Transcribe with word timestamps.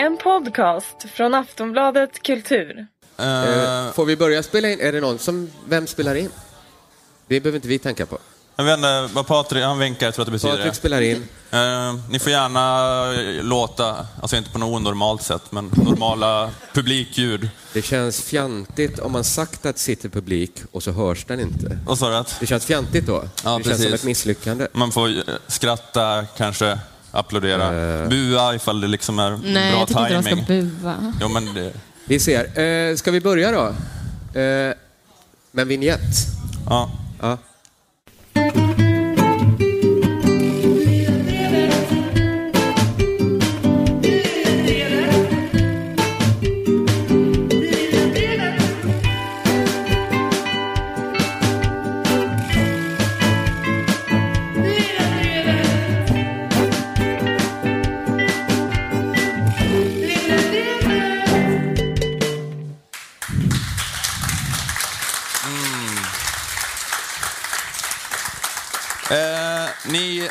En 0.00 0.16
podcast 0.16 0.96
från 1.14 1.34
Aftonbladet 1.34 2.22
Kultur. 2.22 2.86
Eh, 3.18 3.92
Får 3.92 4.04
vi 4.04 4.16
börja 4.16 4.42
spela 4.42 4.68
in? 4.70 4.80
Är 4.80 4.92
det 4.92 5.00
någon 5.00 5.18
som... 5.18 5.50
Vem 5.68 5.86
spelar 5.86 6.14
in? 6.14 6.30
Det 7.26 7.40
behöver 7.40 7.56
inte 7.56 7.68
vi 7.68 7.78
tänka 7.78 8.06
på. 8.06 8.18
jag 8.56 8.64
vet 8.64 8.76
inte 8.76 9.08
vad 9.12 9.26
Patrik, 9.26 9.64
han 9.64 9.78
vinkar, 9.78 10.06
jag 10.06 10.14
tror 10.14 10.22
att 10.22 10.26
det 10.26 10.32
betyder 10.32 10.56
Patrik 10.56 10.74
spelar 10.74 11.00
in. 11.00 11.28
Eh, 11.50 11.94
ni 12.10 12.18
får 12.18 12.32
gärna 12.32 12.60
eh, 13.12 13.44
låta, 13.44 14.06
alltså 14.20 14.36
inte 14.36 14.50
på 14.50 14.58
något 14.58 14.76
onormalt 14.80 15.22
sätt, 15.22 15.42
men 15.52 15.70
normala 15.84 16.50
publikljud. 16.74 17.48
Det 17.72 17.82
känns 17.82 18.22
fjantigt 18.22 18.98
om 18.98 19.12
man 19.12 19.24
sagt 19.24 19.66
att 19.66 19.76
det 19.76 19.80
sitter 19.80 20.08
publik 20.08 20.52
och 20.72 20.82
så 20.82 20.90
hörs 20.90 21.24
den 21.24 21.40
inte. 21.40 21.78
Vad 21.86 21.98
sa 21.98 22.08
du? 22.10 22.16
Att 22.16 22.36
Det 22.40 22.46
känns 22.46 22.64
fjantigt 22.66 23.06
då. 23.06 23.24
Ja, 23.44 23.58
det 23.58 23.64
känns 23.64 23.64
som 23.64 23.84
precis. 23.84 23.94
ett 23.94 24.04
misslyckande. 24.04 24.66
man 24.72 24.92
får 24.92 25.10
skratta, 25.50 26.26
kanske 26.36 26.78
applådera, 27.12 27.70
bua 28.08 28.54
ifall 28.54 28.80
det 28.80 28.86
liksom 28.86 29.18
är 29.18 29.30
Nej, 29.44 29.70
bra 29.72 29.78
jag 29.80 29.88
tycker 29.88 30.00
inte 30.02 30.14
de 30.14 30.22
timing. 30.22 30.44
ska 30.44 30.54
bua. 30.82 31.12
Jo, 31.20 31.28
men 31.28 31.54
det, 31.54 31.72
Vi 32.04 32.20
ser. 32.20 32.60
Eh, 32.60 32.96
ska 32.96 33.10
vi 33.10 33.20
börja 33.20 33.52
då? 33.52 33.66
Eh, 34.40 34.74
med 35.52 35.62
en 35.62 35.68
vignett? 35.68 36.00
ja. 36.68 36.90
Ja. 37.20 37.38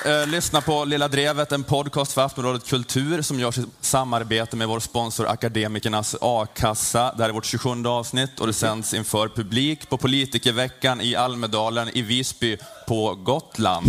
Eh, 0.05 0.27
lyssnar 0.27 0.61
på 0.61 0.85
Lilla 0.85 1.07
Drevet, 1.07 1.51
en 1.51 1.63
podcast 1.63 2.11
för 2.13 2.21
Aftonbladet 2.21 2.67
Kultur 2.67 3.21
som 3.21 3.39
görs 3.39 3.57
i 3.57 3.65
samarbete 3.81 4.55
med 4.55 4.67
vår 4.67 4.79
sponsor 4.79 5.27
Akademikernas 5.27 6.15
A-kassa. 6.21 7.13
Det 7.17 7.23
här 7.23 7.29
är 7.29 7.33
vårt 7.33 7.45
27 7.45 7.85
avsnitt 7.85 8.39
och 8.39 8.47
det 8.47 8.53
sänds 8.53 8.93
inför 8.93 9.27
publik 9.27 9.89
på 9.89 9.97
Politikerveckan 9.97 11.01
i 11.01 11.15
Almedalen 11.15 11.89
i 11.93 12.01
Visby 12.01 12.57
på 12.87 13.15
Gotland. 13.15 13.87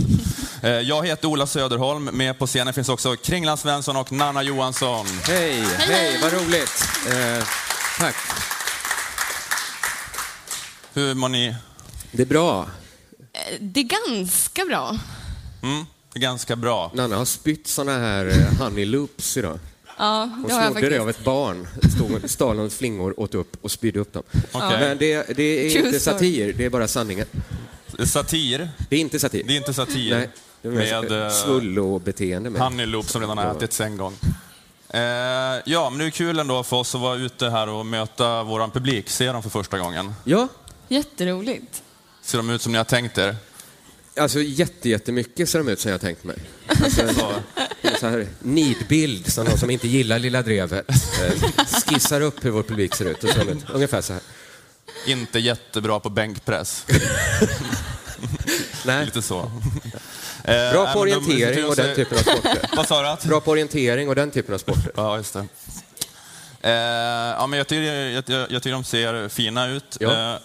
Eh, 0.62 0.70
jag 0.70 1.06
heter 1.06 1.28
Ola 1.28 1.46
Söderholm, 1.46 2.04
med 2.04 2.38
på 2.38 2.46
scenen 2.46 2.74
finns 2.74 2.88
också 2.88 3.16
Kringland 3.16 3.58
Svensson 3.58 3.96
och 3.96 4.12
Nanna 4.12 4.42
Johansson. 4.42 5.06
Hej, 5.26 5.64
hej, 5.78 6.18
vad 6.22 6.32
roligt. 6.32 6.84
Eh, 7.08 7.44
tack. 7.98 8.16
Hur 10.92 11.14
mår 11.14 11.28
ni? 11.28 11.56
Det 12.12 12.22
är 12.22 12.26
bra. 12.26 12.66
Det 13.60 13.80
är 13.80 14.08
ganska 14.08 14.64
bra. 14.64 14.96
Mm, 15.62 15.86
ganska 16.14 16.56
bra. 16.56 16.90
Nanna 16.94 17.16
har 17.16 17.24
spytt 17.24 17.66
såna 17.66 17.98
här 17.98 18.26
eh, 18.26 18.58
honey 18.64 18.84
loops 18.84 19.36
idag. 19.36 19.58
Ja, 19.98 20.30
Hon 20.36 20.50
snodde 20.50 20.88
det 20.88 20.98
av 20.98 21.10
ett 21.10 21.24
barn. 21.24 21.68
Stod, 21.96 22.30
stal 22.30 22.56
några 22.56 22.70
flingor, 22.70 23.20
åt 23.20 23.34
upp 23.34 23.56
och 23.62 23.70
spydde 23.70 24.00
upp 24.00 24.12
dem. 24.12 24.22
Okej. 24.52 24.80
Men 24.80 24.98
det, 24.98 25.36
det 25.36 25.42
är 25.42 25.64
inte 25.64 26.00
story. 26.00 26.16
satir, 26.16 26.52
det 26.52 26.64
är 26.64 26.70
bara 26.70 26.88
sanningen. 26.88 27.26
Satir, 28.04 28.70
Det 28.88 28.96
är 28.96 29.00
inte 29.00 29.18
satir. 29.20 29.44
det 29.46 29.52
är 29.52 29.56
inte 29.56 29.74
satir. 29.74 30.10
Nej, 30.16 30.30
det 30.62 30.68
är 30.68 30.72
med 30.72 31.10
med 31.10 31.26
eh, 31.26 31.30
svullo-beteende. 31.32 32.50
Med. 32.50 32.62
Honeyloop 32.62 33.08
som 33.08 33.20
redan 33.20 33.38
har 33.38 33.54
ätits 33.54 33.80
en 33.80 33.96
gång. 33.96 34.14
Eh, 34.88 35.00
ja, 35.64 35.90
men 35.90 35.98
det 35.98 36.04
är 36.04 36.10
kul 36.10 36.38
ändå 36.38 36.62
för 36.62 36.76
oss 36.76 36.94
att 36.94 37.00
vara 37.00 37.16
ute 37.16 37.50
här 37.50 37.68
och 37.68 37.86
möta 37.86 38.42
vår 38.42 38.68
publik, 38.68 39.10
se 39.10 39.32
dem 39.32 39.42
för 39.42 39.50
första 39.50 39.78
gången. 39.78 40.14
Ja, 40.24 40.48
Jätteroligt. 40.88 41.82
Ser 42.22 42.38
de 42.38 42.50
ut 42.50 42.62
som 42.62 42.72
ni 42.72 42.78
har 42.78 42.84
tänkt 42.84 43.18
er? 43.18 43.36
Alltså 44.16 44.40
jätte, 44.42 44.88
jättemycket 44.88 45.48
ser 45.48 45.58
de 45.58 45.68
ut 45.68 45.80
som 45.80 45.90
jag 45.90 46.00
tänkt 46.00 46.24
mig. 46.24 46.36
Alltså, 46.66 47.08
så 48.00 48.06
här 48.08 48.26
nidbild 48.40 49.32
som 49.32 49.44
någon 49.46 49.58
som 49.58 49.70
inte 49.70 49.88
gillar 49.88 50.18
Lilla 50.18 50.42
Drevet 50.42 50.88
eh, 50.90 51.32
skissar 51.86 52.20
upp 52.20 52.44
hur 52.44 52.50
vår 52.50 52.62
publik 52.62 52.94
ser 52.94 53.04
ut. 53.04 53.24
Och 53.24 53.30
så, 53.30 53.40
ungefär 53.72 54.00
så 54.00 54.12
här. 54.12 54.22
Inte 55.06 55.38
jättebra 55.38 56.00
på 56.00 56.08
bänkpress. 56.10 56.86
Nej. 58.84 59.04
Lite 59.04 59.22
så. 59.22 59.50
Bra 60.44 60.54
Eh, 60.54 60.92
på 60.92 61.04
de- 61.04 61.14
orientering 61.16 61.64
och 61.64 61.76
den 61.76 61.94
typen 61.96 62.18
av 62.18 62.22
sporter. 62.22 62.70
Vad 62.76 62.88
sa 62.88 63.16
du? 63.22 63.28
Bra 63.28 63.40
på 63.40 63.50
orientering 63.50 64.08
och 64.08 64.14
den 64.14 64.30
typen 64.30 64.54
av 64.54 64.58
sporter. 64.58 64.92
Ja, 64.96 65.16
just 65.16 65.32
det. 65.32 65.46
Eh, 66.62 66.70
ja, 66.72 67.46
men 67.46 67.56
jag, 67.58 67.66
tycker, 67.66 67.82
jag, 67.82 68.24
jag, 68.26 68.52
jag 68.52 68.62
tycker 68.62 68.72
de 68.72 68.84
ser 68.84 69.28
fina 69.28 69.68
ut. 69.68 69.96
Ja. 70.00 70.38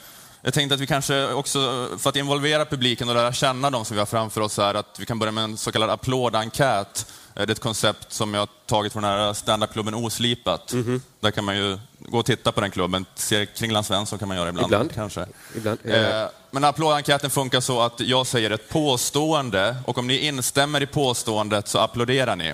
Jag 0.45 0.53
tänkte 0.53 0.75
att 0.75 0.81
vi 0.81 0.87
kanske 0.87 1.33
också, 1.33 1.89
för 1.99 2.09
att 2.09 2.15
involvera 2.15 2.65
publiken 2.65 3.09
och 3.09 3.15
lära 3.15 3.33
känna 3.33 3.69
dem 3.69 3.85
som 3.85 3.95
vi 3.95 3.99
har 4.01 4.05
framför 4.05 4.41
oss 4.41 4.57
här, 4.57 4.73
att 4.73 4.95
vi 4.99 5.05
kan 5.05 5.19
börja 5.19 5.31
med 5.31 5.43
en 5.43 5.57
så 5.57 5.71
kallad 5.71 5.89
applådenkät. 5.89 7.05
Eh, 7.35 7.35
Det 7.35 7.41
är 7.41 7.51
ett 7.51 7.59
koncept 7.59 8.13
som 8.13 8.33
jag 8.33 8.47
tagit 8.65 8.93
från 8.93 9.03
den 9.03 9.11
här 9.11 9.33
standupklubben 9.33 9.93
Oslipat. 9.95 10.73
Mhm. 10.73 11.01
Där 11.19 11.31
kan 11.31 11.43
man 11.43 11.57
ju 11.57 11.79
gå 11.99 12.17
och 12.19 12.25
titta 12.25 12.51
på 12.51 12.61
den 12.61 12.71
klubben. 12.71 13.05
Se 13.15 13.45
Kringland 13.45 13.85
Svensson 13.85 14.19
kan 14.19 14.27
man 14.27 14.37
göra 14.37 14.49
ibland. 14.49 14.67
Ibland. 14.67 14.93
Kanske. 14.95 15.25
Ibland. 15.55 15.79
Eh, 15.83 16.21
Eh, 16.21 16.27
Men 16.51 16.63
applådenkäten 16.63 17.29
funkar 17.29 17.59
så 17.61 17.81
att 17.81 17.99
jag 17.99 18.27
säger 18.27 18.51
ett 18.51 18.69
påstående 18.69 19.75
och 19.85 19.97
om 19.97 20.07
ni 20.07 20.17
instämmer 20.17 20.81
i 20.83 20.85
påståendet 20.87 21.67
så 21.67 21.79
applåderar 21.79 22.35
ni. 22.35 22.53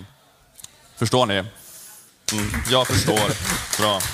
Förstår 0.98 1.26
ni? 1.26 1.34
Mm, 1.36 2.52
jag 2.70 2.88
förstår. 2.88 3.32
Bra. 3.82 4.00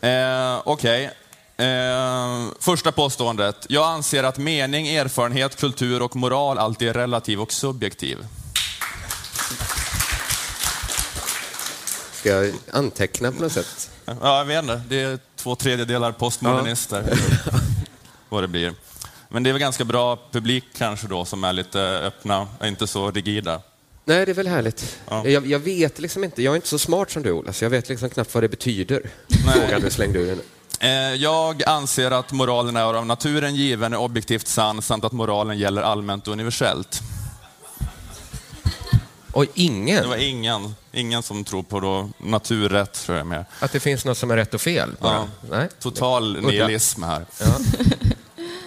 Eh, 0.00 0.60
Okej. 0.64 1.10
Eh, 1.58 2.48
första 2.60 2.92
påståendet. 2.92 3.66
Jag 3.68 3.86
anser 3.86 4.24
att 4.24 4.38
mening, 4.38 4.88
erfarenhet, 4.88 5.56
kultur 5.56 6.02
och 6.02 6.16
moral 6.16 6.58
alltid 6.58 6.88
är 6.88 6.94
relativ 6.94 7.40
och 7.40 7.52
subjektiv. 7.52 8.26
Ska 12.12 12.28
jag 12.28 12.54
anteckna 12.72 13.32
på 13.32 13.42
något 13.42 13.52
sätt? 13.52 13.90
Ja, 14.04 14.38
jag 14.38 14.44
vet 14.44 14.62
inte. 14.62 14.82
Det 14.88 15.00
är 15.00 15.18
två 15.36 15.54
tredjedelar 15.54 16.12
postmodernister. 16.12 17.18
Vad 18.28 18.42
det 18.42 18.48
blir. 18.48 18.74
Men 19.28 19.42
det 19.42 19.50
är 19.50 19.52
väl 19.52 19.60
ganska 19.60 19.84
bra 19.84 20.18
publik 20.32 20.64
kanske 20.76 21.06
då 21.06 21.24
som 21.24 21.44
är 21.44 21.52
lite 21.52 21.80
öppna 21.80 22.48
inte 22.64 22.86
så 22.86 23.10
rigida. 23.10 23.60
Nej, 24.04 24.26
det 24.26 24.32
är 24.32 24.34
väl 24.34 24.46
härligt. 24.46 24.98
Ja. 25.08 25.26
Jag, 25.26 25.46
jag 25.46 25.58
vet 25.58 25.98
liksom 25.98 26.24
inte, 26.24 26.42
jag 26.42 26.52
är 26.52 26.56
inte 26.56 26.68
så 26.68 26.78
smart 26.78 27.10
som 27.10 27.22
du 27.22 27.32
Ola, 27.32 27.52
så 27.52 27.64
jag 27.64 27.70
vet 27.70 27.88
liksom 27.88 28.10
knappt 28.10 28.34
vad 28.34 28.42
det 28.42 28.48
betyder. 28.48 29.02
Frågan 29.54 29.80
du 29.80 29.90
slängde 29.90 30.18
ur 30.18 30.28
henne. 30.28 30.42
Eh, 30.80 30.90
Jag 31.14 31.62
anser 31.68 32.10
att 32.10 32.32
moralen 32.32 32.76
är 32.76 32.94
av 32.94 33.06
naturen 33.06 33.54
given, 33.54 33.92
är 33.92 33.96
objektivt 33.98 34.48
sann 34.48 34.82
samt 34.82 35.04
att 35.04 35.12
moralen 35.12 35.58
gäller 35.58 35.82
allmänt 35.82 36.26
och 36.26 36.32
universellt. 36.32 37.00
Det 39.34 39.46
ingen? 39.54 40.08
var 40.08 40.16
ingen, 40.16 40.74
ingen 40.92 41.22
som 41.22 41.44
tror 41.44 41.62
på 41.62 41.80
då 41.80 42.10
naturrätt, 42.18 42.92
tror 42.92 43.18
jag 43.18 43.26
mer. 43.26 43.44
Att 43.60 43.72
det 43.72 43.80
finns 43.80 44.04
något 44.04 44.18
som 44.18 44.30
är 44.30 44.36
rätt 44.36 44.54
och 44.54 44.60
fel? 44.60 44.96
Ja. 45.00 45.24
Nej. 45.50 45.68
Total 45.80 46.42
nihilism 46.42 47.02
här. 47.02 47.26
Ja. 47.40 47.46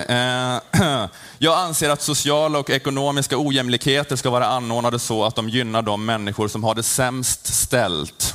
Eh, 0.07 0.59
Jag 1.37 1.59
anser 1.59 1.89
att 1.89 2.01
sociala 2.01 2.59
och 2.59 2.69
ekonomiska 2.69 3.37
ojämlikheter 3.37 4.15
ska 4.15 4.29
vara 4.29 4.47
anordnade 4.47 4.99
så 4.99 5.25
att 5.25 5.35
de 5.35 5.49
gynnar 5.49 5.81
de 5.81 6.05
människor 6.05 6.47
som 6.47 6.63
har 6.63 6.75
det 6.75 6.83
sämst 6.83 7.53
ställt. 7.53 8.28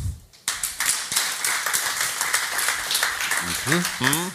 Mm. 3.67 4.31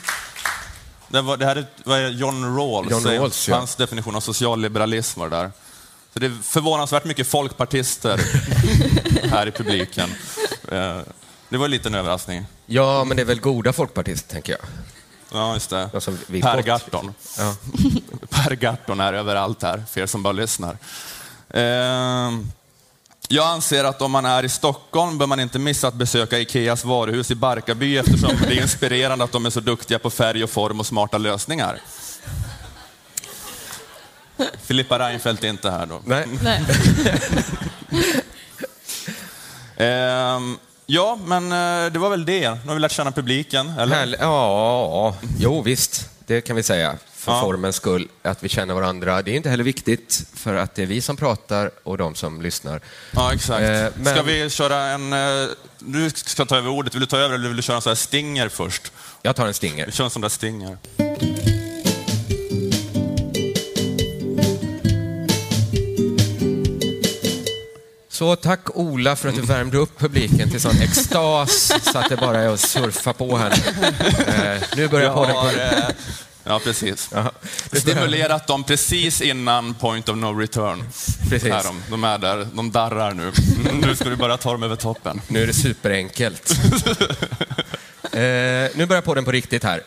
Det, 1.08 1.22
var, 1.22 1.38
det 1.38 1.46
här 1.46 1.66
var 1.84 1.98
John 1.98 2.58
Rawls, 2.58 2.92
John 2.92 3.04
Rawls, 3.04 3.48
ja. 3.48 3.56
hans 3.58 3.76
definition 3.76 4.16
av 4.16 4.20
socialliberalism 4.22 5.20
var 5.20 5.30
det 5.30 5.36
där. 5.36 5.52
Så 6.14 6.20
det 6.20 6.26
är 6.26 6.38
förvånansvärt 6.44 7.06
mycket 7.06 7.28
folkpartister 7.28 8.22
här 9.30 9.48
i 9.48 9.52
publiken. 9.52 10.10
Eh, 10.72 11.00
Det 11.50 11.58
var 11.58 11.88
en 11.88 11.96
överraskning. 11.96 12.46
ja, 12.66 13.04
men 13.04 13.18
det 13.18 13.24
är 13.24 13.26
väl 13.26 13.40
goda 13.40 13.74
folkpartister, 13.74 14.34
tänker 14.34 14.52
jag. 14.54 14.62
Ja, 15.32 15.54
just 15.54 15.70
det. 15.70 15.90
Vill 16.28 16.42
Per. 16.42 16.62
Gahrton. 16.62 17.14
Ja. 17.38 17.56
Per 18.30 18.56
Gahrton 18.56 19.00
är 19.00 19.14
överallt 19.14 19.64
här, 19.64 19.84
för 19.90 20.02
er 20.02 20.06
som 20.06 20.24
bara 20.24 20.34
lyssnar. 20.34 20.78
Ehm, 21.54 22.52
jag 23.32 23.48
anser 23.48 23.84
att 23.84 24.02
om 24.02 24.12
man 24.12 24.26
är 24.26 24.46
i 24.46 24.50
Stockholm 24.50 25.18
bör 25.18 25.28
man 25.28 25.40
inte 25.40 25.60
missa 25.60 25.88
att 25.88 25.94
besöka 25.94 26.40
Ikeas 26.40 26.86
varuhus 26.86 27.32
i 27.32 27.36
Barkarby 27.36 27.98
eftersom 27.98 28.32
det 28.48 28.58
är 28.58 28.62
inspirerande 28.62 29.24
att 29.24 29.32
de 29.32 29.46
är 29.46 29.50
så 29.50 29.60
duktiga 29.60 30.00
på 30.00 30.10
färg 30.10 30.44
och 30.44 30.50
form 30.50 30.80
och 30.80 30.86
smarta 30.86 31.18
lösningar. 31.18 31.80
Filippa 34.62 35.00
Reinfeldt 35.00 35.44
är 35.44 35.48
inte 35.48 35.72
här 35.72 35.86
då. 35.86 36.02
Nej. 36.06 36.26
Nej. 36.42 36.64
Ehm, 39.78 40.58
ja, 40.86 41.20
men 41.26 41.52
eh, 41.52 41.92
det 41.92 42.00
var 42.00 42.10
väl 42.10 42.26
det. 42.26 42.50
Nu 42.50 42.68
har 42.68 42.74
vi 42.74 42.80
lärt 42.80 42.92
känna 42.92 43.12
publiken, 43.12 43.70
eller? 43.80 43.96
Härl- 43.96 44.16
ja, 44.20 45.16
jo 45.38 45.62
visst, 45.62 46.10
det 46.26 46.42
kan 46.42 46.56
vi 46.56 46.64
säga. 46.64 46.96
För 47.20 47.32
Ja. 47.32 47.42
formens 47.42 47.76
skull, 47.76 48.08
att 48.22 48.44
vi 48.44 48.50
känner 48.50 48.74
varandra. 48.74 49.22
Det 49.22 49.32
är 49.32 49.36
inte 49.36 49.50
heller 49.50 49.64
viktigt, 49.64 50.24
för 50.34 50.56
att 50.56 50.76
det 50.76 50.82
är 50.82 50.86
vi 50.86 51.02
som 51.02 51.18
pratar 51.18 51.72
och 51.84 51.98
de 51.98 52.16
som 52.16 52.42
lyssnar. 52.42 52.82
Ja, 53.12 53.34
exakt. 53.34 53.62
Eh, 53.62 53.88
men- 54.04 54.14
Ska 54.16 54.22
vi 54.24 54.50
köra 54.50 54.76
en... 54.78 55.14
eh, 55.14 55.48
Du 55.80 56.10
ska 56.10 56.46
ta 56.46 56.58
över 56.58 56.70
ordet. 56.70 56.94
Vill 56.96 57.00
du 57.02 57.06
ta 57.08 57.18
över 57.18 57.36
eller 57.36 57.48
vill 57.48 57.58
du 57.58 57.64
köra 57.64 57.76
en 57.76 57.82
sån 57.82 57.90
här 57.90 57.96
stinger 57.96 58.50
först? 58.50 58.92
Jag 59.22 59.36
tar 59.36 59.48
en 59.48 59.54
stinger. 59.54 59.86
Vi 59.86 59.92
kör 59.92 60.04
en 60.04 60.10
sån 60.10 60.22
där 60.22 60.30
stinger. 60.30 60.78
Så 68.10 68.36
tack 68.36 68.78
Ola 68.78 69.16
för 69.16 69.30
att 69.30 69.36
du 69.36 69.42
värmde 69.42 69.78
upp 69.78 70.00
publiken 70.00 70.50
till 70.50 70.62
sån 70.62 70.82
extas 70.82 71.72
så 71.92 71.98
att 71.98 72.10
det 72.10 72.18
bara 72.18 72.40
är 72.40 72.48
att 72.48 72.60
surfa 72.60 73.14
på 73.14 73.38
här 73.38 73.50
nu. 73.50 73.86
Eh, 74.34 74.62
nu 74.76 74.88
börjar 74.88 75.14
podden 75.14 75.36
på... 75.36 75.50
Ja, 76.50 76.60
precis. 76.60 77.10
Ja, 77.14 77.32
Stimulerat 77.72 78.48
dem 78.48 78.64
precis 78.64 79.22
innan 79.22 79.74
point 79.74 80.10
of 80.10 80.18
no 80.18 80.40
return. 80.40 80.84
Precis. 81.30 81.54
Här 81.54 81.64
de, 81.64 81.84
de 81.90 82.04
är 82.04 82.18
där, 82.18 82.48
de 82.54 82.72
darrar 82.72 83.14
nu. 83.14 83.32
Nu 83.88 83.96
ska 83.96 84.10
du 84.10 84.16
bara 84.16 84.38
ta 84.38 84.52
dem 84.52 84.64
över 84.64 84.76
toppen. 84.76 85.22
Nu 85.28 85.44
är 85.44 85.48
det 85.48 85.54
superenkelt. 85.54 86.52
eh, 88.04 88.20
nu 88.76 88.86
börjar 88.88 89.02
podden 89.02 89.26
på 89.26 89.32
riktigt 89.32 89.64
här. 89.64 89.82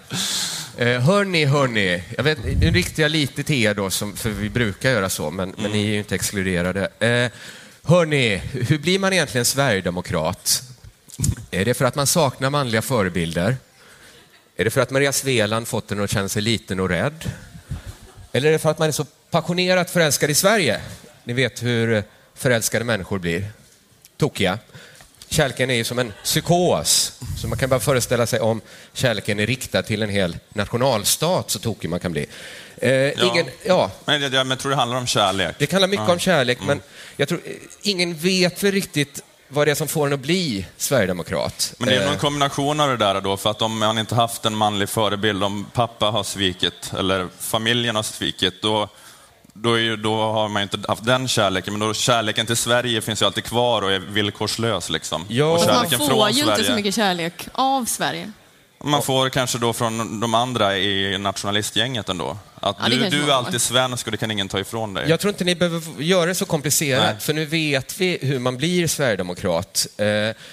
Eh, 0.76 1.00
hörni, 1.00 1.44
hörni. 1.44 2.02
Jag 2.16 2.24
vet, 2.24 2.38
nu 2.44 2.70
riktar 2.70 3.02
jag 3.02 3.10
lite 3.10 3.42
till 3.42 3.62
er 3.64 3.74
då, 3.74 3.90
som, 3.90 4.16
för 4.16 4.30
vi 4.30 4.50
brukar 4.50 4.90
göra 4.90 5.08
så, 5.08 5.30
men, 5.30 5.54
men 5.58 5.70
ni 5.70 5.82
är 5.82 5.90
ju 5.90 5.98
inte 5.98 6.14
exkluderade. 6.14 6.88
Eh, 6.98 7.30
hörni, 7.82 8.36
hur 8.52 8.78
blir 8.78 8.98
man 8.98 9.12
egentligen 9.12 9.44
sverigedemokrat? 9.44 10.62
Är 11.50 11.64
det 11.64 11.74
för 11.74 11.84
att 11.84 11.94
man 11.94 12.06
saknar 12.06 12.50
manliga 12.50 12.82
förebilder? 12.82 13.56
Är 14.62 14.64
det 14.64 14.70
för 14.70 14.80
att 14.80 14.90
Maria 14.90 15.12
Sveland 15.12 15.68
fått 15.68 15.92
en 15.92 16.00
att 16.00 16.10
känna 16.10 16.28
sig 16.28 16.42
liten 16.42 16.80
och 16.80 16.88
rädd? 16.88 17.30
Eller 18.32 18.48
är 18.48 18.52
det 18.52 18.58
för 18.58 18.70
att 18.70 18.78
man 18.78 18.88
är 18.88 18.92
så 18.92 19.04
passionerat 19.30 19.90
förälskad 19.90 20.30
i 20.30 20.34
Sverige? 20.34 20.80
Ni 21.24 21.32
vet 21.32 21.62
hur 21.62 22.04
förälskade 22.34 22.84
människor 22.84 23.18
blir. 23.18 23.46
Tokiga. 24.16 24.58
Kärleken 25.28 25.70
är 25.70 25.74
ju 25.74 25.84
som 25.84 25.98
en 25.98 26.12
psykos. 26.24 27.18
Så 27.40 27.48
man 27.48 27.58
kan 27.58 27.68
bara 27.68 27.80
föreställa 27.80 28.26
sig 28.26 28.40
om 28.40 28.60
kärleken 28.92 29.40
är 29.40 29.46
riktad 29.46 29.82
till 29.82 30.02
en 30.02 30.10
hel 30.10 30.36
nationalstat, 30.48 31.50
så 31.50 31.58
tokig 31.58 31.90
man 31.90 32.00
kan 32.00 32.12
bli. 32.12 32.26
Eh, 32.76 33.24
ingen, 33.24 33.46
ja, 33.64 33.90
Men 34.04 34.22
jag, 34.22 34.46
jag 34.46 34.58
tror 34.58 34.70
det 34.70 34.76
handlar 34.76 34.98
om 34.98 35.06
kärlek. 35.06 35.56
det 35.58 35.72
handlar 35.72 35.88
mycket 35.88 36.08
om 36.08 36.18
kärlek, 36.18 36.58
men 36.66 36.80
jag 37.16 37.28
tror 37.28 37.40
eh, 37.44 37.52
ingen 37.82 38.14
vet 38.14 38.62
väl 38.62 38.72
riktigt 38.72 39.22
vad 39.52 39.66
det 39.66 39.70
är 39.70 39.74
som 39.74 39.88
får 39.88 40.06
en 40.06 40.12
att 40.12 40.20
bli 40.20 40.66
sverigedemokrat. 40.76 41.74
Men 41.78 41.88
det 41.88 41.94
är 41.94 41.98
Eh, 41.98 42.04
nog 42.04 42.12
en 42.12 42.18
kombination 42.18 42.80
av 42.80 42.88
det 42.88 42.96
där 42.96 43.20
då, 43.20 43.36
för 43.36 43.50
att 43.50 43.62
om 43.62 43.78
man 43.78 43.98
inte 43.98 44.14
haft 44.14 44.44
en 44.44 44.56
manlig 44.56 44.88
förebild, 44.88 45.44
om 45.44 45.66
pappa 45.72 46.06
har 46.06 46.22
svikit 46.22 46.92
eller 46.98 47.28
familjen 47.38 47.96
har 47.96 48.02
svikit, 48.02 48.62
då, 48.62 48.88
då, 49.52 49.78
är 49.78 49.96
då 49.96 50.14
har 50.22 50.48
man 50.48 50.62
inte 50.62 50.78
haft 50.88 51.04
den 51.04 51.28
kärleken. 51.28 51.72
Men 51.78 51.88
då 51.88 51.94
kärleken 51.94 52.46
till 52.46 52.56
Sverige 52.56 53.00
finns 53.00 53.22
ju 53.22 53.26
alltid 53.26 53.44
kvar 53.44 53.82
och 53.82 53.92
är 53.92 53.98
villkorslös. 53.98 54.90
Liksom. 54.90 55.24
Ja. 55.28 55.44
och 55.44 55.66
Man 55.66 55.90
får 55.90 55.96
från 55.96 56.28
ju 56.28 56.34
Sverige. 56.34 56.52
inte 56.52 56.64
så 56.64 56.72
mycket 56.72 56.94
kärlek 56.94 57.48
av 57.52 57.84
Sverige. 57.84 58.32
Man 58.84 59.02
får 59.02 59.28
kanske 59.28 59.58
då 59.58 59.72
från 59.72 60.20
de 60.20 60.34
andra 60.34 60.78
i 60.78 61.18
nationalistgänget 61.18 62.08
ändå. 62.08 62.36
Att 62.54 62.76
Ja, 62.80 62.88
det 62.88 62.94
du, 62.94 63.00
kanske 63.00 63.18
du 63.18 63.22
är 63.22 63.26
man 63.26 63.36
alltid 63.36 63.60
svensk 63.60 64.06
och 64.06 64.12
det 64.12 64.18
kan 64.18 64.30
ingen 64.30 64.48
ta 64.48 64.60
ifrån 64.60 64.94
dig. 64.94 65.08
Jag 65.08 65.20
tror 65.20 65.28
inte 65.28 65.44
ni 65.44 65.54
behöver 65.54 66.02
göra 66.02 66.26
det 66.26 66.34
så 66.34 66.44
komplicerat, 66.44 67.04
Nej. 67.04 67.20
för 67.20 67.32
nu 67.34 67.44
vet 67.44 68.00
vi 68.00 68.18
hur 68.22 68.38
man 68.38 68.56
blir 68.56 68.86
sverigedemokrat. 68.86 69.86
Eh, 69.96 70.06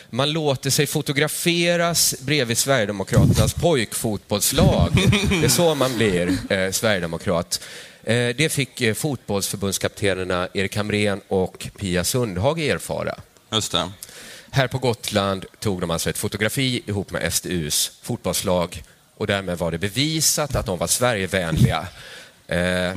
man 0.10 0.31
låter 0.31 0.70
sig 0.70 0.88
fotograferas 0.88 2.16
bredvid 2.20 2.58
Sverigedemokraternas 2.58 3.54
pojkfotbollslag. 3.54 4.92
Det 5.30 5.46
är 5.46 5.50
så 5.50 5.75
man 5.75 5.96
blir 5.96 6.28
eh, 6.50 6.72
sverigedemokrat. 6.72 7.62
Eh, 8.04 8.16
det 8.36 8.52
fick 8.54 8.82
eh, 8.82 8.94
fotbollsförbundskaptenerna 8.94 10.48
Erik 10.54 10.75
Hamrén 10.75 11.22
och 11.28 11.68
Pia 11.78 12.04
Sundhage 12.04 12.60
erfara. 12.60 13.16
Just 13.52 13.72
det. 13.72 13.92
Här 14.51 14.68
på 14.68 14.78
Gotland 14.78 15.46
tog 15.60 15.81
de 15.81 15.92
alltså 15.92 16.10
ett 16.10 16.18
fotografi 16.18 16.84
ihop 16.86 17.12
med 17.12 17.34
SDUs 17.34 17.92
fotbollslag 18.01 18.84
och 19.16 19.28
därmed 19.28 19.57
var 19.57 19.72
det 19.72 19.78
bevisat 19.78 20.56
att 20.56 20.66
de 20.66 20.78
var 20.78 20.88
Sverigevänliga. 20.88 21.88
Eh, 22.48 22.96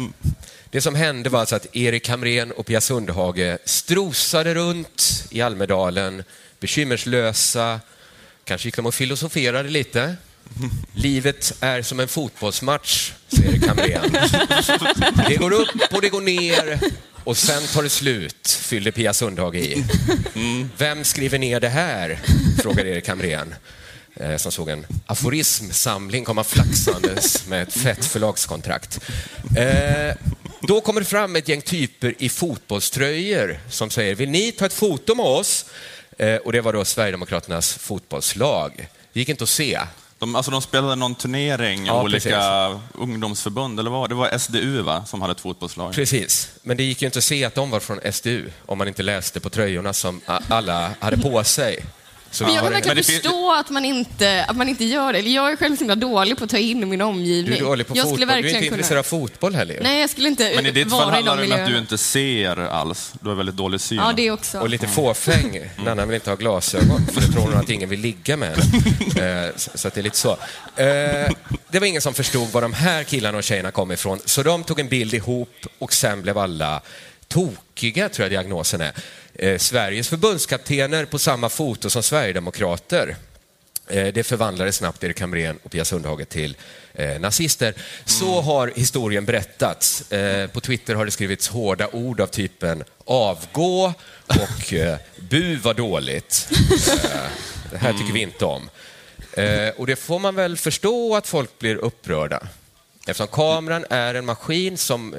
det 0.70 0.80
som 0.80 0.94
hände 0.94 1.30
var 1.30 1.40
alltså 1.40 1.56
att 1.56 1.76
Erik 1.76 2.08
Hamrén 2.08 2.52
och 2.52 2.66
Pia 2.66 2.80
Sundhage 2.80 3.58
strosade 3.64 4.54
runt 4.54 5.24
i 5.30 5.40
Almedalen, 5.40 6.24
bekymmerslösa, 6.60 7.80
kanske 8.44 8.68
gick 8.68 8.76
de 8.76 8.86
och 8.86 8.94
filosoferade 8.94 9.68
lite. 9.68 10.16
Livet 10.94 11.54
är 11.60 11.82
som 11.82 12.00
en 12.00 12.08
fotbollsmatch, 12.08 13.12
säger 13.28 13.68
Hamrén. 13.68 14.10
Det 15.28 15.36
går 15.36 15.52
upp 15.52 15.92
och 15.92 16.02
det 16.02 16.08
går 16.08 16.20
ner 16.20 16.80
och 17.24 17.36
sen 17.36 17.62
tar 17.62 17.82
det 17.82 17.88
slut, 17.88 18.48
fyllde 18.48 18.92
Pia 18.92 19.12
Sundhage 19.12 19.54
i. 19.54 19.84
Vem 20.78 21.04
skriver 21.04 21.38
ner 21.38 21.60
det 21.60 21.68
här? 21.68 22.20
frågade 22.62 22.90
Erik 22.90 23.08
Hamrén 23.08 23.54
eh, 24.14 24.36
som 24.36 24.52
såg 24.52 24.68
en 24.68 24.86
aforismsamling 25.06 26.24
komma 26.24 26.44
flaxandes 26.44 27.46
med 27.46 27.62
ett 27.62 27.72
fett 27.72 28.04
förlagskontrakt. 28.04 29.00
Eh, 29.56 30.16
då 30.60 30.80
kommer 30.80 31.00
det 31.00 31.06
fram 31.06 31.36
ett 31.36 31.48
gäng 31.48 31.62
typer 31.62 32.14
i 32.18 32.28
fotbollströjor 32.28 33.60
som 33.70 33.90
säger 33.90 34.14
vill 34.14 34.30
ni 34.30 34.52
ta 34.52 34.66
ett 34.66 34.72
foto 34.72 35.14
med 35.14 35.26
oss? 35.26 35.66
Eh, 36.18 36.36
och 36.36 36.52
det 36.52 36.60
var 36.60 36.72
då 36.72 36.84
Sverigedemokraternas 36.84 37.74
fotbollslag. 37.74 38.88
Det 39.12 39.20
gick 39.20 39.28
inte 39.28 39.44
att 39.44 39.50
se. 39.50 39.80
De, 40.22 40.36
alltså 40.36 40.50
de 40.50 40.62
spelade 40.62 40.94
någon 40.94 41.14
turnering 41.14 41.86
Ja, 41.86 42.02
olika 42.02 42.80
ungdomsförbund, 42.94 43.80
eller 43.80 43.90
vad? 43.90 44.10
Det 44.10 44.14
var 44.14 44.38
SDU 44.38 44.82
va, 44.82 45.04
som 45.04 45.20
hade 45.20 45.32
ett 45.32 45.40
fotbollslag. 45.40 45.92
Precis, 45.94 46.52
men 46.62 46.76
det 46.76 46.82
gick 46.82 47.02
ju 47.02 47.06
inte 47.06 47.18
att 47.18 47.24
se 47.24 47.44
att 47.44 47.54
de 47.54 47.70
var 47.70 47.80
från 47.80 48.12
SDU 48.12 48.50
om 48.66 48.78
man 48.78 48.88
inte 48.88 49.02
läste 49.02 49.40
på 49.40 49.50
tröjorna 49.50 49.92
som 49.92 50.20
alla 50.48 50.90
hade 51.00 51.16
på 51.18 51.44
sig. 51.44 51.84
Så 52.32 52.44
Men 52.44 52.54
jag 52.54 52.62
kan 52.62 52.72
verkligen 52.72 53.04
förstå 53.04 53.52
att 53.52 53.70
man, 53.70 53.84
inte, 53.84 54.44
att 54.48 54.56
man 54.56 54.68
inte 54.68 54.84
gör 54.84 55.12
det. 55.12 55.18
Eller 55.18 55.30
Jag 55.30 55.52
är 55.52 55.56
själv 55.56 55.76
så 55.76 55.78
himla 55.78 55.94
dålig 55.94 56.38
på 56.38 56.44
att 56.44 56.50
ta 56.50 56.58
in 56.58 56.88
min 56.88 57.00
omgivning. 57.00 57.52
Du 57.52 57.58
är 57.58 57.68
dålig 57.68 57.86
på 57.86 57.96
jag 57.96 58.08
fotboll, 58.08 58.28
du 58.28 58.32
är 58.34 58.38
inte 58.38 58.52
kunna... 58.52 58.64
intresserad 58.64 58.98
av 58.98 59.02
fotboll 59.02 59.54
heller. 59.54 59.80
Nej, 59.82 60.00
jag 60.00 60.10
skulle 60.10 60.28
inte 60.28 60.52
Men 60.56 60.66
i 60.66 60.70
ditt 60.70 60.90
fall 60.90 61.10
handlar 61.10 61.36
de 61.36 61.48
det 61.48 61.54
om 61.54 61.62
att 61.62 61.68
du 61.68 61.78
inte 61.78 61.98
ser 61.98 62.56
alls. 62.56 63.12
Du 63.20 63.28
har 63.28 63.36
väldigt 63.36 63.56
dålig 63.56 63.80
syn. 63.80 63.98
Ja, 63.98 64.12
det 64.16 64.30
också. 64.30 64.58
Och 64.58 64.68
lite 64.68 64.86
fåfäng. 64.86 65.60
Nanna 65.84 66.06
vill 66.06 66.14
inte 66.14 66.30
ha 66.30 66.36
glasögon, 66.36 67.06
för 67.06 67.20
då 67.20 67.26
tror 67.26 67.42
hon 67.42 67.54
att 67.54 67.70
ingen 67.70 67.88
vill 67.88 68.00
ligga 68.00 68.36
med 68.36 68.48
henne. 68.48 68.62
Eh, 69.22 69.50
så, 69.56 69.70
så 69.74 69.88
att 69.88 69.94
det 69.94 70.00
är 70.00 70.02
lite 70.02 70.16
så. 70.16 70.30
Eh, 70.30 71.30
det 71.70 71.78
var 71.78 71.86
ingen 71.86 72.02
som 72.02 72.14
förstod 72.14 72.48
var 72.48 72.62
de 72.62 72.72
här 72.72 73.04
killarna 73.04 73.38
och 73.38 73.44
tjejerna 73.44 73.70
kom 73.70 73.92
ifrån, 73.92 74.18
så 74.24 74.42
de 74.42 74.64
tog 74.64 74.80
en 74.80 74.88
bild 74.88 75.14
ihop 75.14 75.66
och 75.78 75.92
sen 75.92 76.22
blev 76.22 76.38
alla 76.38 76.80
tokiga, 77.28 78.08
tror 78.08 78.24
jag 78.24 78.30
diagnosen 78.30 78.80
är. 78.80 78.92
Eh, 79.34 79.58
Sveriges 79.58 80.08
förbundskaptener 80.08 81.04
på 81.04 81.18
samma 81.18 81.48
foto 81.48 81.90
som 81.90 82.02
Sverigedemokrater. 82.02 83.16
Eh, 83.88 84.06
Det 84.06 84.22
förvandlade 84.22 84.72
snabbt 84.72 85.04
Erik 85.04 85.20
Hamrén 85.20 85.58
och 85.62 85.70
Pia 85.70 85.84
Sundhage 85.84 86.28
till 86.28 86.56
eh, 86.94 87.20
nazister. 87.20 87.74
Så 88.04 88.40
har 88.40 88.72
historien 88.76 89.24
berättats. 89.24 90.12
Eh, 90.12 90.46
på 90.46 90.60
Twitter 90.60 90.94
har 90.94 91.04
det 91.04 91.10
skrivits 91.10 91.48
hårda 91.48 91.88
ord 91.92 92.20
av 92.20 92.26
typen 92.26 92.84
avgå 93.04 93.92
och 94.26 94.72
eh, 94.72 94.96
bu 95.16 95.56
var 95.56 95.74
dåligt. 95.74 96.48
Det 97.70 97.78
här 97.78 97.92
tycker 97.92 98.12
vi 98.12 98.20
inte 98.20 98.44
om. 98.44 98.70
Och 99.76 99.86
det 99.86 99.96
får 99.96 100.18
man 100.18 100.34
väl 100.34 100.56
förstå 100.56 101.16
att 101.16 101.26
folk 101.26 101.58
blir 101.58 101.76
upprörda. 101.76 102.46
Eftersom 103.06 103.28
kameran 103.28 103.84
är 103.90 104.14
en 104.14 104.26
maskin 104.26 104.78
som 104.78 105.14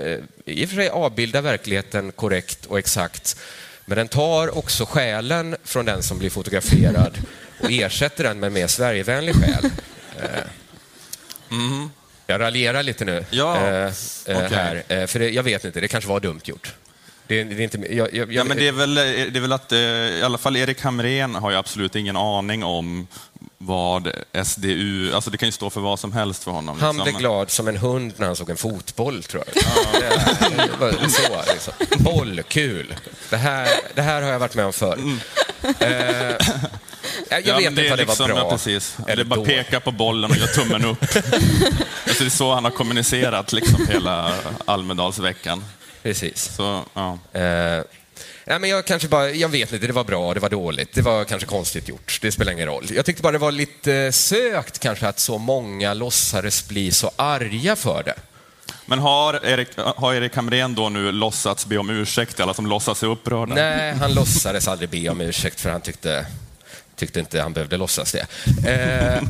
i 0.46 0.66
och 0.66 0.70
för 0.70 0.76
sig 0.76 0.90
avbildar 0.90 1.42
verkligheten 1.42 2.12
korrekt 2.12 2.66
och 2.66 2.80
exakt, 2.80 3.38
men 3.86 3.98
den 3.98 4.08
tar 4.08 4.58
också 4.58 4.86
själen 4.86 5.56
från 5.64 5.86
den 5.86 6.04
som 6.04 6.20
blir 6.20 6.30
fotograferad 6.30 7.18
och 7.60 7.72
ersätter 7.72 8.24
den 8.24 8.40
med 8.40 8.52
mer 8.52 8.68
Sverigevänlig 8.68 9.36
själ. 9.36 9.66
Eh, 10.20 10.28
Jag 12.28 12.42
raljerar 12.42 12.84
lite 12.84 13.06
nu 13.06 13.26
Ja, 13.30 13.58
eh, 13.58 13.84
eh, 13.86 13.92
okej. 14.26 14.48
här, 14.52 14.84
eh, 14.88 15.06
för 15.08 15.20
det, 15.20 15.30
jag 15.30 15.44
vet 15.44 15.66
inte, 15.66 15.80
det 15.80 15.88
kanske 15.88 16.10
var 16.10 16.20
dumt 16.20 16.42
gjort. 16.44 16.74
Det, 17.28 17.44
det 17.44 17.56
är 17.56 17.62
inte, 17.62 17.96
jag, 17.96 18.14
jag, 18.14 18.34
Ja, 18.34 18.44
men 18.44 18.58
det 18.58 18.68
är 18.68 18.72
väl, 18.72 18.96
det 18.96 19.36
är 19.36 19.40
väl 19.40 19.52
att, 19.54 19.72
i 19.72 20.22
alla 20.24 20.38
fall 20.38 20.58
Erik 20.58 20.82
Hamrén 20.82 21.36
har 21.36 21.52
ju 21.52 21.58
absolut 21.58 21.96
ingen 21.96 22.18
aning 22.18 22.64
om 22.64 23.08
vad 23.66 24.12
SDU, 24.44 25.14
alltså 25.14 25.30
det 25.30 25.38
kan 25.38 25.48
ju 25.48 25.52
stå 25.52 25.70
för 25.70 25.82
vad 25.82 26.00
som 26.00 26.14
helst 26.14 26.44
för 26.44 26.52
honom. 26.52 26.80
Han 26.80 26.96
liksom. 26.96 27.04
blev 27.04 27.18
glad 27.20 27.50
som 27.52 27.68
en 27.68 27.78
hund 27.78 28.14
när 28.18 28.28
han 28.28 28.36
såg 28.36 28.50
en 28.50 28.58
fotboll, 28.58 29.24
tror 29.24 29.44
jag. 29.54 29.64
Var 30.80 30.92
så, 31.10 31.54
liksom. 31.54 31.74
Boll, 32.04 32.42
kul. 32.48 32.96
Det 33.30 33.38
här, 33.38 33.68
det 33.96 34.02
här 34.02 34.22
har 34.22 34.30
jag 34.30 34.40
varit 34.40 34.56
med 34.56 34.66
om 34.66 34.74
förr. 34.74 35.00
Eh, 35.80 35.90
jag 37.30 37.48
Ja, 37.48 37.56
vet 37.58 37.66
inte 37.66 37.68
om 37.70 37.76
det 37.76 37.90
var 37.90 37.98
liksom- 37.98 38.28
bra. 38.28 38.38
Ja, 38.38 38.50
precis. 38.50 38.98
eller 39.08 39.24
bara 39.24 39.36
dåligt. 39.36 39.56
peka 39.56 39.80
på 39.80 39.92
bollen 39.92 40.32
och 40.32 40.38
göra 40.38 40.48
tummen 40.48 40.86
upp. 40.86 41.02
alltså, 42.08 42.24
det 42.24 42.26
är 42.26 42.30
så 42.30 42.54
han 42.54 42.64
har 42.64 42.72
kommunicerat 42.72 43.54
liksom 43.54 43.88
hela 43.90 44.34
Almedalsveckan. 44.66 45.66
Precis. 46.04 46.56
Så, 46.56 46.84
ja. 46.94 47.18
Eh, 47.40 47.84
nej, 48.46 48.60
men 48.60 48.70
jag, 48.70 48.86
kanske 48.86 49.08
bara, 49.08 49.30
jag 49.30 49.50
vet 49.50 49.74
inte, 49.74 49.88
det 49.88 49.94
var 49.94 50.04
bra, 50.04 50.34
det 50.34 50.40
var 50.40 50.50
dåligt, 50.50 50.94
det 50.94 51.02
var 51.02 51.26
kanske 51.26 51.48
konstigt 51.48 51.90
gjort. 51.90 52.20
Det 52.22 52.32
spelar 52.32 52.52
ingen 52.52 52.68
roll. 52.68 52.86
Jag 52.92 53.06
tyckte 53.06 53.22
bara 53.22 53.32
det 53.32 53.38
var 53.38 53.52
lite 53.52 54.12
sökt 54.12 54.80
kanske 54.80 55.08
att 55.08 55.20
så 55.20 55.38
många 55.38 55.94
låtsades 55.94 56.68
bli 56.68 56.92
så 56.92 57.12
arga 57.16 57.76
för 57.76 58.04
det. 58.04 58.16
Men 58.86 59.00
har 59.00 59.46
Erik, 59.46 59.68
har 59.78 60.14
Erik 60.14 60.36
Hamrén 60.36 60.76
då 60.76 60.90
nu 60.90 61.12
låtsats 61.12 61.66
be 61.66 61.78
om 61.78 61.90
ursäkt 61.90 62.36
till 62.36 62.44
alla 62.44 62.54
som 62.54 62.68
låtsas 62.68 63.00
sig 63.00 63.10
upprörda? 63.10 63.56
Nej, 63.56 63.94
han 63.94 64.14
låtsades 64.14 64.68
aldrig 64.68 64.90
be 64.90 65.10
om 65.10 65.22
ursäkt 65.22 65.62
för 65.62 65.70
han 65.70 65.82
tyckte, 65.82 66.26
tyckte 66.96 67.20
inte 67.20 67.42
han 67.42 67.54
behövde 67.54 67.78
låtsas 67.78 68.12
det. 68.12 68.26
Eh, 68.70 69.24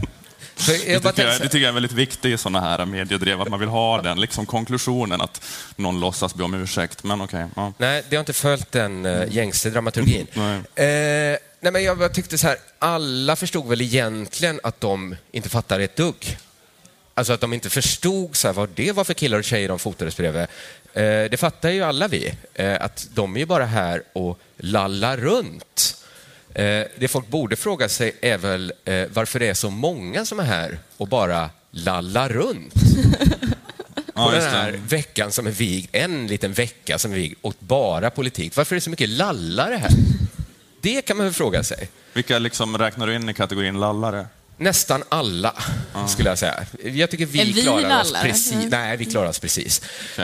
Det 0.56 0.88
jag 0.88 1.04
tycker, 1.04 1.28
jag, 1.28 1.42
det 1.42 1.50
tycker 1.50 1.58
jag 1.58 1.70
är 1.70 1.74
väldigt 1.74 1.92
viktigt 1.92 2.26
i 2.26 2.38
sådana 2.38 2.62
här 2.62 2.86
mediedrev, 2.86 3.42
att 3.42 3.50
man 3.50 3.60
vill 3.60 3.70
ha 3.70 4.02
den 4.02 4.22
liksom 4.22 4.46
konklusionen 4.46 5.22
att 5.22 5.46
någon 5.76 6.00
låtsas 6.00 6.36
be 6.36 6.44
om 6.44 6.54
ursäkt. 6.54 7.04
Men 7.04 7.22
okej. 7.22 7.46
ja. 7.56 7.74
nej, 7.78 8.04
det 8.10 8.16
har 8.16 8.20
inte 8.20 8.34
följt 8.34 8.72
den 8.72 9.06
uh, 9.06 9.34
gängse 9.34 9.70
dramaturgin. 9.70 10.28
Nej. 10.34 10.56
Eh, 10.76 11.38
nej, 11.60 11.72
men 11.72 11.84
jag 11.84 11.98
bara 11.98 12.10
tyckte 12.10 12.38
så 12.38 12.48
här, 12.48 12.58
alla 12.80 13.36
förstod 13.36 13.68
väl 13.68 13.82
egentligen 13.82 14.60
att 14.64 14.82
de 14.82 15.16
inte 15.32 15.50
fattade 15.50 15.84
ett 15.84 15.96
dugg. 15.96 16.38
Alltså 17.14 17.34
att 17.34 17.42
de 17.42 17.54
inte 17.54 17.70
förstod 17.70 18.36
så 18.36 18.48
här, 18.48 18.54
vad 18.54 18.70
det 18.70 18.92
var 18.92 19.04
för 19.04 19.14
killar 19.14 19.38
och 19.38 19.44
tjejer 19.44 19.68
de 19.70 19.80
fotades 19.80 20.18
bredvid. 20.18 20.42
Eh, 20.42 20.50
det 21.32 21.40
fattar 21.40 21.70
ju 21.70 21.84
alla 21.84 22.08
vi, 22.08 22.34
eh, 22.54 22.78
att 22.82 23.08
de 23.14 23.36
är 23.36 23.40
ju 23.40 23.46
bara 23.46 23.66
här 23.66 24.04
och 24.14 24.40
lallar 24.58 25.18
runt. 25.18 26.03
Eh, 26.56 26.84
det 26.98 27.08
folk 27.08 27.28
borde 27.28 27.56
fråga 27.56 27.90
sig 27.90 28.16
är 28.22 28.38
väl 28.38 28.74
eh, 28.86 29.06
varför 29.14 29.40
det 29.40 29.48
är 29.48 29.54
så 29.54 29.70
många 29.70 30.26
som 30.26 30.40
är 30.40 30.44
här 30.44 30.80
och 30.98 31.08
bara 31.08 31.50
lallar 31.72 32.30
runt. 32.30 32.74
På 34.14 34.32
den 34.32 34.42
här 34.42 34.72
veckan 34.88 35.32
som 35.32 35.48
är 35.48 35.52
vigd, 35.52 35.90
en 35.92 36.28
liten 36.28 36.54
vecka 36.54 37.00
som 37.00 37.12
är 37.12 37.16
vigd 37.16 37.36
åt 37.42 37.60
bara 37.60 38.10
politik. 38.10 38.56
Varför 38.56 38.76
är 38.76 38.78
det 38.78 38.84
så 38.84 38.90
mycket 38.90 39.10
lallare 39.10 39.76
här? 39.76 39.92
Det 40.82 41.02
kan 41.02 41.18
man 41.18 41.26
väl 41.26 41.34
fråga 41.34 41.64
sig. 41.64 41.90
Vilka 42.14 42.40
liksom 42.40 42.78
räknar 42.78 43.08
du 43.08 43.16
in 43.16 43.30
i 43.30 43.34
kategorin 43.34 43.80
lallare? 43.80 44.28
Nästan 44.58 45.04
alla, 45.10 45.54
skulle 46.08 46.30
jag 46.30 46.38
säga. 46.38 46.66
Jag 46.84 47.10
tycker 47.10 47.26
vi, 47.26 47.44
vi 47.44 47.62
klarar 47.62 48.02
oss 48.02 48.12
lallare? 48.12 48.28
precis. 48.28 48.56
Nej, 48.70 48.98
vi 48.98 49.06
klarar 49.06 49.30
oss 49.30 49.40
precis. 49.40 49.82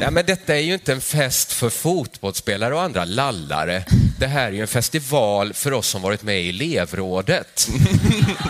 Ja, 0.00 0.10
men 0.10 0.26
detta 0.26 0.56
är 0.56 0.60
ju 0.60 0.74
inte 0.74 0.92
en 0.92 1.00
fest 1.00 1.52
för 1.52 1.70
fotbollsspelare 1.70 2.74
och 2.74 2.82
andra 2.82 3.04
lallare. 3.04 3.84
Det 4.18 4.26
här 4.26 4.48
är 4.48 4.52
ju 4.52 4.60
en 4.60 4.68
festival 4.68 5.54
för 5.54 5.72
oss 5.72 5.88
som 5.88 6.02
varit 6.02 6.22
med 6.22 6.42
i 6.42 6.48
elevrådet. 6.48 7.68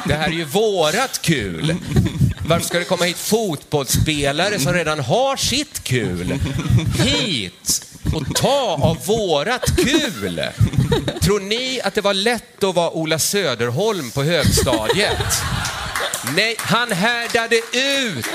Det 0.06 0.14
här 0.14 0.28
är 0.28 0.32
ju 0.32 0.44
vårat 0.44 1.22
kul. 1.22 1.74
Varför 2.46 2.66
ska 2.66 2.78
det 2.78 2.84
komma 2.84 3.04
hit 3.04 3.18
fotbollsspelare 3.18 4.58
som 4.58 4.72
redan 4.72 5.00
har 5.00 5.36
sitt 5.36 5.84
kul? 5.84 6.34
Hit 6.98 7.87
och 8.14 8.34
ta 8.34 8.78
av 8.82 9.06
vårat 9.06 9.76
kul. 9.76 10.42
Tror 11.20 11.40
ni 11.40 11.80
att 11.84 11.94
det 11.94 12.00
var 12.00 12.14
lätt 12.14 12.64
att 12.64 12.74
vara 12.74 12.90
Ola 12.90 13.18
Söderholm 13.18 14.10
på 14.10 14.22
högstadiet? 14.22 15.42
Nej, 16.36 16.56
han 16.58 16.92
härdade 16.92 17.56
ut. 17.56 18.26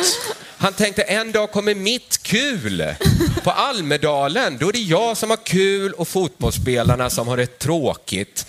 Han 0.58 0.74
tänkte 0.74 1.02
en 1.02 1.32
dag 1.32 1.52
kommer 1.52 1.76
mitt 1.76 2.24
kul. 2.24 2.96
På 3.44 3.52
Almedalen, 3.52 4.58
då 4.58 4.70
är 4.70 4.74
det 4.74 4.80
jag 4.80 5.18
som 5.18 5.30
har 5.30 5.46
kul 5.46 5.94
och 5.94 6.08
fotbollsspelarna 6.08 7.10
som 7.10 7.28
har 7.28 7.38
det 7.38 7.60
tråkigt. 7.60 8.46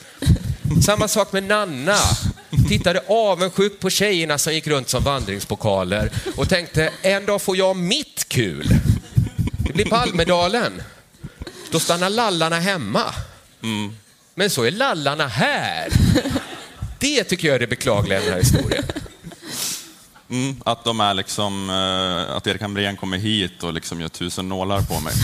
Samma 0.84 1.08
sak 1.08 1.32
med 1.32 1.42
Nanna. 1.42 1.96
Tittade 2.68 3.02
avundsjukt 3.08 3.80
på 3.80 3.90
tjejerna 3.90 4.38
som 4.38 4.54
gick 4.54 4.66
runt 4.66 4.88
som 4.88 5.04
vandringspokaler 5.04 6.10
och 6.36 6.48
tänkte 6.48 6.92
en 7.02 7.26
dag 7.26 7.42
får 7.42 7.56
jag 7.56 7.76
mitt 7.76 8.28
kul. 8.28 8.68
Det 9.66 9.72
blir 9.72 9.84
på 9.84 9.96
Almedalen. 9.96 10.82
Då 11.74 11.80
stannar 11.80 12.10
lallarna 12.10 12.60
hemma. 12.60 13.14
Men 14.34 14.50
så 14.50 14.62
är 14.62 14.70
lallarna 14.70 15.26
här. 15.26 15.88
Det 16.98 17.24
tycker 17.24 17.48
jag 17.48 17.54
är 17.54 17.58
det 17.58 17.66
beklagliga 17.66 18.20
i 18.20 18.24
den 18.24 18.32
här 18.32 18.40
historien. 18.40 18.84
Mm, 20.30 20.56
att 20.64 20.84
de 20.84 21.00
är 21.00 21.14
liksom, 21.14 21.70
eh, 21.70 22.36
att 22.36 22.46
Erik 22.46 22.60
Hamrén 22.60 22.96
kommer 22.96 23.18
hit 23.18 23.62
och 23.62 23.72
liksom 23.72 24.00
gör 24.00 24.08
tusen 24.08 24.48
nålar 24.48 24.80
på 24.82 25.00
mig. 25.00 25.14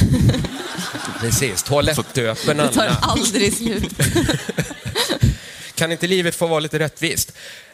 Precis, 1.20 1.62
toalettdöpen 1.62 2.56
Det 2.56 2.68
tar 2.68 2.86
Anna. 2.86 2.96
aldrig 3.00 3.56
slut. 3.56 3.92
Kan 5.74 5.92
inte 5.92 6.06
livet 6.06 6.34
få 6.34 6.46
vara 6.46 6.60
lite 6.60 6.78
rättvist? 6.78 7.32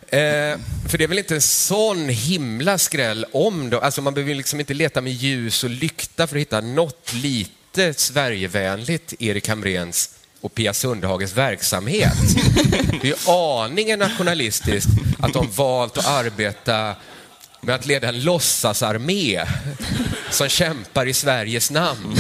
Eh, 0.09 0.59
för 0.89 0.99
det 0.99 1.05
är 1.05 1.09
väl 1.09 1.19
inte 1.19 1.35
en 1.35 1.43
sån 1.43 2.09
himla 2.09 2.79
skräll 2.79 3.27
om 3.33 3.71
då, 3.71 3.81
alltså 3.81 4.03
man 4.03 4.15
behöver 4.15 4.35
liksom 4.35 4.61
inte 4.61 4.75
leta 4.75 5.01
med 5.01 5.13
ljus 5.13 5.65
och 5.65 5.71
lykta 5.71 6.27
för 6.27 6.37
att 6.37 6.41
hitta 6.41 6.61
något 6.61 7.13
lite 7.13 7.51
Sverigevänligt 7.97 9.15
Erik 9.19 9.49
Hamréns 9.49 10.11
och 10.41 10.55
Pia 10.55 10.75
Sundhages 10.75 11.37
verksamhet. 11.37 12.17
Det 12.91 13.03
är 13.03 13.07
ju 13.07 13.15
aningen 13.33 13.99
nationalistiskt 13.99 14.89
att 15.19 15.33
de 15.33 15.51
valt 15.51 15.99
att 15.99 16.07
arbeta 16.07 16.95
med 17.61 17.75
att 17.75 17.87
leda 17.87 18.09
en 18.09 18.25
låtsasarmé 18.25 19.45
som 20.31 20.49
kämpar 20.49 21.07
i 21.07 21.13
Sveriges 21.13 21.71
namn. 21.71 22.17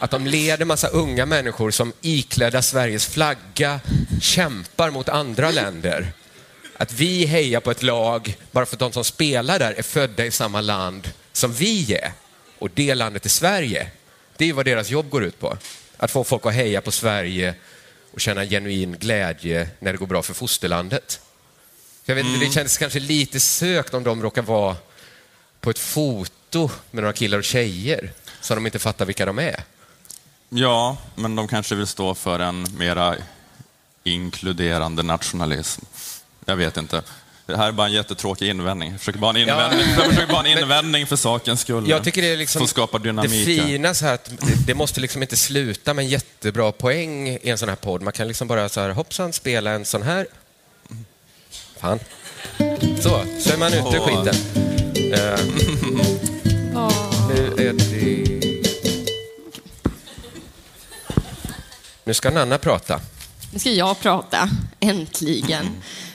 Att 0.00 0.10
de 0.10 0.26
leder 0.26 0.64
massa 0.64 0.88
unga 0.88 1.26
människor 1.26 1.70
som 1.70 1.92
iklädda 2.00 2.62
Sveriges 2.62 3.06
flagga 3.06 3.80
kämpar 4.20 4.90
mot 4.90 5.08
andra 5.08 5.50
länder. 5.50 6.12
Att 6.78 6.92
vi 6.92 7.26
hejar 7.26 7.60
på 7.60 7.70
ett 7.70 7.82
lag 7.82 8.36
bara 8.52 8.66
för 8.66 8.76
att 8.76 8.80
de 8.80 8.92
som 8.92 9.04
spelar 9.04 9.58
där 9.58 9.72
är 9.72 9.82
födda 9.82 10.26
i 10.26 10.30
samma 10.30 10.60
land 10.60 11.10
som 11.32 11.52
vi 11.52 11.94
är. 11.94 12.12
Och 12.58 12.70
det 12.74 12.94
landet 12.94 13.24
är 13.24 13.28
Sverige. 13.30 13.90
Det 14.36 14.48
är 14.48 14.52
vad 14.52 14.64
deras 14.64 14.90
jobb 14.90 15.10
går 15.10 15.24
ut 15.24 15.40
på. 15.40 15.56
Att 15.96 16.10
få 16.10 16.24
folk 16.24 16.46
att 16.46 16.54
heja 16.54 16.80
på 16.80 16.90
Sverige 16.90 17.54
och 18.12 18.20
känna 18.20 18.44
genuin 18.44 18.96
glädje 18.98 19.68
när 19.78 19.92
det 19.92 19.98
går 19.98 20.06
bra 20.06 20.22
för 20.22 20.34
fosterlandet. 20.34 21.20
Jag 22.04 22.14
vet 22.14 22.26
inte, 22.26 22.46
det 22.46 22.52
kändes 22.52 22.78
kanske 22.78 23.00
lite 23.00 23.40
sökt 23.40 23.94
om 23.94 24.04
de 24.04 24.22
råkar 24.22 24.42
vara 24.42 24.76
på 25.60 25.70
ett 25.70 25.78
foto 25.78 26.70
med 26.90 27.02
några 27.02 27.12
killar 27.12 27.38
och 27.38 27.44
tjejer 27.44 28.12
så 28.40 28.54
de 28.54 28.66
inte 28.66 28.78
fattar 28.78 29.04
vilka 29.04 29.26
de 29.26 29.38
är. 29.38 29.64
Ja, 30.48 30.96
men 31.14 31.36
de 31.36 31.48
kanske 31.48 31.74
vill 31.74 31.86
stå 31.86 32.14
för 32.14 32.38
en 32.38 32.66
mera 32.78 33.16
inkluderande 34.04 35.02
nationalism. 35.02 35.84
Jag 36.44 36.56
vet 36.56 36.76
inte. 36.76 37.02
Det 37.46 37.56
här 37.56 37.68
är 37.68 37.72
bara 37.72 37.86
en 37.86 37.92
jättetråkig 37.92 38.48
invändning. 38.48 38.90
Jag 38.90 39.00
försöker 39.00 39.18
bara 39.18 39.30
en 39.30 39.36
invändning, 39.36 39.80
jag 39.96 40.04
försöker 40.06 40.32
bara 40.32 40.46
en 40.46 40.58
invändning 40.62 41.06
för 41.06 41.16
sakens 41.16 41.60
skull. 41.60 41.88
Jag 41.88 42.04
tycker 42.04 42.22
det 42.22 42.28
är 42.32 42.36
liksom 42.36 42.58
Som 42.60 42.68
skapar 42.68 42.98
det 42.98 43.04
dynamik. 43.08 43.48
här. 43.48 43.66
fina 43.66 43.94
så 43.94 44.04
här 44.06 44.14
att 44.14 44.30
det 44.66 44.74
måste 44.74 45.00
liksom 45.00 45.22
inte 45.22 45.36
sluta 45.36 45.94
med 45.94 46.02
en 46.02 46.08
jättebra 46.08 46.72
poäng 46.72 47.28
i 47.28 47.40
en 47.50 47.58
sån 47.58 47.68
här 47.68 47.76
podd. 47.76 48.02
Man 48.02 48.12
kan 48.12 48.28
liksom 48.28 48.48
bara 48.48 48.68
så 48.68 48.80
här 48.80 48.90
hoppsan 48.90 49.32
spela 49.32 49.70
en 49.70 49.84
sån 49.84 50.02
här. 50.02 50.26
Fan. 51.80 51.98
Så, 53.02 53.24
så 53.40 53.52
är 53.52 53.56
man 53.58 53.72
ute 53.72 53.96
ur 53.96 54.00
skiten. 54.00 54.34
Eh, 55.12 55.40
nu 57.28 57.68
är 57.68 57.72
det... 57.72 58.26
Nu 62.04 62.14
ska 62.14 62.30
Nanna 62.30 62.58
prata. 62.58 63.00
Nu 63.52 63.58
ska 63.58 63.70
jag 63.70 64.00
prata, 64.00 64.48
äntligen. 64.80 65.66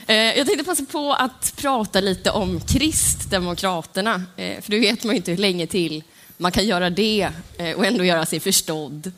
Eh, 0.06 0.16
jag 0.16 0.46
tänkte 0.46 0.64
passa 0.64 0.84
på 0.84 1.12
att 1.12 1.52
prata 1.56 2.00
lite 2.00 2.30
om 2.30 2.60
Kristdemokraterna. 2.60 4.22
Eh, 4.36 4.60
för 4.60 4.70
du 4.70 4.80
vet 4.80 5.04
man 5.04 5.14
ju 5.14 5.16
inte 5.16 5.30
hur 5.30 5.38
länge 5.38 5.66
till 5.66 6.02
man 6.36 6.52
kan 6.52 6.66
göra 6.66 6.90
det 6.90 7.28
eh, 7.58 7.70
och 7.76 7.86
ändå 7.86 8.04
göra 8.04 8.26
sig 8.26 8.40
förstådd. 8.40 9.12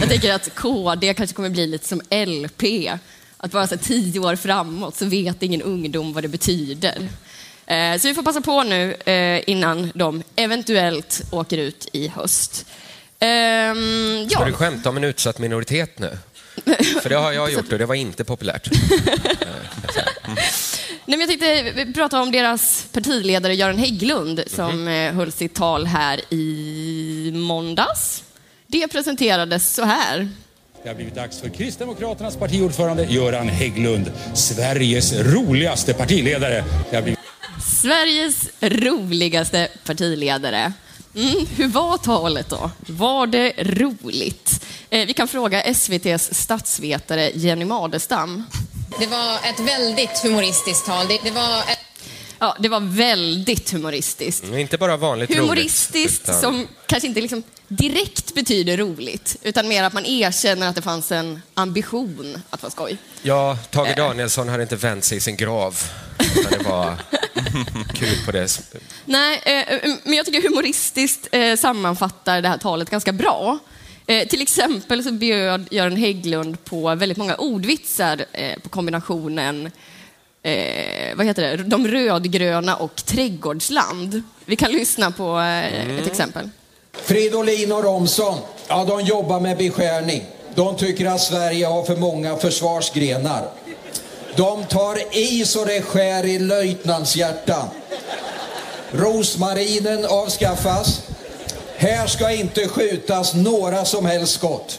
Jag 0.00 0.08
tänker 0.08 0.32
att 0.34 0.54
KD 0.54 1.14
kanske 1.14 1.36
kommer 1.36 1.48
bli 1.50 1.66
lite 1.66 1.88
som 1.88 2.00
LP. 2.10 2.62
Att 3.36 3.50
bara 3.52 3.66
så 3.66 3.76
tio 3.76 4.20
år 4.20 4.36
framåt 4.36 4.96
så 4.96 5.04
vet 5.06 5.42
ingen 5.42 5.62
ungdom 5.62 6.12
vad 6.12 6.24
det 6.24 6.28
betyder. 6.28 7.08
Så 7.98 8.08
vi 8.08 8.14
får 8.14 8.22
passa 8.22 8.40
på 8.40 8.62
nu 8.62 8.96
innan 9.46 9.92
de 9.94 10.22
eventuellt 10.36 11.22
åker 11.30 11.58
ut 11.58 11.88
i 11.92 12.08
höst. 12.08 12.66
Ehm, 13.18 14.28
Ska 14.30 14.40
Ja. 14.40 14.46
du 14.46 14.52
skämta 14.52 14.88
om 14.88 14.96
en 14.96 15.04
utsatt 15.04 15.38
minoritet 15.38 15.98
nu? 15.98 16.18
För 17.02 17.08
det 17.08 17.14
har 17.14 17.32
jag 17.32 17.52
gjort 17.52 17.72
och 17.72 17.78
det 17.78 17.86
var 17.86 17.94
inte 17.94 18.24
populärt. 18.24 18.70
Nej, 21.06 21.18
men 21.18 21.20
jag 21.20 21.40
tänkte 21.40 21.92
prata 21.94 22.20
om 22.20 22.32
deras 22.32 22.86
partiledare 22.92 23.54
Göran 23.54 23.78
Hägglund 23.78 24.42
som 24.46 24.88
eh, 24.88 25.12
höll 25.12 25.32
sitt 25.32 25.54
tal 25.54 25.86
här 25.86 26.20
i 26.30 27.32
måndags. 27.34 28.24
Det 28.66 28.88
presenterades 28.88 29.74
så 29.74 29.84
här. 29.84 30.28
Det 30.82 30.88
har 30.88 30.96
blivit 30.96 31.14
dags 31.14 31.40
för 31.40 31.48
Kristdemokraternas 31.48 32.36
partiordförande 32.36 33.04
Göran 33.04 33.48
Hägglund, 33.48 34.12
Sveriges 34.34 35.12
roligaste 35.12 35.94
partiledare. 35.94 36.64
Det 36.90 36.96
har 36.96 37.02
blivit... 37.02 37.20
Sveriges 37.82 38.48
roligaste 38.60 39.68
partiledare. 39.84 40.72
Mm, 41.16 41.46
hur 41.56 41.68
var 41.68 41.98
talet 41.98 42.48
då? 42.48 42.70
Var 42.86 43.26
det 43.26 43.52
roligt? 43.58 44.64
Eh, 44.90 45.06
vi 45.06 45.12
kan 45.12 45.28
fråga 45.28 45.62
SVTs 45.62 46.34
statsvetare 46.34 47.30
Jenny 47.34 47.64
Madestam. 47.64 48.44
Det 48.98 49.06
var 49.06 49.34
ett 49.34 49.60
väldigt 49.60 50.18
humoristiskt 50.22 50.86
tal. 50.86 51.08
Det, 51.08 51.18
det 51.24 51.30
var 51.30 51.58
ett... 51.58 51.78
Ja, 52.38 52.56
det 52.60 52.68
var 52.68 52.80
väldigt 52.80 53.70
humoristiskt. 53.72 54.44
Men 54.44 54.58
inte 54.58 54.78
bara 54.78 54.96
vanligt 54.96 55.36
Humoristiskt 55.36 55.94
roligt. 55.96 56.22
utan- 56.28 56.40
som 56.40 56.68
kanske 56.86 57.06
inte 57.08 57.20
liksom 57.20 57.42
direkt 57.68 58.34
betyder 58.34 58.76
roligt, 58.76 59.36
utan 59.42 59.68
mer 59.68 59.82
att 59.84 59.92
man 59.92 60.06
erkänner 60.06 60.68
att 60.68 60.74
det 60.76 60.82
fanns 60.82 61.12
en 61.12 61.42
ambition 61.54 62.42
att 62.50 62.62
vara 62.62 62.70
skoj. 62.70 62.96
Ja, 63.22 63.58
Tage 63.70 63.88
Eh. 63.88 63.96
Danielsson 63.96 64.48
hade 64.48 64.62
inte 64.62 64.76
vänt 64.76 65.04
sig 65.04 65.18
i 65.18 65.20
sin 65.20 65.36
grav. 65.36 65.82
Utan 66.36 66.58
det 66.58 66.68
var 66.68 66.94
kul 67.94 68.24
på 68.26 68.32
det. 68.32 68.60
Nej, 69.04 69.42
eh, 69.44 69.90
men 70.04 70.14
jag 70.14 70.26
tycker 70.26 70.48
humoristiskt 70.48 71.28
eh, 71.32 71.56
sammanfattar 71.56 72.42
det 72.42 72.48
här 72.48 72.58
talet 72.58 72.90
ganska 72.90 73.12
bra. 73.12 73.58
Eh, 74.06 74.28
till 74.28 74.42
exempel 74.42 75.04
så 75.04 75.12
bjöd 75.12 75.66
Göran 75.70 75.96
Hägglund 75.96 76.64
på 76.64 76.94
väldigt 76.94 77.18
många 77.18 77.34
ordvitsar 77.34 78.24
eh, 78.32 78.58
på 78.62 78.68
kombinationen 78.68 79.70
eh, 80.42 81.16
vad 81.16 81.26
heter 81.26 81.56
det? 81.56 81.64
De 81.64 81.88
rödgröna 81.88 82.76
och 82.76 82.96
trädgårdsland. 82.96 84.22
Vi 84.44 84.56
kan 84.56 84.72
lyssna 84.72 85.10
på 85.10 85.38
eh, 85.38 85.98
ett 85.98 86.06
exempel. 86.06 86.50
Fridolin 86.92 87.72
och 87.72 87.84
Romson, 87.84 88.38
ja 88.68 88.84
de 88.84 89.00
jobbar 89.00 89.40
med 89.40 89.56
beskärning. 89.56 90.22
De 90.54 90.76
tycker 90.76 91.06
att 91.06 91.20
Sverige 91.20 91.66
har 91.66 91.84
för 91.84 91.96
många 91.96 92.36
försvarsgrenar. 92.36 93.48
De 94.36 94.64
tar 94.66 95.16
i 95.16 95.44
så 95.44 95.64
det 95.64 95.82
skär 95.82 96.26
i 96.26 96.38
löjtnantshjärtan. 96.38 97.68
Rosmarinen 98.92 100.04
avskaffas. 100.04 101.00
Här 101.76 102.06
ska 102.06 102.30
inte 102.32 102.68
skjutas 102.68 103.34
några 103.34 103.84
som 103.84 104.06
helst 104.06 104.34
skott. 104.34 104.78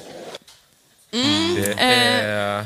det 1.56 1.74
är... 1.78 2.66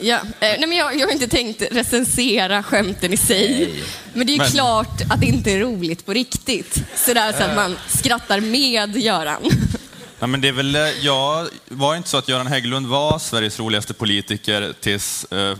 Ja, 0.00 0.16
eh, 0.16 0.22
nej 0.40 0.66
men 0.66 0.72
jag, 0.78 0.98
jag 1.00 1.06
har 1.06 1.12
inte 1.12 1.28
tänkt 1.28 1.62
recensera 1.70 2.62
skämten 2.62 3.12
i 3.12 3.16
sig. 3.16 3.74
Men 4.14 4.26
det 4.26 4.30
är 4.30 4.34
ju 4.34 4.38
Men- 4.38 4.50
klart 4.50 5.00
att 5.10 5.20
det 5.20 5.26
inte 5.26 5.50
är 5.52 5.58
roligt 5.58 6.06
på 6.06 6.12
riktigt. 6.12 6.78
Sådär 6.96 7.32
så 7.32 7.42
att 7.42 7.54
man 7.56 7.78
skrattar 7.88 8.40
med 8.40 8.96
Göran. 8.96 9.42
Nej, 10.18 10.28
men 10.28 10.40
det 10.40 10.48
är 10.48 10.52
väl, 10.52 10.76
eh, 10.76 10.82
ja, 11.00 11.46
var 11.68 11.92
det 11.92 11.96
inte 11.96 12.08
så 12.08 12.16
att 12.16 12.28
Göran 12.28 12.46
Hägglund 12.46 12.86
var 12.86 13.18
Sveriges 13.18 13.58
roligaste 13.58 13.94
politiker 13.94 14.74
tills 14.80 15.24
eh, 15.32 15.56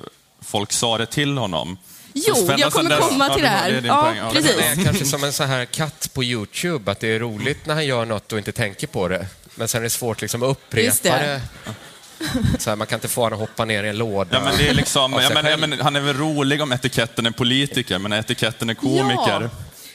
folk 0.53 0.73
sa 0.73 0.99
det 0.99 1.07
till 1.07 1.39
honom? 1.39 1.79
Jo, 2.15 2.35
jag 2.59 2.73
kommer 2.73 2.91
dess- 2.91 3.09
komma 3.09 3.35
till 3.35 3.43
det 3.43 3.49
här. 3.49 3.83
Ja, 3.85 4.15
precis. 4.33 4.57
Det 4.57 4.81
är 4.81 4.85
kanske 4.85 5.05
som 5.05 5.25
en 5.25 5.33
sån 5.33 5.49
här 5.49 5.65
katt 5.65 6.11
på 6.15 6.25
Youtube, 6.25 6.93
att 6.93 7.01
det 7.01 7.09
är 7.09 7.19
roligt 7.19 7.67
när 7.67 7.75
han 7.75 7.87
gör 7.87 8.05
något 8.05 8.33
och 8.33 8.39
inte 8.39 8.53
tänker 8.53 8.87
på 8.87 9.09
det. 9.09 9.27
Men 9.55 9.69
sen 9.69 9.79
är 9.79 9.83
det 9.83 9.91
svårt 9.91 10.21
liksom 10.21 10.43
att 10.43 10.49
upprepa 10.51 11.09
det. 11.09 11.41
det. 11.65 12.59
Så 12.59 12.71
här, 12.71 12.77
man 12.77 12.87
kan 12.87 12.97
inte 12.97 13.09
få 13.09 13.23
honom 13.23 13.43
att 13.43 13.49
hoppa 13.49 13.65
ner 13.65 13.85
i 13.85 13.89
en 13.89 13.99
låda. 13.99 14.37
Ja, 14.37 14.41
men 14.45 14.57
det 14.59 14.69
är 14.69 14.75
liksom, 14.75 15.11
men, 15.11 15.61
men, 15.61 15.81
han 15.81 15.97
är 15.97 16.01
väl 16.01 16.17
rolig 16.17 16.63
om 16.63 16.73
etiketten 16.73 17.27
är 17.27 17.31
politiker, 17.31 17.99
men 17.99 18.13
etiketten 18.13 18.71
är 18.71 18.75
komiker... 18.75 19.41
Ja. 19.43 19.51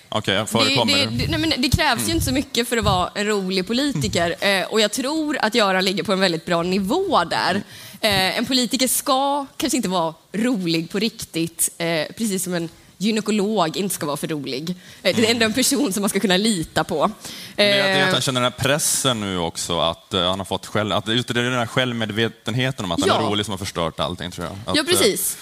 Okej, 0.10 0.34
jag 0.36 0.44
Det, 0.44 0.48
förekommer. 0.52 0.94
det, 0.94 1.06
det, 1.06 1.28
nej, 1.28 1.40
men 1.40 1.54
det 1.58 1.70
krävs 1.70 2.08
ju 2.08 2.12
inte 2.12 2.26
så 2.26 2.32
mycket 2.32 2.70
för 2.70 2.78
att 2.78 2.84
vara 2.84 3.10
en 3.16 3.28
rolig 3.28 3.68
politiker. 3.68 4.36
Eh, 4.40 4.66
och 4.66 4.82
jag 4.82 4.92
tror 4.92 5.38
att 5.42 5.56
Göran 5.56 5.86
ligger 5.86 6.04
på 6.04 6.14
en 6.14 6.20
väldigt 6.20 6.46
bra 6.46 6.64
nivå 6.64 7.24
där. 7.24 7.62
Eh, 8.02 8.38
en 8.38 8.46
politiker 8.46 8.88
ska 8.88 9.46
kanske 9.58 9.78
inte 9.78 9.90
vara 9.90 10.14
rolig 10.34 10.90
på 10.92 11.00
riktigt, 11.00 11.70
eh, 11.78 12.08
precis 12.18 12.44
som 12.44 12.54
en 12.54 12.70
gynekolog 12.98 13.78
inte 13.78 13.96
ska 13.96 14.06
vara 14.06 14.18
för 14.18 14.28
rolig. 14.28 14.70
Eh, 15.04 15.16
det 15.16 15.28
är 15.28 15.32
ändå 15.32 15.46
en 15.46 15.54
person 15.54 15.94
som 15.94 16.02
man 16.02 16.10
ska 16.10 16.20
kunna 16.20 16.38
lita 16.38 16.84
på. 16.84 17.12
Men 17.56 17.68
jag, 17.68 18.00
Eh, 18.02 18.08
han 18.08 18.22
känner 18.22 18.42
den 18.42 18.52
här 18.52 18.60
pressen 18.64 19.20
nu 19.22 19.38
också, 19.38 19.80
att 19.80 20.14
eh, 20.14 20.22
han 20.30 20.40
har 20.40 20.46
fått 20.46 20.66
själv, 20.66 20.92
att 20.94 21.08
just 21.08 21.28
det 21.28 21.40
är 21.40 21.44
den 21.44 21.54
här 21.54 21.66
självmedvetenheten 21.66 22.86
om 22.86 22.92
att 22.92 23.00
han 23.00 23.10
Ja. 23.10 23.16
är 23.22 23.30
rolig 23.30 23.46
som 23.46 23.52
har 23.52 23.58
förstört 23.58 24.00
allting, 24.00 24.32
tror 24.32 24.46
jag. 24.48 24.54
Att, 24.66 24.76
Ja, 24.76 24.82
eh, 24.82 24.88
precis. 24.88 25.38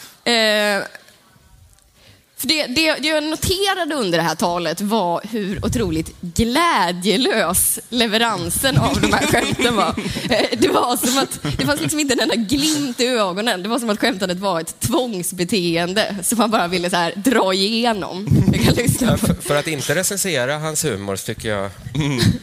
För 2.38 2.48
det, 2.48 2.68
det, 2.68 2.94
det 2.94 3.08
jag 3.08 3.24
noterade 3.24 3.96
under 3.96 4.18
det 4.18 4.24
här 4.24 4.36
talet 4.36 4.82
var 4.82 5.22
hur 5.32 5.66
otroligt 5.66 6.22
glädjelös 6.22 7.80
leveransen 7.90 8.78
av 8.78 9.02
de 9.02 9.14
här 9.14 9.26
skämten 9.32 9.76
var. 9.76 9.96
Eh, 10.30 10.58
det 10.58 10.68
var 10.68 10.98
som 10.98 11.18
att 11.18 11.58
det 11.58 11.66
fanns 11.66 11.82
liksom 11.82 12.00
inte 12.00 12.14
en 12.14 12.20
enda 12.20 12.36
glimt 12.36 13.00
i 13.00 13.08
ögonen. 13.08 13.64
Det 13.64 13.70
var 13.70 13.80
som 13.80 13.90
att 13.90 14.00
skämtandet 14.00 14.38
var 14.38 14.62
ett 14.62 14.80
tvångsbeteende 14.80 16.16
som 16.22 16.38
man 16.38 16.52
bara 16.52 16.68
ville 16.68 16.90
så 16.90 16.96
här 16.96 17.14
dra 17.16 17.54
igenom. 17.54 18.28
Ja, 19.00 19.18
för, 19.18 19.34
för 19.42 19.56
att 19.56 19.68
inte 19.68 19.96
recensera 19.96 20.58
hans 20.58 20.86
humor 20.86 21.16
så 21.16 21.26
tycker 21.26 21.50
jag 21.50 21.72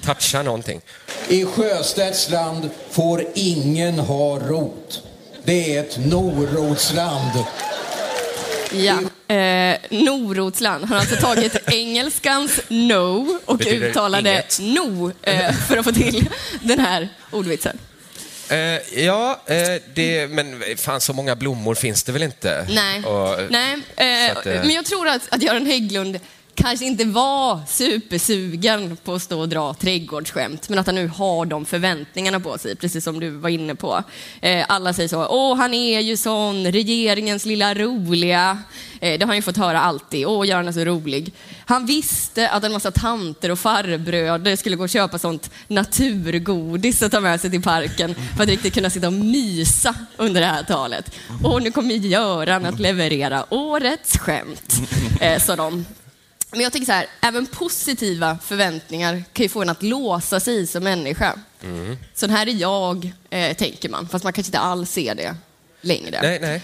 toucha 0.05 0.43
någonting. 0.43 0.81
I 1.29 1.45
Sjöstedts 1.45 2.31
land 2.31 2.71
får 2.91 3.25
ingen 3.35 3.99
ha 3.99 4.39
rot. 4.39 5.03
Det 5.45 5.77
är 5.77 5.81
ett 5.81 5.99
norotsland. 6.07 7.45
Ja. 8.75 8.99
Eh, 9.35 9.77
Norotsland 9.91 10.85
har 10.85 10.97
alltså 10.97 11.17
tagit 11.17 11.57
engelskans 11.73 12.61
no 12.69 13.39
och 13.45 13.57
Betyder 13.59 13.89
uttalade 13.89 14.31
inget. 14.31 14.59
no 14.61 15.13
eh, 15.23 15.53
för 15.53 15.77
att 15.77 15.85
få 15.85 15.93
till 15.93 16.29
den 16.63 16.79
här 16.81 17.09
ordvitsen. 17.31 17.79
Eh, 18.49 18.59
ja, 19.05 19.41
eh, 19.47 19.83
det, 19.95 20.29
men 20.31 20.63
fan 20.77 21.01
så 21.01 21.13
många 21.13 21.37
blommor 21.37 21.75
finns 21.75 22.03
det 22.03 22.13
väl 22.13 22.23
inte? 22.23 22.67
Nej, 22.71 23.05
Och, 23.05 23.39
Nej. 23.51 23.79
Eh, 23.97 24.37
att, 24.37 24.47
eh, 24.47 24.55
men 24.55 24.71
jag 24.71 24.85
tror 24.85 25.09
att, 25.09 25.23
att 25.35 25.43
Göran 25.43 25.67
Hägglund 25.67 26.21
kanske 26.55 26.85
inte 26.85 27.05
var 27.05 27.61
supersugen 27.67 28.97
på 29.05 29.15
att 29.15 29.23
stå 29.23 29.41
och 29.41 29.49
dra 29.49 29.75
trädgårdsskämt, 29.75 30.69
men 30.69 30.79
att 30.79 30.87
han 30.87 30.95
nu 30.95 31.09
har 31.09 31.47
de 31.47 31.65
förväntningarna 31.65 32.41
på 32.41 32.59
sig, 32.59 32.77
precis 32.77 33.05
som 33.05 33.21
du 33.21 33.31
var 33.31 33.49
inne 33.49 33.75
på. 33.75 34.03
Eh, 34.41 34.65
alla 34.69 34.93
säger 34.93 35.09
så, 35.09 35.27
åh 35.27 35.57
han 35.57 35.75
är 35.75 36.01
ju 36.01 36.17
sån, 36.17 36.67
regeringens 36.67 37.45
lilla 37.45 37.75
roliga. 37.75 38.59
Eh, 39.01 39.19
det 39.19 39.25
har 39.25 39.27
han 39.27 39.37
ju 39.37 39.43
fått 39.43 39.57
höra 39.57 39.81
alltid, 39.81 40.27
åh 40.27 40.49
Göran 40.49 40.69
är 40.69 40.73
så 40.73 40.85
rolig. 40.85 41.33
Han 41.65 41.87
visste 41.87 42.49
att 42.49 42.65
en 42.65 42.73
massa 42.73 42.91
tanter 42.91 43.51
och 43.51 43.59
farbröder 43.59 44.57
skulle 44.57 44.77
gå 44.77 44.83
och 44.83 44.89
köpa 44.89 45.19
sånt 45.19 45.51
naturgodis 45.69 47.03
att 47.03 47.13
ta 47.13 47.21
med 47.21 47.41
sig 47.41 47.51
till 47.51 47.63
parken 47.63 48.15
för 48.37 48.43
att 48.43 48.49
riktigt 48.49 48.75
kunna 48.75 48.91
sitta 48.91 49.07
och 49.07 49.13
mysa 49.13 49.95
under 50.17 50.41
det 50.41 50.47
här 50.47 50.63
talet. 50.63 51.13
Och 51.45 51.63
nu 51.63 51.71
kommer 51.71 51.95
Göran 51.95 52.67
att 52.67 52.81
leverera 52.81 53.55
årets 53.55 54.19
skämt, 54.19 54.75
eh, 55.21 55.39
sa 55.39 55.57
de. 55.57 55.85
Men 56.53 56.61
jag 56.61 56.73
tänker 56.73 56.87
så 56.87 56.93
här, 56.93 57.07
även 57.21 57.47
positiva 57.47 58.39
förväntningar 58.43 59.25
kan 59.33 59.43
ju 59.43 59.49
få 59.49 59.63
en 59.63 59.69
att 59.69 59.83
låsa 59.83 60.41
sig 60.41 60.67
som 60.67 60.85
människa. 60.85 61.39
Så 62.15 62.27
här 62.27 62.47
är 62.47 62.53
jag, 62.53 63.13
eh, 63.31 63.57
tänker 63.57 63.89
man, 63.89 64.09
fast 64.09 64.25
man 64.25 64.33
kanske 64.33 64.49
inte 64.49 64.59
alls 64.59 64.91
ser 64.91 65.15
det 65.15 65.35
längre. 65.81 66.19
Nej, 66.23 66.39
nej. 66.41 66.63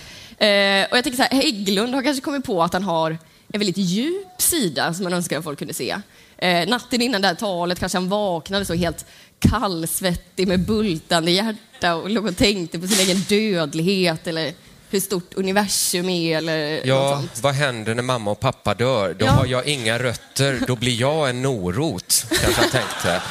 Eh, 0.81 0.87
och 0.91 0.97
jag 0.97 1.05
tänker 1.05 1.17
så 1.17 1.23
här, 1.23 1.43
Hägglund 1.43 1.95
har 1.95 2.03
kanske 2.03 2.25
kommit 2.25 2.45
på 2.45 2.63
att 2.63 2.73
han 2.73 2.83
har 2.83 3.19
en 3.53 3.61
väldigt 3.61 3.77
djup 3.77 4.43
sida 4.43 4.95
som 4.95 5.05
man 5.05 5.13
önskar 5.13 5.39
att 5.39 5.45
folk 5.45 5.59
kunde 5.59 5.75
se. 5.75 5.97
Eh, 6.39 6.69
natten 6.69 7.03
innan 7.03 7.23
det 7.23 7.29
här 7.29 7.35
talet 7.35 7.79
kanske 7.79 7.99
han 7.99 8.09
vaknade 8.09 8.65
så 8.65 8.75
helt 8.75 9.07
kallsvettig 9.39 10.49
med 10.49 10.61
bultande 10.61 11.31
hjärta 11.31 11.95
och 11.95 12.11
låg 12.11 12.27
och 12.27 12.37
tänkte 12.37 12.79
på 12.79 12.87
sin 12.87 13.01
egen 13.01 13.21
dödlighet 13.21 14.27
eller 14.27 14.53
hur 14.91 15.01
stort 15.01 15.35
universum 15.35 16.09
är 16.09 16.37
eller 16.39 16.77
något 16.77 16.87
Ja, 16.87 17.11
sånt. 17.17 17.43
vad 17.43 17.55
händer 17.55 17.95
när 17.95 18.03
mamma 18.03 18.31
och 18.31 18.41
pappa 18.41 18.75
dör? 18.75 19.15
Då 19.19 19.27
Ja. 19.27 19.31
har 19.33 19.47
jag 19.47 19.67
inga 19.67 19.99
rötter, 19.99 20.61
då 20.67 20.77
blir 20.77 21.01
jag 21.01 21.29
en 21.31 21.43
norot, 21.43 22.25
kanske 22.43 22.61
han 22.61 22.71
tänkte. 22.71 23.23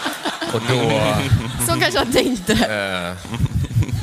Och 0.53 0.61
då, 0.69 1.01
Så 1.73 1.79
kanske 1.79 1.99
han 1.99 2.11
tänkte. 2.13 2.53
eh, 2.53 3.37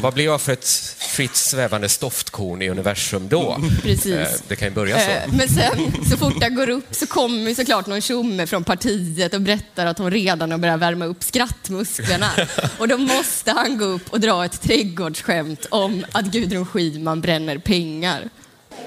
vad 0.04 0.14
blir 0.14 0.24
jag 0.24 0.40
för 0.40 0.52
ett 0.52 0.68
fritt 0.98 1.36
svävande 1.36 1.88
stoftkorn 1.88 2.62
i 2.62 2.68
universum 2.68 3.28
då? 3.28 3.56
Precis. 3.82 4.06
Eh, 4.06 4.28
det 4.48 4.56
kan 4.56 4.68
ju 4.68 4.74
börja 4.74 5.00
så. 5.00 5.10
Eh, 5.10 5.32
Men 5.32 5.48
sen, 5.48 6.04
så 6.10 6.16
fort 6.16 6.40
det 6.40 6.48
går 6.48 6.70
upp 6.70 6.94
så 6.94 7.06
kommer 7.06 7.48
ju 7.48 7.54
såklart 7.54 7.86
någon 7.86 8.00
tjomme 8.00 8.46
från 8.46 8.64
partiet 8.64 9.34
och 9.34 9.40
berättar 9.40 9.86
att 9.86 9.98
hon 9.98 10.10
redan 10.10 10.50
har 10.50 10.58
börjat 10.58 10.80
värma 10.80 11.04
upp 11.04 11.22
skrattmusklerna. 11.22 12.30
Och 12.78 12.88
då 12.88 12.98
måste 12.98 13.50
han 13.50 13.78
gå 13.78 13.84
upp 13.84 14.12
och 14.12 14.20
dra 14.20 14.44
ett 14.44 14.60
trädgårdsskämt 14.60 15.66
om 15.70 16.06
att 16.12 16.24
Gudrun 16.24 16.66
Schyman 16.66 17.20
bränner 17.20 17.58
pengar. 17.58 18.28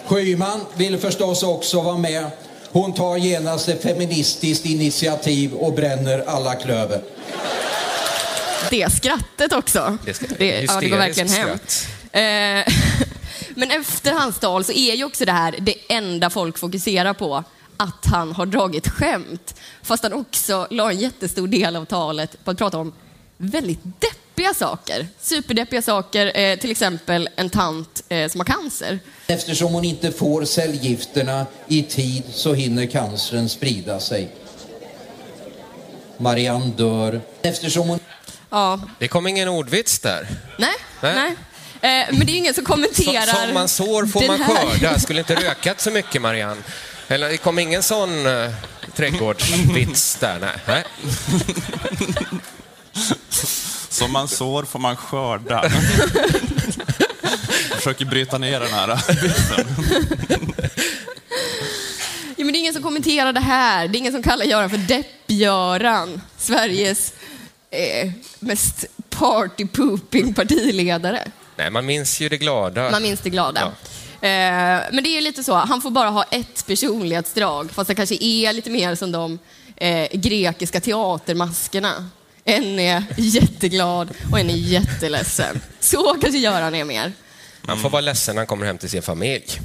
Schyman 0.06 0.60
vill 0.76 0.98
förstås 0.98 1.44
också 1.44 1.82
vara 1.82 1.98
med. 1.98 2.26
Hon 2.72 2.94
tar 2.94 3.18
genast 3.18 3.70
ett 3.70 3.84
feministiskt 3.84 4.66
initiativ 4.66 5.54
och 5.54 5.74
bränner 5.74 6.24
alla 6.28 6.56
klöver. 6.56 7.02
Det 8.70 8.94
skrattet 8.94 9.54
också. 9.54 9.98
Det 10.06 10.14
ska- 10.14 10.26
Det, 10.40 10.62
ja, 10.62 10.80
det 10.80 10.90
går 10.90 10.98
verkligen 10.98 11.30
hem. 11.30 11.50
Eh, 12.12 12.74
Men 13.56 13.72
efter 13.72 14.12
hans 14.12 14.40
tal 14.40 14.64
så 14.64 14.72
är 14.72 14.96
ju 14.96 15.04
också 15.04 15.26
det 15.26 15.32
här 15.32 15.56
det 15.60 15.76
enda 15.90 16.30
folk 16.30 16.58
fokuserar 16.58 17.14
på, 17.14 17.44
att 17.78 18.06
han 18.06 18.32
har 18.32 18.46
dragit 18.46 18.88
skämt. 18.90 19.56
Fast 19.84 20.04
han 20.04 20.14
också 20.14 20.68
la 20.70 20.92
en 20.92 20.98
jättestor 21.00 21.48
del 21.48 21.76
av 21.76 21.86
talet 21.86 22.44
på 22.44 22.52
att 22.52 22.58
prata 22.58 22.78
om 22.78 22.94
väldigt 23.38 23.80
deppiga 23.84 24.54
saker. 24.54 25.08
Superdeppiga 25.20 25.82
saker, 25.82 26.40
eh, 26.40 26.58
till 26.60 26.72
exempel 26.72 27.30
en 27.36 27.50
tant 27.50 28.04
eh, 28.10 28.30
som 28.30 28.40
har 28.40 28.46
cancer. 28.46 29.00
Eftersom 29.28 29.74
hon 29.74 29.86
inte 29.86 30.12
får 30.12 30.46
cellgifterna 30.46 31.46
i 31.68 31.84
tid 31.84 32.24
så 32.34 32.54
hinner 32.54 32.86
cancern 32.86 33.50
sprida 33.50 34.00
sig. 34.00 34.30
Marianne 36.18 36.66
dör. 36.78 37.22
Eftersom 37.42 37.88
hon 37.90 38.00
Ja, 38.50 38.80
Det 39.00 39.08
kom 39.08 39.28
ingen 39.28 39.48
ordvits 39.48 40.00
där. 40.00 40.28
nej, 40.58 40.70
Nej. 41.02 41.16
nej. 41.16 41.36
Eh, 41.82 42.08
men 42.12 42.20
det 42.20 42.32
är 42.32 42.34
ju 42.34 42.38
ingen 42.38 42.54
som 42.54 42.66
Så, 42.66 42.72
kommenterar 42.72 43.46
som 43.46 43.54
man 43.54 43.68
sår 43.68 44.06
får 44.06 44.28
man 44.28 44.40
skörda. 44.44 45.00
Skulle 45.00 45.20
inte 45.20 45.36
rökat 45.36 45.82
så 45.82 45.92
mycket, 45.92 46.22
Marianne. 46.22 46.62
Eller 47.08 47.30
det 47.30 47.38
kom 47.38 47.60
ingen 47.60 47.84
sån 47.84 48.26
uh, 48.26 48.52
trädgårdsvits 48.96 50.16
där? 50.16 50.40
Nej. 50.40 50.56
nej. 50.68 50.84
Som 53.90 54.12
man 54.12 54.28
sår 54.28 54.64
får 54.64 54.80
man 54.80 54.96
skörda. 54.96 55.72
Jag 57.70 57.78
försöker 57.78 58.06
bryta 58.06 58.38
ner 58.38 58.60
den 58.60 58.74
här 58.74 59.00
biten. 59.22 59.68
Ja, 62.38 62.46
men 62.46 62.54
det 62.54 62.58
är 62.58 62.60
ingen 62.60 62.74
som 62.74 62.84
kommenterar 62.84 63.34
det 63.34 63.40
här. 63.40 63.88
Det 63.88 63.98
är 63.98 64.00
ingen 64.00 64.14
som 64.14 64.24
kallar 64.24 64.46
Göran 64.46 64.70
för 64.70 64.78
Depp-Göran. 64.78 66.22
Sveriges 66.38 67.14
eh, 67.72 68.12
mest 68.40 68.86
party-pooping 69.10 70.34
partiledare. 70.34 71.32
Nej, 71.56 71.70
man 71.72 71.86
minns 71.86 72.20
ju 72.20 72.30
det 72.30 72.38
glada. 72.38 72.92
Man 72.92 73.02
minns 73.02 73.20
det 73.20 73.30
glada. 73.30 73.62
Eh, 73.62 74.30
men 74.92 75.04
det 75.04 75.18
är 75.18 75.22
lite 75.22 75.44
så, 75.44 75.54
han 75.54 75.82
får 75.82 75.92
bara 75.92 76.10
ha 76.10 76.24
ett 76.24 76.66
personlighetsdrag, 76.68 77.72
fast 77.72 77.88
det 77.88 77.96
kanske 77.96 78.24
är 78.24 78.54
lite 78.54 78.70
mer 78.70 78.96
som 78.96 79.12
de 79.12 79.40
eh, 79.76 80.08
grekiska 80.14 80.80
teatermaskerna. 80.80 82.10
En 82.44 82.80
är 82.80 83.04
jätteglad 83.18 84.10
och 84.32 84.40
en 84.40 84.50
är 84.50 84.54
jätteledsen. 84.54 85.62
Så 85.80 86.18
kanske 86.22 86.40
Göran 86.40 86.76
är 86.76 86.86
mer. 86.86 87.14
Man 87.62 87.80
får 87.80 87.90
vara 87.90 88.02
ledsen 88.02 88.36
när 88.36 88.40
han 88.40 88.48
kommer 88.48 88.66
hem 88.66 88.78
till 88.78 88.90
sin 88.90 89.02
familj. 89.02 89.60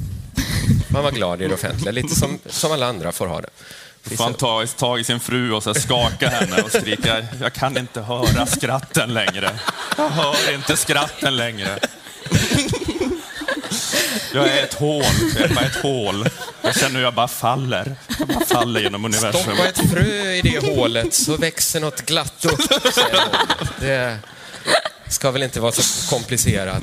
Man 0.90 1.04
var 1.04 1.10
glad 1.10 1.42
i 1.42 1.48
det 1.48 1.54
offentliga, 1.54 1.92
lite 1.92 2.14
som, 2.14 2.38
som 2.46 2.72
alla 2.72 2.86
andra 2.86 3.12
får 3.12 3.26
ha 3.26 3.40
det. 3.40 3.48
Får 4.04 4.24
han 4.24 4.34
ta 4.34 4.66
tag 4.66 5.00
i 5.00 5.04
sin 5.04 5.20
fru 5.20 5.52
och 5.52 5.62
så 5.62 5.74
skaka 5.74 6.28
henne 6.28 6.62
och 6.62 6.70
skrika 6.70 7.26
jag 7.40 7.52
kan 7.52 7.78
inte 7.78 8.00
höra 8.00 8.46
skratten 8.46 9.14
längre. 9.14 9.50
Jag 9.96 10.08
hör 10.08 10.54
inte 10.54 10.76
skratten 10.76 11.36
längre. 11.36 11.78
Jag 14.34 14.48
är 14.48 14.62
ett 14.64 14.74
hål, 14.74 15.04
jag 15.38 15.50
är 15.50 15.54
bara 15.54 15.64
ett 15.64 15.82
hål. 15.82 16.28
Jag 16.62 16.76
känner 16.76 16.94
hur 16.94 17.02
jag 17.02 17.14
bara 17.14 17.28
faller. 17.28 17.96
Jag 18.18 18.28
bara 18.28 18.44
faller 18.44 18.80
genom 18.80 19.04
universum. 19.04 19.42
Stoppa 19.42 19.68
ett 19.68 19.90
frö 19.90 20.32
i 20.32 20.40
det 20.42 20.76
hålet 20.76 21.14
så 21.14 21.36
växer 21.36 21.80
något 21.80 22.00
glatt 22.00 22.44
upp, 22.44 22.62
säger 22.94 23.16
hon. 23.16 23.66
Det 23.80 24.18
ska 25.08 25.30
väl 25.30 25.42
inte 25.42 25.60
vara 25.60 25.72
så 25.72 26.10
komplicerat. 26.10 26.82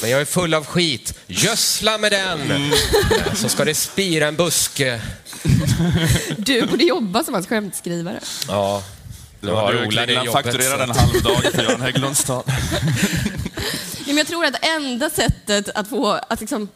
Men 0.00 0.10
jag 0.10 0.20
är 0.20 0.24
full 0.24 0.54
av 0.54 0.66
skit. 0.66 1.18
Gödsla 1.26 1.98
med 1.98 2.12
den! 2.12 2.72
Så 3.34 3.48
ska 3.48 3.64
det 3.64 3.74
spira 3.74 4.26
en 4.28 4.36
buske. 4.36 5.00
Du 6.36 6.66
borde 6.66 6.84
jobba 6.84 7.24
som 7.24 7.34
hans 7.34 7.46
skämtskrivare. 7.46 8.20
Ja, 8.48 8.82
Det 9.40 9.46
nu 9.46 9.52
har 9.52 9.62
var 9.74 9.86
Ola 9.86 10.06
det 10.06 10.12
jobbet. 10.12 10.32
fakturerade 10.32 10.82
en 10.82 10.90
halv 10.90 11.22
dag 11.22 11.42
för 11.54 11.62
Göran 11.62 11.80
Hägglunds 11.82 12.24
tal. 12.24 12.42
Ja, 12.46 14.06
men 14.06 14.16
jag 14.16 14.26
tror 14.26 14.44
att 14.44 14.64
enda 14.66 15.10
sättet 15.10 15.68
att 15.74 15.88
få 15.88 16.06
att 16.28 16.40
liksom, 16.40 16.68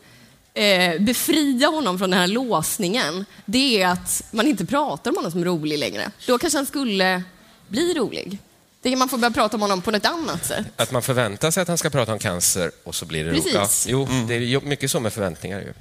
eh, 0.55 1.00
befria 1.00 1.68
honom 1.68 1.98
från 1.98 2.11
den 2.11 2.20
här 2.20 2.27
låsningen, 2.27 3.24
det 3.44 3.83
är 3.83 3.88
att 3.88 4.22
man 4.31 4.46
inte 4.46 4.66
pratar 4.66 5.11
om 5.11 5.16
honom 5.16 5.31
som 5.33 5.44
rolig 5.44 5.79
längre. 5.79 6.11
Då 6.27 6.38
kanske 6.38 6.59
han 6.59 6.66
skulle 6.66 7.22
bli 7.68 7.94
rolig. 7.94 8.38
Det 8.85 8.90
kan 8.90 8.99
man 8.99 9.09
få 9.09 9.16
börja 9.16 9.31
prata 9.31 9.57
om 9.57 9.61
honom 9.61 9.83
på 9.83 9.90
något 9.90 10.07
annat 10.07 10.47
sätt. 10.47 10.66
Att 10.77 10.92
man 10.92 11.03
förväntar 11.03 11.51
sig 11.51 11.62
att 11.62 11.68
han 11.68 11.79
ska 11.79 11.90
prata 11.90 12.12
om 12.12 12.18
cancer 12.18 12.70
och 12.85 12.94
så 12.94 13.07
blir 13.07 13.25
det 13.25 13.31
Precis. 13.31 13.55
Ja, 13.55 13.68
jo, 13.90 14.09
det 14.29 14.35
är 14.35 14.61
mycket 14.61 14.90
så 14.90 15.01
med 15.01 15.12
förväntningar. 15.12 15.61
Ju. 15.61 15.73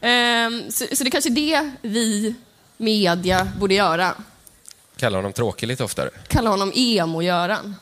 Ehm, 0.00 0.70
så, 0.72 0.84
så 0.92 1.04
det 1.04 1.10
kanske 1.10 1.30
är 1.30 1.34
det 1.34 1.70
vi, 1.82 2.34
media, 2.76 3.52
borde 3.58 3.74
göra. 3.74 4.14
Kalla 4.96 5.18
honom 5.18 5.32
tråkig 5.32 5.66
lite 5.66 5.84
oftare. 5.84 6.10
Kalla 6.28 6.50
honom 6.50 6.72
emo-Göran. 6.74 7.76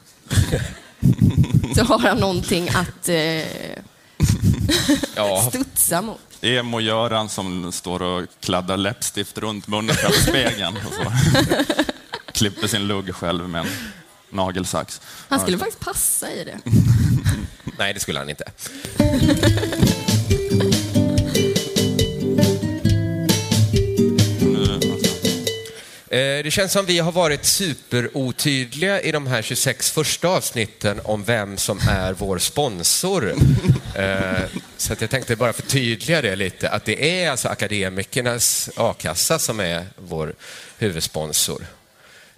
så 1.77 1.85
har 1.85 1.99
han 1.99 2.19
någonting 2.19 2.69
att 2.69 3.09
eh, 3.09 3.43
Ja, 5.17 5.47
studsa 5.49 6.03
mot. 6.03 6.21
Emo-Göran 6.41 7.29
som 7.29 7.73
står 7.73 8.03
och 8.03 8.27
kladdar 8.41 8.77
läppstift 8.77 9.39
runt 9.39 9.69
munnen 9.69 9.97
framför 9.97 10.21
spegeln. 10.31 10.77
Och 10.77 10.95
så. 10.95 11.13
Klipper 12.33 12.67
sin 12.67 12.87
lugg 12.87 13.15
själv 13.15 13.49
med 13.49 13.61
en 13.61 13.69
nagelsax. 14.31 15.01
Han 15.29 15.41
skulle 15.41 15.59
faktiskt 15.59 15.81
passa 15.81 16.33
i 16.33 16.45
det. 16.45 16.59
nej, 17.79 17.95
det 17.95 18.01
skulle 18.01 18.19
han 18.19 18.29
inte. 18.31 18.45
Eh, 26.11 26.43
Det 26.45 26.51
känns 26.53 26.73
som 26.73 26.87
vi 26.87 26.99
har 26.99 27.13
varit 27.13 27.45
superotydliga 27.45 29.01
i 29.01 29.13
de 29.13 29.27
här 29.27 29.43
26 29.43 29.91
första 29.91 30.29
avsnitten 30.29 31.01
om 31.05 31.25
vem 31.25 31.57
som 31.59 31.79
är 31.89 32.13
vår 32.13 32.39
sponsor. 32.39 33.35
Eh, 33.95 34.43
Så 34.77 34.93
att 34.93 35.01
jag 35.01 35.11
tänkte 35.11 35.37
bara 35.37 35.53
förtydliga 35.53 36.23
det 36.23 36.37
lite, 36.37 36.71
att 36.71 36.85
det 36.85 37.23
är 37.23 37.31
alltså 37.31 37.49
akademikernas 37.49 38.71
a-kassa 38.77 39.39
som 39.39 39.61
är 39.61 39.87
vår 39.97 40.35
huvudsponsor. 40.79 41.67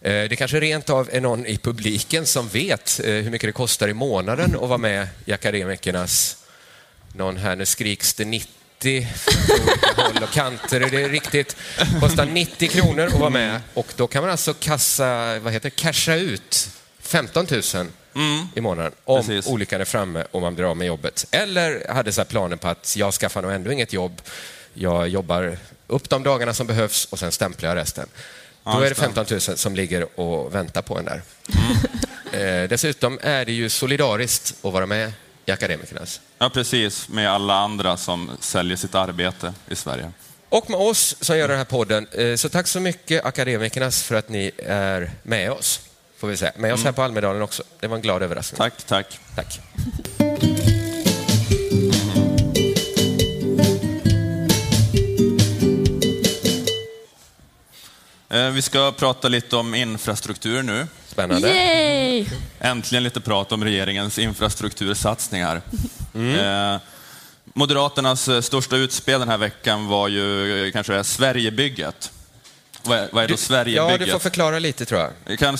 Eh, 0.02 0.28
Det 0.28 0.36
kanske 0.36 0.60
rent 0.60 0.90
av 0.90 1.08
är 1.12 1.20
någon 1.20 1.46
i 1.46 1.58
publiken 1.58 2.26
som 2.26 2.48
vet 2.48 3.00
eh, 3.04 3.10
hur 3.10 3.30
mycket 3.30 3.48
det 3.48 3.52
kostar 3.52 3.88
i 3.88 3.94
månaden 3.94 4.54
att 4.54 4.68
vara 4.68 4.78
med 4.78 5.08
i 5.24 5.32
akademikernas... 5.32 6.36
Någon 7.12 7.36
här, 7.36 7.56
nu 7.56 7.66
skriks 7.66 8.14
det 8.14 8.24
90 8.24 9.08
från 9.14 10.04
håll 10.04 10.22
och 10.22 10.30
kanter. 10.30 10.80
Är 10.80 10.90
det 10.90 11.08
riktigt? 11.08 11.56
kostar 12.00 12.26
90 12.26 12.68
kronor 12.68 13.06
att 13.06 13.12
vara 13.12 13.30
med 13.30 13.60
och 13.74 13.86
då 13.96 14.06
kan 14.06 14.22
man 14.22 14.30
alltså 14.30 14.54
kassa, 14.54 15.38
vad 15.38 15.52
heter 15.52 15.70
casha 15.70 16.14
ut 16.14 16.68
15 17.00 17.46
000 17.50 17.86
i 18.54 18.60
månaden 18.60 18.92
om 19.04 19.26
Precis. 19.26 19.46
olyckan 19.46 19.80
är 19.80 19.84
framme 19.84 20.24
och 20.30 20.40
man 20.40 20.54
blir 20.54 20.70
av 20.70 20.76
med 20.76 20.86
jobbet. 20.86 21.26
Eller 21.30 21.88
hade 21.92 22.12
så 22.12 22.20
här 22.20 22.26
planer 22.26 22.56
på 22.56 22.68
att 22.68 22.94
jag 22.96 23.14
skaffar 23.14 23.42
nog 23.42 23.52
ändå 23.52 23.72
inget 23.72 23.92
jobb. 23.92 24.22
Jag 24.74 25.08
jobbar 25.08 25.58
upp 25.86 26.08
de 26.10 26.22
dagarna 26.22 26.54
som 26.54 26.66
behövs 26.66 27.04
och 27.10 27.18
sen 27.18 27.32
stämplar 27.32 27.68
jag 27.68 27.76
resten. 27.76 28.08
Då 28.64 28.70
är 28.70 28.80
det 28.80 28.88
just 28.88 29.00
det. 29.00 29.06
15 29.06 29.26
000 29.30 29.40
som 29.40 29.74
ligger 29.76 30.20
och 30.20 30.54
väntar 30.54 30.82
på 30.82 30.98
en 30.98 31.04
där. 31.04 31.22
Eh, 32.32 32.68
dessutom 32.68 33.18
är 33.22 33.44
det 33.44 33.52
ju 33.52 33.68
solidariskt 33.68 34.54
att 34.66 34.72
vara 34.72 34.86
med 34.86 35.12
i 35.46 35.50
Akademikernas. 35.50 36.20
Ja, 36.38 36.50
precis. 36.50 37.08
Med 37.08 37.30
alla 37.30 37.54
andra 37.54 37.96
som 37.96 38.30
säljer 38.40 38.76
sitt 38.76 38.94
arbete 38.94 39.52
i 39.68 39.74
Sverige. 39.76 40.12
Och 40.48 40.70
med 40.70 40.80
oss 40.80 41.16
som 41.20 41.38
gör 41.38 41.48
den 41.48 41.58
här 41.58 41.64
podden. 41.64 42.06
Eh, 42.12 42.36
Så 42.36 42.48
tack 42.48 42.66
så 42.66 42.80
mycket 42.80 43.24
Akademikernas 43.24 44.02
för 44.02 44.14
att 44.14 44.28
ni 44.28 44.50
är 44.66 45.10
med 45.22 45.50
oss. 45.52 45.80
Får 46.18 46.28
vi 46.28 46.36
säga. 46.36 46.52
Med 46.56 46.74
oss 46.74 46.84
här 46.84 46.92
på 46.92 47.02
Almedalen 47.02 47.42
också. 47.42 47.62
Det 47.80 47.86
var 47.86 47.96
en 47.96 48.02
glad 48.02 48.22
överraskning. 48.22 48.56
Tack, 48.58 48.82
tack. 48.86 49.18
Tack. 49.36 49.60
Vi 58.52 58.62
ska 58.62 58.92
prata 58.92 59.28
lite 59.28 59.56
om 59.56 59.74
infrastruktur 59.74 60.62
nu. 60.62 60.86
Spännande. 61.06 61.48
Yay! 61.48 62.26
Äntligen 62.60 63.04
lite 63.04 63.20
prat 63.20 63.52
om 63.52 63.64
regeringens 63.64 64.18
infrastruktursatsningar. 64.18 65.62
Eh, 66.14 66.80
Moderaternas 67.44 68.28
eh, 68.28 68.40
största 68.40 68.76
utspel 68.76 69.20
den 69.20 69.28
här 69.28 69.38
veckan 69.38 69.86
var 69.86 70.08
ju 70.08 70.66
eh, 70.66 70.72
kanske 70.72 71.04
Sverigebygget. 71.04 72.12
Vad 72.82 72.98
är, 72.98 73.08
vad 73.12 73.24
är 73.24 73.28
då 73.28 73.32
Ja, 73.32 73.36
Sverigebygget? 73.36 74.00
du 74.06 74.12
får 74.12 74.18
förklara 74.18 74.58
lite 74.58 74.84
tror 74.84 75.00
jag. 75.00 75.10
Jag 75.26 75.38
kan, 75.38 75.58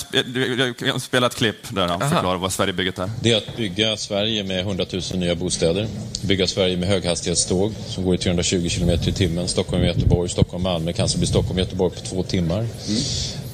jag 0.59 0.76
kan 0.76 1.00
spela 1.00 1.26
ett 1.26 1.35
klipp 1.35 1.56
där 1.68 1.94
och 1.96 2.02
förklara 2.02 2.38
vad 2.38 2.52
Sverigebygget 2.52 2.98
är. 2.98 3.11
Det 3.20 3.33
är 3.33 3.37
att 3.37 3.56
bygga 3.56 3.96
Sverige 3.96 4.44
med 4.44 4.61
100 4.61 4.85
000 4.92 5.02
nya 5.14 5.35
bostäder. 5.35 5.87
Bygga 6.22 6.46
Sverige 6.46 6.76
med 6.76 6.88
höghastighetståg 6.88 7.74
som 7.88 8.04
går 8.04 8.14
i 8.14 8.18
320 8.18 8.68
km 8.70 8.90
i 8.90 9.12
timmen. 9.12 9.48
Stockholm, 9.48 9.85
Göteborg, 9.85 10.28
Stockholm, 10.30 10.62
Malmö. 10.62 10.92
Kanske 10.92 11.18
blir 11.18 11.28
Stockholm, 11.28 11.59
Göteborg 11.59 11.94
på 11.94 12.00
två 12.00 12.22
timmar. 12.22 12.66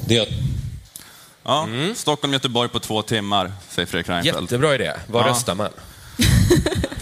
Det 0.07 0.17
är 0.17 0.23
att 0.23 0.29
Ja, 1.45 1.69
Stockholm, 1.95 2.33
Göteborg 2.33 2.69
på 2.69 2.79
två 2.81 3.03
timmar, 3.03 3.53
säger 3.71 3.87
Fredrik 3.87 4.09
Reinfeldt. 4.09 4.41
Jättebra 4.41 4.75
idé. 4.75 4.93
Var 5.07 5.21
Ja. 5.21 5.29
röstar 5.31 5.55
man? 5.55 5.69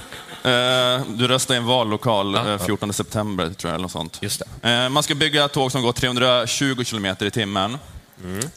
Eh, 0.45 1.03
du 1.09 1.29
röstar 1.29 1.55
i 1.55 1.57
en 1.59 1.65
vallokal 1.67 2.35
Ja, 2.35 2.53
eh, 2.55 2.59
14 2.67 2.93
september, 2.93 3.45
tror 3.45 3.71
jag, 3.71 3.75
eller 3.75 3.83
något 3.83 3.93
sånt. 3.93 4.19
Just 4.23 4.43
Eh, 4.63 4.89
man 4.89 5.03
ska 5.03 5.15
bygga 5.15 5.49
tåg 5.49 5.73
som 5.73 5.83
går 5.83 5.93
320 5.93 6.85
kilometer 6.85 7.27
i 7.27 7.31
timmen. 7.31 7.79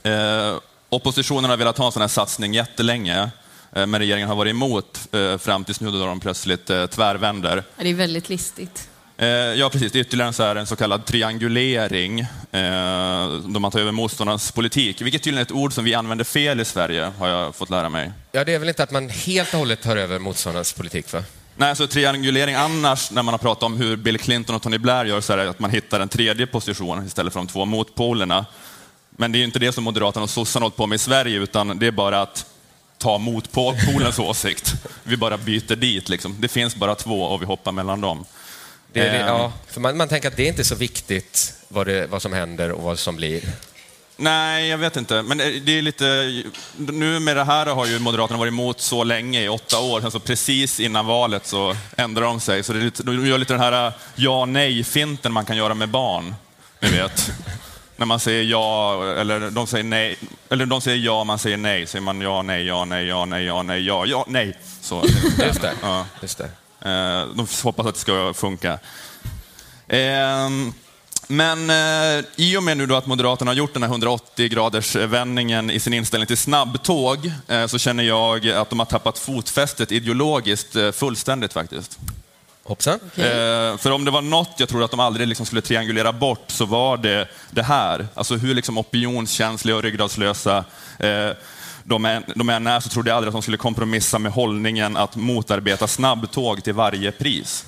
Eh, 0.03 0.11
oppositionen 0.89 1.49
har 1.49 1.57
velat 1.57 1.77
ha 1.77 1.85
en 1.85 1.91
sån 1.91 2.01
här 2.01 2.07
satsning 2.07 2.53
jättelänge, 2.53 3.29
eh, 3.75 3.85
men 3.85 3.99
regeringen 3.99 4.27
har 4.29 4.35
varit 4.35 4.49
emot 4.51 4.99
eh, 5.13 5.37
fram 5.37 5.63
tills 5.63 5.81
nu 5.81 5.91
då 5.91 6.05
de 6.05 6.19
plötsligt 6.19 6.69
eh, 6.69 6.85
tvärvänder. 6.85 7.63
Det 7.75 7.89
är 7.89 7.93
väldigt 7.93 8.29
listigt. 8.29 8.89
Eh, 9.17 9.27
ja, 9.27 9.69
precis. 9.69 9.91
Det 9.91 9.99
är 9.99 10.01
ytterligare 10.01 10.27
en, 10.27 10.33
så 10.33 10.43
här, 10.43 10.55
en 10.55 10.65
så 10.65 10.75
kallad 10.75 11.05
triangulering, 11.05 12.19
eh, 12.51 13.27
då 13.45 13.59
man 13.59 13.71
tar 13.71 13.79
över 13.79 13.91
motståndarnas 13.91 14.51
politik, 14.51 15.01
vilket 15.01 15.23
tydligen 15.23 15.39
är 15.41 15.45
ett 15.45 15.51
ord 15.51 15.73
som 15.73 15.83
vi 15.83 15.93
använder 15.93 16.25
fel 16.25 16.59
i 16.59 16.65
Sverige, 16.65 17.11
har 17.19 17.27
jag 17.27 17.55
fått 17.55 17.69
lära 17.69 17.89
mig. 17.89 18.11
Ja, 18.31 18.43
det 18.43 18.53
är 18.53 18.59
väl 18.59 18.67
inte 18.69 18.83
att 18.83 18.91
man 18.91 19.09
helt 19.09 19.53
och 19.53 19.59
hållet 19.59 19.81
tar 19.81 19.97
över 19.97 20.19
motståndarnas 20.19 20.73
politik, 20.73 21.13
va? 21.13 21.23
Nej, 21.59 21.75
så 21.75 21.87
triangulering 21.87 22.55
annars, 22.55 23.11
när 23.11 23.23
man 23.23 23.33
har 23.33 23.39
pratat 23.39 23.63
om 23.63 23.77
hur 23.77 23.95
Bill 23.95 24.17
Clinton 24.19 24.55
och 24.55 24.61
Tony 24.61 24.77
Blair 24.77 25.05
gör, 25.05 25.21
så 25.21 25.33
är 25.33 25.37
det 25.37 25.49
att 25.49 25.59
man 25.59 25.69
hittar 25.69 25.99
en 25.99 26.09
tredje 26.09 26.47
position 26.47 27.05
istället 27.05 27.33
för 27.33 27.39
de 27.39 27.47
två 27.47 27.65
motpolerna. 27.65 28.45
Men 29.09 29.31
det 29.31 29.37
är 29.37 29.39
ju 29.39 29.45
inte 29.45 29.59
det 29.59 29.71
som 29.71 29.83
Moderaterna 29.83 30.23
och 30.23 30.29
sossarna 30.29 30.63
hållit 30.63 30.75
på 30.75 30.87
med 30.87 30.95
i 30.95 30.99
Sverige, 30.99 31.39
utan 31.39 31.79
det 31.79 31.87
är 31.87 31.91
bara 31.91 32.21
att 32.21 32.45
ta 32.97 33.17
motpolens 33.17 34.19
åsikt. 34.19 34.73
Vi 35.03 35.17
bara 35.17 35.37
byter 35.37 35.75
dit, 35.75 36.09
liksom. 36.09 36.35
Det 36.39 36.47
finns 36.47 36.75
bara 36.75 36.95
två 36.95 37.23
och 37.23 37.41
vi 37.41 37.45
hoppar 37.45 37.71
mellan 37.71 38.01
dem. 38.01 38.25
Det, 38.93 38.99
det, 38.99 39.17
ja, 39.17 39.53
för 39.67 39.81
man, 39.81 39.97
man 39.97 40.07
tänker 40.07 40.27
att 40.27 40.37
det 40.37 40.43
är 40.43 40.47
inte 40.47 40.63
så 40.63 40.75
viktigt 40.75 41.53
vad, 41.67 41.87
det, 41.87 42.07
vad 42.07 42.21
som 42.21 42.33
händer 42.33 42.71
och 42.71 42.83
vad 42.83 42.99
som 42.99 43.15
blir. 43.15 43.41
Nej, 44.19 44.67
jag 44.67 44.77
vet 44.77 44.95
inte. 44.97 45.21
Men 45.21 45.39
eh, 45.39 45.47
det 45.61 45.77
är 45.77 45.81
lite... 45.81 46.43
Nu 46.77 47.19
med 47.19 47.37
det 47.37 47.43
här 47.43 47.65
har 47.65 47.85
ju 47.85 47.99
Moderaterna 47.99 48.39
varit 48.39 48.51
emot 48.51 48.81
så 48.81 49.03
länge, 49.03 49.41
i 49.41 49.49
åtta 49.49 49.79
år. 49.79 50.01
Sen 50.01 50.11
så 50.11 50.19
precis 50.19 50.79
innan 50.79 51.05
valet 51.05 51.47
så 51.47 51.75
ändrar 51.97 52.21
de 52.23 52.39
sig. 52.39 52.63
Så 52.63 52.73
det 52.73 52.79
är 52.79 52.83
lite, 52.83 53.03
de 53.03 53.27
gör 53.27 53.37
lite 53.37 53.53
den 53.53 53.61
här 53.61 53.91
ja-nej-finten 54.15 55.33
man 55.33 55.45
kan 55.45 55.57
göra 55.57 55.73
med 55.73 55.89
barn. 55.89 56.35
Ni 56.79 56.89
vet. 56.89 57.31
När 57.97 58.05
man 58.05 58.19
säger 58.19 58.43
ja, 58.43 59.03
eller 59.17 59.49
de 59.49 59.67
säger 59.67 59.83
nej, 59.83 60.17
eller 60.49 60.65
de 60.65 60.81
säger 60.81 60.97
ja, 61.05 61.23
man 61.23 61.39
säger 61.39 61.57
nej. 61.57 61.87
Säger 61.87 62.03
man 62.03 62.21
ja, 62.21 62.41
nej, 62.41 62.65
ja, 62.65 62.85
nej, 62.85 63.05
ja, 63.05 63.25
nej, 63.25 63.45
ja, 63.45 63.63
nej, 63.63 63.85
ja, 63.85 64.05
ja, 64.05 64.25
nej. 64.27 64.57
Så. 64.81 65.03
Just 65.45 65.61
det. 65.61 65.73
Ja. 65.81 66.05
Just 66.21 66.37
det. 66.37 66.49
Eh, 66.89 67.27
De 67.35 67.47
hoppas 67.63 67.85
att 67.85 67.95
det 67.95 68.01
ska 68.01 68.33
funka. 68.33 68.79
Ehm, 69.87 70.73
Men 71.27 71.69
eh, 71.69 72.25
i 72.35 72.57
och 72.57 72.63
med 72.63 72.77
nu 72.77 72.85
då 72.85 72.95
att 72.95 73.05
Moderaterna 73.05 73.51
har 73.51 73.55
gjort 73.55 73.73
den 73.73 73.83
här 73.83 73.89
180 73.89 74.49
graders 74.49 74.95
vändningen 74.95 75.69
i 75.69 75.79
sin 75.79 75.93
inställning 75.93 76.27
till 76.27 76.37
snabbtåg 76.37 77.31
eh, 77.47 77.67
så 77.67 77.77
känner 77.77 78.03
jag 78.03 78.49
att 78.49 78.69
de 78.69 78.79
har 78.79 78.85
tappat 78.85 79.19
fotfästet 79.19 79.91
ideologiskt 79.91 80.75
eh, 80.75 80.91
fullständigt 80.91 81.53
faktiskt. 81.53 81.99
Hoppsan. 82.63 82.99
Eh, 83.15 83.77
för 83.77 83.91
om 83.91 84.05
det 84.05 84.11
var 84.11 84.21
något 84.21 84.51
jag 84.57 84.69
trodde 84.69 84.85
att 84.85 84.91
de 84.91 84.99
aldrig 84.99 85.27
liksom 85.27 85.45
skulle 85.45 85.61
triangulera 85.61 86.13
bort 86.13 86.45
så 86.47 86.65
var 86.65 86.97
det 86.97 87.27
det 87.51 87.63
här. 87.63 88.07
Alltså 88.13 88.35
hur 88.35 88.55
liksom 88.55 88.77
opinionskänsliga 88.77 89.75
och 89.75 89.83
ryggradslösa 89.83 90.65
eh, 90.99 91.29
de 91.83 92.05
är, 92.05 92.23
de 92.35 92.49
är 92.49 92.59
när 92.59 92.79
så 92.79 92.89
trodde 92.89 93.09
jag 93.09 93.17
aldrig 93.17 93.29
att 93.29 93.35
de 93.35 93.41
skulle 93.41 93.57
kompromissa 93.57 94.19
med 94.19 94.31
hållningen 94.31 94.97
att 94.97 95.15
motarbeta 95.15 95.87
snabbtåg 95.87 96.63
till 96.63 96.73
varje 96.73 97.11
pris. 97.11 97.65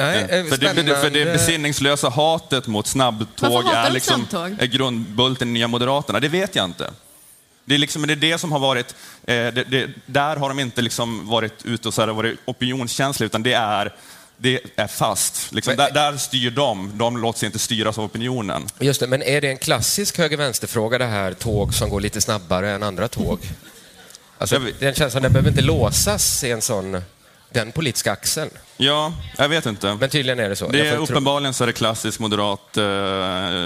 Nej, 0.00 0.22
eh, 0.22 0.44
för, 0.44 0.56
det, 0.56 1.00
för 1.00 1.10
det 1.10 1.24
besinningslösa 1.24 2.08
hatet 2.08 2.66
mot 2.66 2.86
snabbtåg 2.86 3.66
är, 3.66 3.90
liksom, 3.90 4.26
snabbtåg? 4.28 4.56
är 4.60 4.66
grundbulten 4.66 5.48
i 5.48 5.52
Nya 5.52 5.68
Moderaterna. 5.68 6.20
Det 6.20 6.28
vet 6.28 6.54
jag 6.54 6.64
inte. 6.64 6.90
Det 7.64 7.74
är, 7.74 7.78
liksom, 7.78 8.06
det 8.06 8.12
är 8.12 8.16
det 8.16 8.38
som 8.38 8.52
har 8.52 8.58
varit, 8.58 8.94
eh, 9.24 9.34
det, 9.34 9.64
det, 9.70 9.90
där 10.06 10.36
har 10.36 10.48
de 10.48 10.58
inte 10.58 10.82
liksom 10.82 11.28
varit 11.28 11.64
ute 11.64 11.88
och 11.88 11.94
så 11.94 12.02
här, 12.02 12.08
varit 12.08 12.38
opinionskänsliga, 12.44 13.26
utan 13.26 13.42
det 13.42 13.52
är, 13.52 13.94
det 14.36 14.60
är 14.76 14.86
fast. 14.86 15.52
Liksom, 15.52 15.74
Men- 15.76 15.86
där, 15.86 16.10
där 16.10 16.16
styr 16.16 16.50
de, 16.50 16.98
de 16.98 17.16
låter 17.16 17.38
sig 17.38 17.46
inte 17.46 17.58
styras 17.58 17.98
av 17.98 18.04
opinionen. 18.04 18.66
Just 18.78 19.00
det, 19.00 19.06
men 19.06 19.22
är 19.22 19.40
det 19.40 19.48
en 19.48 19.58
klassisk 19.58 20.18
höger-vänster-fråga 20.18 20.98
det 20.98 21.06
här 21.06 21.32
tåg 21.32 21.74
som 21.74 21.90
går 21.90 22.00
lite 22.00 22.20
snabbare 22.20 22.70
än 22.70 22.82
andra 22.82 23.08
tåg? 23.08 23.38
Alltså, 24.38 24.60
den 24.78 24.94
känslan, 24.94 25.22
den 25.22 25.32
behöver 25.32 25.50
inte 25.50 25.62
låsas 25.62 26.44
i 26.44 26.50
en 26.50 26.62
sån, 26.62 27.02
den 27.50 27.72
politiska 27.72 28.12
axeln. 28.12 28.50
Ja, 28.82 29.12
jag 29.38 29.48
vet 29.48 29.66
inte. 29.66 29.94
Men 29.94 30.10
tydligen 30.10 30.38
är 30.40 30.48
det 30.48 30.56
så. 30.56 30.68
Det 30.68 30.88
är 30.88 30.96
uppenbarligen 30.96 31.54
så 31.54 31.64
är 31.64 31.66
det 31.66 31.72
klassisk 31.72 32.20
moderat 32.20 32.76
eh, 32.76 32.82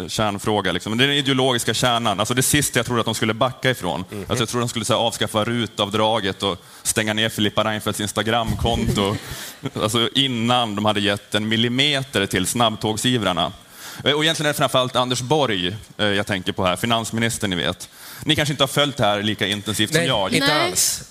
kärnfråga. 0.08 0.72
Liksom. 0.72 0.98
Det 0.98 1.04
är 1.04 1.08
den 1.08 1.16
ideologiska 1.16 1.74
kärnan. 1.74 2.20
Alltså 2.20 2.34
det 2.34 2.42
sista 2.42 2.78
jag 2.78 2.86
trodde 2.86 3.00
att 3.00 3.04
de 3.04 3.14
skulle 3.14 3.34
backa 3.34 3.70
ifrån. 3.70 4.04
Mhm. 4.10 4.20
Alltså 4.28 4.42
jag 4.42 4.48
trodde 4.48 4.62
de 4.64 4.68
skulle 4.68 4.84
så 4.84 4.92
här, 4.92 5.00
avskaffa 5.00 5.44
rutavdraget 5.44 6.42
och 6.42 6.58
stänga 6.82 7.14
ner 7.14 7.28
Filippa 7.28 7.64
Reinfeldts 7.64 8.00
Instagramkonto. 8.00 9.16
alltså 9.82 10.08
innan 10.14 10.74
de 10.74 10.84
hade 10.84 11.00
gett 11.00 11.34
en 11.34 11.48
millimeter 11.48 12.26
till 12.26 12.46
snabbtågsivrarna. 12.46 13.52
Eh, 14.04 14.12
Och 14.12 14.24
egentligen 14.24 14.48
är 14.48 14.52
det 14.52 14.58
framförallt 14.58 14.96
Anders 14.96 15.20
Borg 15.20 15.76
eh, 15.98 16.06
jag 16.06 16.26
tänker 16.26 16.52
på 16.52 16.64
här, 16.64 16.76
finansministern 16.76 17.50
ni 17.50 17.56
vet. 17.56 17.88
Ni 18.24 18.36
kanske 18.36 18.52
inte 18.52 18.62
har 18.62 18.68
följt 18.68 18.96
det 18.96 19.04
här 19.04 19.22
lika 19.22 19.46
intensivt 19.46 19.92
Nej, 19.92 20.08
som 20.08 20.08
jag. 20.08 20.32
inte 20.32 20.46
Nej. 20.46 20.68
alls. 20.68 21.04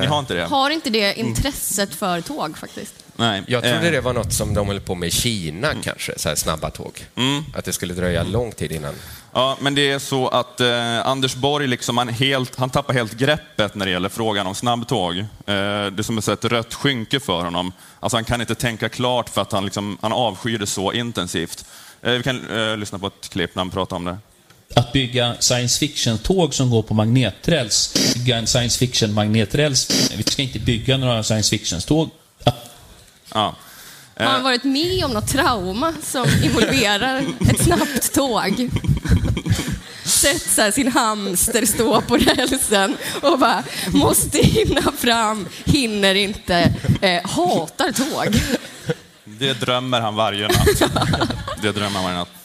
Ni 0.00 0.06
har 0.06 0.18
inte 0.18 0.34
det? 0.34 0.44
Har 0.44 0.70
inte 0.70 0.90
det 0.90 1.18
intresset 1.18 1.94
för 1.94 2.20
tåg 2.20 2.58
faktiskt? 2.58 2.94
Nej. 3.16 3.42
Jag 3.46 3.62
trodde 3.62 3.86
Eh, 3.86 3.92
det 3.92 4.00
var 4.00 4.12
något 4.12 4.32
som 4.32 4.54
de 4.54 4.66
höll 4.66 4.80
på 4.80 4.94
med 4.94 5.06
i 5.06 5.10
Kina 5.10 5.74
kanske, 5.82 6.12
så 6.16 6.28
här 6.28 6.36
snabba 6.36 6.70
tåg. 6.70 7.06
Mm. 7.14 7.44
Att 7.54 7.64
det 7.64 7.72
skulle 7.72 7.94
dröja 7.94 8.22
lång 8.22 8.52
tid 8.52 8.72
innan. 8.72 8.94
Ja, 9.32 9.56
men 9.60 9.74
det 9.74 9.90
är 9.90 9.98
så 9.98 10.28
att 10.28 10.60
eh, 10.60 11.06
Anders 11.06 11.34
Borg 11.34 11.66
liksom, 11.66 11.98
han, 11.98 12.08
helt, 12.08 12.56
han 12.56 12.70
tappar 12.70 12.94
helt 12.94 13.12
greppet 13.12 13.74
när 13.74 13.86
det 13.86 13.92
gäller 13.92 14.08
frågan 14.08 14.46
om 14.46 14.54
snabbtåg. 14.54 15.18
Eh, 15.18 15.24
det 15.46 15.98
är 15.98 16.02
som 16.02 16.18
ett 16.18 16.44
rött 16.44 16.74
skynke 16.74 17.20
för 17.20 17.42
honom. 17.44 17.72
Alltså, 18.00 18.16
han 18.16 18.24
kan 18.24 18.40
inte 18.40 18.54
tänka 18.54 18.88
klart 18.88 19.28
för 19.28 19.42
att 19.42 19.52
han, 19.52 19.64
liksom, 19.64 19.98
han 20.00 20.12
avskyr 20.12 20.58
det 20.58 20.66
så 20.66 20.92
intensivt. 20.92 21.64
Eh, 22.02 22.12
vi 22.12 22.22
kan 22.22 22.50
eh, 22.50 22.76
lyssna 22.76 22.98
på 22.98 23.06
ett 23.06 23.28
klipp 23.28 23.54
när 23.54 23.60
han 23.60 23.70
pratar 23.70 23.96
om 23.96 24.04
det. 24.04 24.18
Att 24.74 24.92
bygga 24.92 25.36
science 25.38 25.78
fiction-tåg 25.78 26.54
som 26.54 26.70
går 26.70 26.82
på 26.82 26.94
magneträls, 26.94 27.94
bygga 28.14 28.36
en 28.36 28.46
science 28.46 28.78
fiction-magneträls. 28.78 30.12
Vi 30.16 30.22
ska 30.22 30.42
inte 30.42 30.58
bygga 30.58 30.96
några 30.96 31.22
science 31.22 31.50
fiction-tåg. 31.50 32.10
Ja. 33.34 33.54
Har 34.16 34.26
han 34.26 34.42
varit 34.42 34.64
med 34.64 35.04
om 35.04 35.10
något 35.10 35.28
trauma 35.28 35.94
som 36.02 36.26
involverar 36.42 37.24
ett 37.50 37.64
snabbt 37.64 38.14
tåg? 38.14 38.70
Sett 40.04 40.42
så 40.42 40.62
här 40.62 40.70
sin 40.70 40.92
hamster 40.92 41.66
stå 41.66 42.00
på 42.00 42.16
rälsen 42.16 42.96
och 43.22 43.38
bara 43.38 43.62
måste 43.86 44.38
hinna 44.38 44.92
fram, 44.98 45.48
hinner 45.64 46.14
inte, 46.14 46.72
eh, 47.00 47.30
hatar 47.30 47.92
tåg. 47.92 48.40
Det 49.24 49.52
drömmer 49.52 50.00
han 50.00 50.14
varje 50.14 50.48
natt. 50.48 50.82
det 51.62 51.72
drömmer 51.72 51.94
han 51.94 52.04
varje 52.04 52.18
natt. 52.18 52.39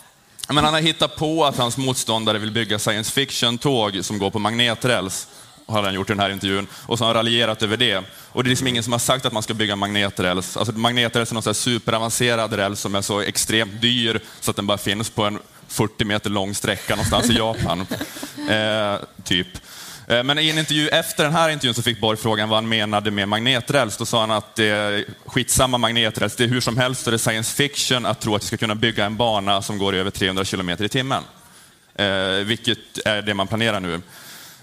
Men 0.47 0.63
han 0.63 0.73
har 0.73 0.81
hittat 0.81 1.15
på 1.15 1.45
att 1.45 1.57
hans 1.57 1.77
motståndare 1.77 2.37
vill 2.37 2.51
bygga 2.51 2.79
science 2.79 3.11
fiction-tåg 3.11 4.05
som 4.05 4.19
går 4.19 4.31
på 4.31 4.39
magneträls. 4.39 5.27
Har 5.67 5.83
han 5.83 5.93
gjort 5.93 6.09
i 6.09 6.13
den 6.13 6.19
här 6.19 6.29
intervjun. 6.29 6.67
Och 6.85 6.97
så 6.97 7.03
har 7.03 7.07
han 7.07 7.15
raljerat 7.15 7.63
över 7.63 7.77
det. 7.77 8.03
Och 8.31 8.43
det 8.43 8.47
är 8.47 8.49
liksom 8.49 8.67
ingen 8.67 8.83
som 8.83 8.91
har 8.91 8.99
sagt 8.99 9.25
att 9.25 9.33
man 9.33 9.43
ska 9.43 9.53
bygga 9.53 9.75
magneträls. 9.75 10.57
Alltså 10.57 10.73
magneträls 10.73 11.31
är 11.31 11.33
någon 11.33 11.53
superavancerad 11.53 12.53
räls 12.53 12.79
som 12.79 12.95
är 12.95 13.01
så 13.01 13.21
extremt 13.21 13.81
dyr 13.81 14.21
så 14.39 14.51
att 14.51 14.55
den 14.57 14.67
bara 14.67 14.77
finns 14.77 15.09
på 15.09 15.23
en 15.23 15.39
40 15.67 16.05
meter 16.05 16.29
lång 16.29 16.55
sträcka 16.55 16.95
någonstans 16.95 17.29
i 17.29 17.33
Japan. 17.33 17.87
Eh, 18.49 18.99
typ. 19.23 19.47
Eh, 20.07 20.23
men 20.23 20.39
i 20.39 20.49
en 20.49 20.57
intervju 20.57 20.87
efter 20.87 21.23
den 21.23 21.33
här 21.33 21.49
intervjun 21.49 21.73
så 21.73 21.81
fick 21.81 21.99
Borg 21.99 22.17
frågan 22.17 22.49
vad 22.49 22.57
han 22.57 22.69
menade 22.69 23.11
med 23.11 23.27
magneträls. 23.27 23.97
Då 23.97 24.05
sa 24.05 24.19
han 24.19 24.31
att 24.31 24.55
det 24.55 24.67
är 24.67 25.05
skitsamma 25.25 25.77
magneträls, 25.77 26.35
det 26.35 26.43
är 26.43 26.47
hur 26.47 26.61
som 26.61 26.77
helst 26.77 27.07
och 27.07 27.11
det 27.11 27.15
är 27.15 27.17
science 27.17 27.55
fiction 27.55 28.05
att 28.05 28.21
tro 28.21 28.35
att 28.35 28.43
vi 28.43 28.47
ska 28.47 28.57
kunna 28.57 28.75
bygga 28.75 29.05
en 29.05 29.17
bana 29.17 29.61
som 29.61 29.77
går 29.77 29.95
över 29.95 30.11
300 30.11 30.45
kilometer 30.45 30.85
i 30.85 30.89
timmen. 30.89 31.23
Eh, 31.95 32.45
vilket 32.45 32.97
är 33.05 33.21
det 33.21 33.33
man 33.33 33.47
planerar 33.47 33.79
nu. 33.79 34.01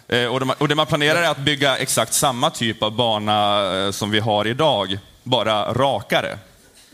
Eh, 0.08 0.26
och, 0.26 0.40
de, 0.40 0.50
och 0.58 0.68
det 0.68 0.74
man 0.74 0.86
planerar 0.86 1.22
är 1.22 1.28
att 1.28 1.38
bygga 1.38 1.76
exakt 1.76 2.12
samma 2.12 2.50
typ 2.50 2.82
av 2.82 2.92
bana 2.96 3.70
eh, 3.76 3.90
som 3.90 4.10
vi 4.10 4.20
har 4.20 4.46
idag, 4.46 4.98
bara 5.22 5.72
rakare. 5.72 6.38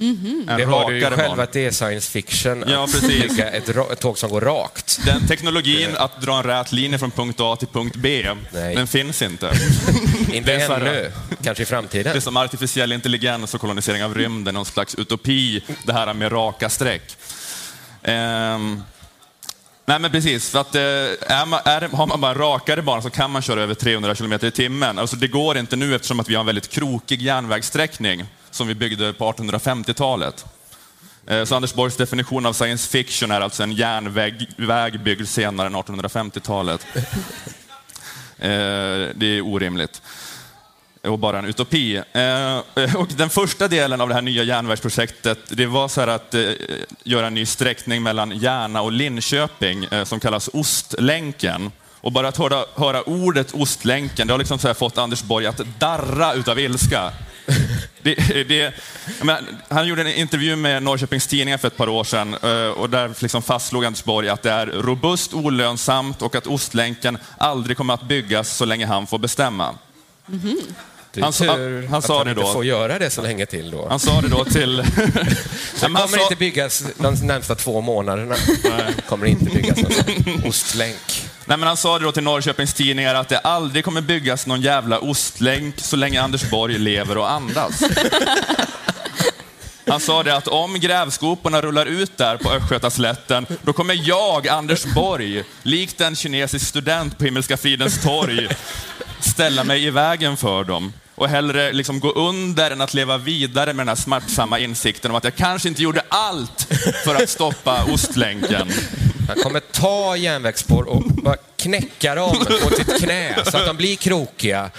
En 0.01 0.47
Det 0.47 0.65
har 0.65 0.91
du 0.91 0.99
ju 0.99 1.11
själv 1.11 1.41
att 1.41 1.53
det 1.53 1.67
är 1.67 1.71
science 1.71 2.11
fiction 2.11 2.65
Ja, 2.69 2.85
att 2.85 2.93
precis. 2.93 3.39
ett, 3.39 3.69
ra- 3.69 3.93
ett 3.93 4.01
tåg 4.01 4.19
som 4.19 4.31
går 4.31 4.41
rakt. 4.41 5.01
Den 5.05 5.27
teknologin 5.27 5.91
att 5.97 6.21
dra 6.23 6.37
en 6.37 6.43
rät 6.43 6.73
linje 6.73 6.99
från 6.99 7.11
punkt 7.11 7.41
A 7.41 7.57
till 7.57 7.69
punkt 7.69 7.97
B, 7.97 8.27
Nej. 8.53 8.75
den 8.77 8.87
finns 8.87 9.23
inte. 9.23 9.53
Inte 10.33 10.57
Det 10.57 10.63
är 10.63 10.71
ännu, 10.81 11.13
kanske 11.43 11.63
i 11.63 11.65
Det 11.65 11.69
framtiden. 11.71 12.17
är 12.17 12.21
som 12.21 12.37
artificiell 12.37 12.93
intelligens 12.93 13.55
och 13.55 13.61
kolonisering 13.61 14.05
av 14.05 14.15
rymden, 14.15 14.55
någon 14.55 14.65
slags 14.67 14.95
utopi, 14.95 15.63
det 15.85 15.93
här 15.93 16.15
med 16.15 16.33
raka 16.33 16.69
streck. 16.71 17.17
Ehm, 18.03 18.83
nej 19.87 19.99
men 19.99 20.11
precis, 20.11 20.51
för 20.51 20.59
att 20.61 20.75
eh, 20.75 20.81
är 20.83 21.47
man, 21.47 21.61
är, 21.65 21.81
har 21.97 22.07
man 22.07 22.21
bara 22.21 22.35
rakare 22.35 22.83
bana 22.83 23.03
så 23.03 23.11
kan 23.11 23.31
man 23.31 23.43
köra 23.43 23.63
över 23.63 23.75
300 23.75 24.15
km 24.15 24.33
i 24.33 24.51
timmen. 24.51 24.99
Alltså 24.99 25.17
det 25.17 25.29
går 25.29 25.59
inte 25.59 25.77
nu 25.77 25.95
eftersom 25.95 26.21
att 26.21 26.29
vi 26.29 26.35
har 26.35 26.41
en 26.41 26.47
väldigt 26.47 26.69
krokig 26.69 27.23
järnvägssträckning 27.23 28.25
som 28.59 28.67
vi 28.69 28.75
byggde 28.75 29.13
på 29.13 29.33
1850-talet. 29.33 30.47
Eh, 31.27 31.45
Så 31.45 31.57
Anders 31.57 31.75
Borgs 31.75 31.97
definition 31.97 32.47
av 32.47 32.53
science 32.53 32.89
fiction 32.89 33.31
är 33.31 33.41
alltså 33.41 33.63
en 33.63 33.73
järnväg 33.73 34.47
väg 34.57 35.01
byggd 35.01 35.29
senare 35.29 35.67
än 35.67 35.77
1850-talet. 35.77 36.87
Eh, 38.41 38.49
Det 39.15 39.27
är 39.27 39.41
orimligt 39.41 40.03
och 41.03 41.19
bara 41.19 41.39
en 41.39 41.45
utopi. 41.45 41.97
Eh, 41.97 42.97
och 42.97 43.09
den 43.17 43.31
första 43.31 43.69
delen 43.69 44.01
av 44.01 44.09
det 44.09 44.15
här 44.15 44.23
nya 44.23 44.43
järnvägsprojektet, 44.43 45.39
det 45.49 45.67
var 45.67 45.89
så 45.89 46.01
här 46.01 46.09
att 46.09 46.35
göra 47.05 47.27
en 47.27 47.35
ny 47.35 47.47
sträckning 47.47 48.03
mellan 48.03 48.31
Järna 48.39 48.83
och 48.83 48.93
Linköping 48.93 49.87
som 50.05 50.21
kallas 50.21 50.51
Ostlänken. 50.53 51.71
Och 52.01 52.13
bara 52.13 52.29
att 52.29 52.37
höra, 52.37 52.65
höra 52.75 53.03
ordet 53.03 53.55
Ostlänken, 53.55 54.27
det 54.27 54.33
har 54.33 54.39
liksom 54.39 54.59
så 54.59 54.67
här 54.67 54.75
fått 54.75 54.99
Anders 54.99 55.23
Borg 55.23 55.47
att 55.47 55.61
darra 55.79 56.35
utav 56.35 56.59
ilska. 56.59 57.13
Det, 58.03 58.15
det, 58.49 58.73
menar, 59.23 59.43
han 59.69 59.87
gjorde 59.89 60.03
en 60.03 60.09
intervju 60.09 60.57
med 60.57 60.83
Norrköpings 60.83 61.27
Tidningar 61.27 61.59
för 61.59 61.69
ett 61.69 61.77
par 61.77 61.89
år 61.89 62.05
sedan 62.05 62.35
eh, 62.43 62.69
och 62.69 62.91
där 62.91 63.11
liksom 63.19 63.43
fastslog 63.43 63.85
Anders 63.85 64.05
Borg 64.05 64.29
att 64.29 64.43
det 64.43 64.51
är 64.51 64.67
robust, 64.67 65.35
olönsamt 65.35 66.23
och 66.23 66.35
att 66.35 66.47
Ostlänken 66.47 67.19
aldrig 67.39 67.77
kommer 67.77 67.95
att 67.95 68.03
byggas 68.03 68.57
så 68.57 68.65
länge 68.65 68.87
han 68.87 69.07
får 69.07 69.19
bestämma. 69.19 69.75
Det 71.13 71.21
är 71.21 71.23
Han 71.25 71.33
sa- 71.33 71.55
tur 71.55 71.87
han 71.87 72.03
sa 72.03 72.19
att 72.19 72.25
det 72.25 72.31
inte 72.31 72.43
då. 72.43 72.53
får 72.53 72.65
göra 72.65 72.99
det 72.99 73.11
så 73.11 73.23
länge 73.23 73.47
till 73.47 73.71
då. 73.71 73.89
Han 73.89 74.01
sa 74.01 74.21
det 74.21 74.29
då 74.29 74.45
till... 74.45 74.77
Det 75.81 75.87
han 75.87 75.95
kommer 75.95 76.17
sa- 76.19 76.23
inte 76.23 76.37
byggas 76.37 76.85
de 76.99 77.15
närmsta 77.15 77.55
två 77.55 77.81
månaderna. 77.81 78.35
kommer 79.09 79.27
inte 79.27 79.45
byggas 79.45 79.79
någon 79.79 80.45
ostlänk. 80.49 81.28
Nej, 81.49 81.57
men 81.57 81.69
han 81.69 81.77
sa 81.77 81.99
det 81.99 82.05
då 82.05 82.13
till 82.13 82.23
Norrköpings 82.23 82.75
Tidningar 82.75 83.15
att 83.15 83.29
det 83.29 83.39
aldrig 83.39 83.85
kommer 83.85 84.01
byggas 84.01 84.47
någon 84.47 84.61
jävla 84.61 84.99
ostlänk 84.99 85.81
så 85.81 85.97
länge 85.97 86.23
Anders 86.23 86.51
Borg 86.51 86.79
lever 86.79 87.19
och 87.19 87.31
andas. 87.31 87.83
Han 89.87 90.01
sa 90.01 90.23
det 90.23 90.37
att 90.37 90.49
om 90.49 90.81
grävskoporna 90.81 91.61
rullar 91.61 91.87
ut 91.87 92.17
där 92.17 92.37
på 92.37 92.51
Östgötaslätten, 92.51 93.47
då 93.63 93.73
kommer 93.73 94.09
jag, 94.09 94.49
Anders 94.49 94.85
Borg, 94.85 95.45
likt 95.63 96.01
en 96.01 96.17
kinesisk 96.17 96.67
student 96.67 97.19
på 97.19 97.25
Himmelska 97.25 97.57
fridens 97.57 98.03
torg, 98.03 98.49
ställa 99.21 99.65
mig 99.65 99.85
i 99.85 99.91
vägen 99.91 100.37
för 100.37 100.65
dem 100.65 100.93
och 101.15 101.29
hellre 101.29 101.73
liksom 101.73 102.01
gå 102.01 102.13
under 102.13 102.71
än 102.71 102.81
att 102.81 102.95
leva 102.95 103.19
vidare 103.19 103.73
med 103.73 103.87
den 103.87 103.89
här 103.89 103.97
smärtsamma 103.97 104.59
insikten 104.59 105.11
om 105.11 105.17
att 105.17 105.25
jag 105.25 105.37
kanske 105.37 105.69
inte 105.69 105.83
gjorde 105.83 106.03
allt 106.09 106.69
för 107.05 107.15
att 107.15 107.29
stoppa 107.29 107.85
Ostlänken. 107.85 108.73
Han 109.29 109.37
kommer 109.37 109.61
ta 109.61 110.17
järnvägsspår 110.17 110.83
och 110.83 111.03
bara 111.03 111.37
knäcka 111.57 112.15
dem 112.15 112.37
på 112.63 112.71
sitt 112.77 112.99
knä 113.05 113.35
så 113.45 113.57
att 113.57 113.67
de 113.67 113.77
blir 113.77 113.97
krokiga. 113.97 114.71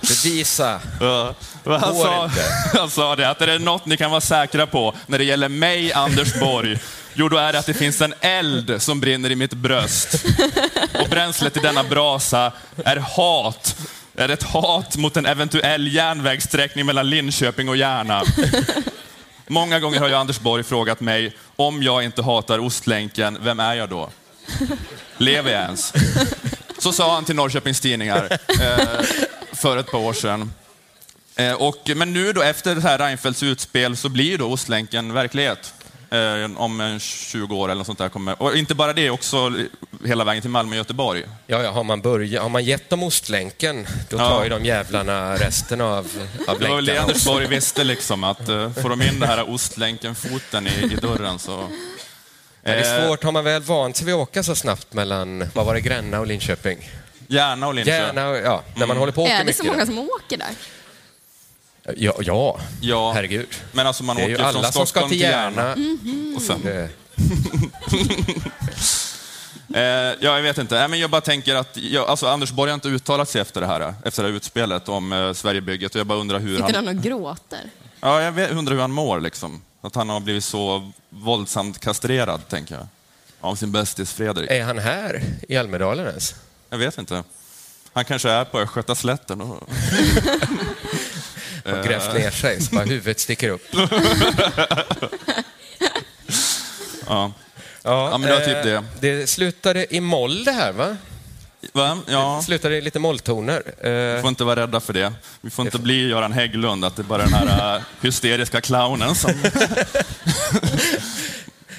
Bevisa. 0.00 0.80
Ja, 1.00 1.34
han, 1.64 1.94
Går 1.94 2.04
sa, 2.04 2.24
inte. 2.24 2.42
han 2.78 2.90
sa 2.90 3.16
det, 3.16 3.30
att 3.30 3.40
är 3.42 3.46
det 3.46 3.58
något 3.58 3.86
ni 3.86 3.96
kan 3.96 4.10
vara 4.10 4.20
säkra 4.20 4.66
på 4.66 4.94
när 5.06 5.18
det 5.18 5.24
gäller 5.24 5.48
mig, 5.48 5.92
Anders 5.92 6.40
Borg, 6.40 6.78
jo 7.14 7.28
då 7.28 7.36
är 7.36 7.52
det 7.52 7.58
att 7.58 7.66
det 7.66 7.74
finns 7.74 8.00
en 8.00 8.14
eld 8.20 8.82
som 8.82 9.00
brinner 9.00 9.30
i 9.30 9.36
mitt 9.36 9.54
bröst. 9.54 10.24
Och 11.00 11.08
bränslet 11.08 11.56
i 11.56 11.60
denna 11.60 11.84
brasa 11.84 12.52
är 12.84 12.96
hat. 12.96 13.76
Är 14.14 14.28
ett 14.28 14.42
hat 14.42 14.96
mot 14.96 15.16
en 15.16 15.26
eventuell 15.26 15.94
järnvägssträckning 15.94 16.86
mellan 16.86 17.10
Linköping 17.10 17.68
och 17.68 17.76
Järna. 17.76 18.22
Många 19.48 19.80
gånger 19.80 20.00
har 20.00 20.08
ju 20.08 20.14
Anders 20.14 20.40
Borg 20.40 20.62
frågat 20.62 21.00
mig, 21.00 21.36
om 21.56 21.82
jag 21.82 22.04
inte 22.04 22.22
hatar 22.22 22.58
Ostlänken, 22.58 23.38
vem 23.40 23.60
är 23.60 23.74
jag 23.74 23.88
då? 23.88 24.10
Lever 25.16 25.50
jag 25.50 25.62
ens? 25.62 25.92
Så 26.78 26.92
sa 26.92 27.14
han 27.14 27.24
till 27.24 27.36
Norrköpings 27.36 27.80
Tidningar 27.80 28.38
eh, 28.60 29.04
för 29.52 29.76
ett 29.76 29.90
par 29.90 29.98
år 29.98 30.12
sedan. 30.12 30.52
Eh, 31.36 31.52
och, 31.52 31.90
men 31.96 32.12
nu 32.12 32.32
då, 32.32 32.42
efter 32.42 32.74
det 32.74 32.80
här 32.80 32.98
Reinfeldts 32.98 33.42
utspel, 33.42 33.96
så 33.96 34.08
blir 34.08 34.24
ju 34.24 34.36
då 34.36 34.52
Ostlänken 34.52 35.12
verklighet. 35.12 35.74
Eh, 36.10 36.50
om 36.60 36.80
en 36.80 37.00
20 37.00 37.56
år 37.56 37.64
eller 37.68 37.78
något 37.78 37.86
sånt 37.86 37.98
där. 37.98 38.08
Kommer. 38.08 38.42
Och 38.42 38.56
inte 38.56 38.74
bara 38.74 38.92
det, 38.92 39.10
också 39.10 39.52
hela 40.04 40.24
vägen 40.24 40.40
till 40.42 40.50
Malmö 40.50 40.70
och 40.72 40.76
Göteborg. 40.76 41.24
Ja, 41.46 41.62
ja, 41.62 41.70
har, 41.70 41.84
man 41.84 42.00
börjat, 42.00 42.42
har 42.42 42.48
man 42.48 42.64
gett 42.64 42.90
dem 42.90 43.02
Ostlänken, 43.02 43.86
då 44.10 44.16
Ja. 44.16 44.28
tar 44.28 44.42
ju 44.44 44.48
de 44.50 44.64
jävlarna 44.64 45.34
resten 45.36 45.80
av, 45.80 46.06
av 46.46 46.58
Det 46.60 46.68
var 46.68 46.76
väl 46.76 46.84
det 46.86 46.98
Anders. 46.98 47.24
Borg 47.24 47.46
visste, 47.46 47.84
liksom, 47.84 48.24
att 48.24 48.48
eh, 48.48 48.72
får 48.82 48.88
de 48.88 49.02
in 49.02 49.20
det 49.20 49.26
här 49.26 49.50
Ostlänken-foten 49.50 50.66
i, 50.66 50.70
i 50.92 50.96
dörren 50.96 51.38
så... 51.38 51.68
Det 52.62 52.70
är 52.72 53.00
Eh, 53.00 53.06
svårt, 53.08 53.24
har 53.24 53.32
man 53.32 53.44
väl 53.44 53.62
vant 53.62 53.96
sig 53.96 54.06
vid 54.06 54.14
att 54.14 54.20
åka 54.20 54.42
så 54.42 54.54
snabbt 54.54 54.92
mellan, 54.92 55.44
vad 55.54 55.66
var 55.66 55.74
det, 55.74 55.80
Gränna 55.80 56.20
och 56.20 56.26
Linköping? 56.26 56.90
Järna 57.28 57.66
och 57.66 57.74
Linköping. 57.74 58.00
Gärna, 58.06 58.28
och- 58.28 58.36
ja, 58.36 58.62
när 58.76 58.86
man 58.86 58.96
håller 58.96 59.12
på 59.12 59.22
att 59.22 59.26
åka 59.28 59.34
Är 59.34 59.38
det 59.38 59.44
mycket. 59.44 59.56
så 59.58 59.64
många 59.64 59.86
som 59.86 59.98
åker 59.98 60.36
där? 60.36 60.46
Ja, 61.96 62.12
ja, 62.20 62.60
Ja, 62.80 63.12
herregud. 63.12 63.46
men 63.72 63.86
alltså 63.86 64.04
man 64.04 64.16
Det 64.16 64.22
är 64.22 64.28
ju 64.28 64.34
åker 64.34 64.44
från 64.44 64.56
alla 64.56 64.72
som 64.72 64.86
ska 64.86 64.86
Stockholm 64.86 65.10
till 65.10 65.20
Järna. 65.20 65.62
Järna. 65.62 66.36
Och 66.36 66.42
sen, 66.42 66.60
Det, 66.62 66.88
Eh, 69.74 69.82
ja, 69.82 70.16
jag 70.20 70.42
vet 70.42 70.58
inte. 70.58 70.74
Nej, 70.78 70.88
men 70.88 70.98
jag 70.98 71.10
bara 71.10 71.20
tänker 71.20 71.54
att 71.54 71.76
jag, 71.76 72.08
alltså 72.08 72.26
Anders 72.26 72.50
Borg 72.52 72.70
har 72.70 72.74
inte 72.74 72.88
uttalat 72.88 73.28
sig 73.28 73.40
efter 73.40 73.60
det 73.60 73.66
här, 73.66 73.94
efter 74.04 74.22
det 74.22 74.28
här 74.28 74.36
utspelet 74.36 74.88
om 74.88 75.12
eh, 75.12 75.32
Sverigebygget. 75.32 75.94
Och 75.94 75.98
jag 76.00 76.06
bara 76.06 76.18
undrar 76.18 76.38
hur 76.38 76.56
Sitter 76.56 76.74
han, 76.74 76.86
han 76.86 76.96
och 76.98 77.02
gråter? 77.02 77.60
ja, 78.00 78.22
jag 78.22 78.32
vet, 78.32 78.50
undrar 78.50 78.74
hur 78.74 78.80
han 78.80 78.90
mår. 78.92 79.20
Liksom. 79.20 79.62
Att 79.80 79.94
han 79.94 80.08
har 80.08 80.20
blivit 80.20 80.44
så 80.44 80.92
våldsamt 81.10 81.78
kastrerad, 81.80 82.48
tänker 82.48 82.74
jag. 82.74 82.86
Av 83.40 83.54
sin 83.54 83.72
bästis 83.72 84.12
Fredrik. 84.12 84.50
är 84.50 84.64
han 84.64 84.78
här 84.78 85.22
i 85.48 85.56
Almedalen 85.56 86.06
ens? 86.06 86.34
Jag 86.70 86.78
vet 86.78 86.98
inte. 86.98 87.22
Han 87.92 88.04
kanske 88.04 88.30
är 88.30 88.44
på 88.44 88.58
Östgötaslätten. 88.60 89.40
Och... 89.40 89.68
Har 91.66 91.82
grävt 91.84 92.14
ner 92.14 92.30
sig 92.30 92.62
så 92.62 92.74
bara 92.74 92.84
huvudet 92.84 93.20
sticker 93.20 93.48
upp. 93.48 93.66
Ja. 97.08 97.32
Ja, 97.82 98.10
Ja, 98.10 98.18
men 98.18 98.30
det 98.30 98.36
var 98.38 98.44
typ 98.44 98.56
eh, 98.56 98.62
det. 98.62 98.84
Det 99.20 99.26
slutade 99.26 99.94
i 99.94 100.00
moll 100.00 100.44
det 100.44 100.52
här, 100.52 100.72
va? 100.72 100.96
Va? 101.72 101.98
Ja. 102.06 102.36
Det 102.40 102.44
slutade 102.46 102.76
i 102.76 102.80
lite 102.80 102.98
molltoner. 102.98 103.62
Vi 103.82 104.14
Eh, 104.16 104.20
får 104.22 104.28
inte 104.28 104.44
vara 104.44 104.60
rädda 104.60 104.80
för 104.80 104.92
det. 104.92 105.12
Vi 105.40 105.50
får 105.50 105.64
inte 105.64 105.78
bli 105.78 106.08
Göran 106.08 106.32
Hägglund, 106.32 106.84
att 106.84 106.96
det 106.96 107.02
är 107.02 107.04
bara 107.04 107.22
den 107.24 107.34
här 107.34 107.76
eh, 107.76 107.82
hysteriska 108.00 108.60
clownen 108.60 109.14
som 109.14 109.32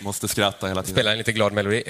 måste 0.02 0.28
skratta 0.28 0.67
hela 0.67 0.82
tiden. 0.84 0.95
spela 0.95 1.12
en 1.12 1.17
lite 1.17 1.32
glad 1.32 1.54
melodi. 1.54 1.84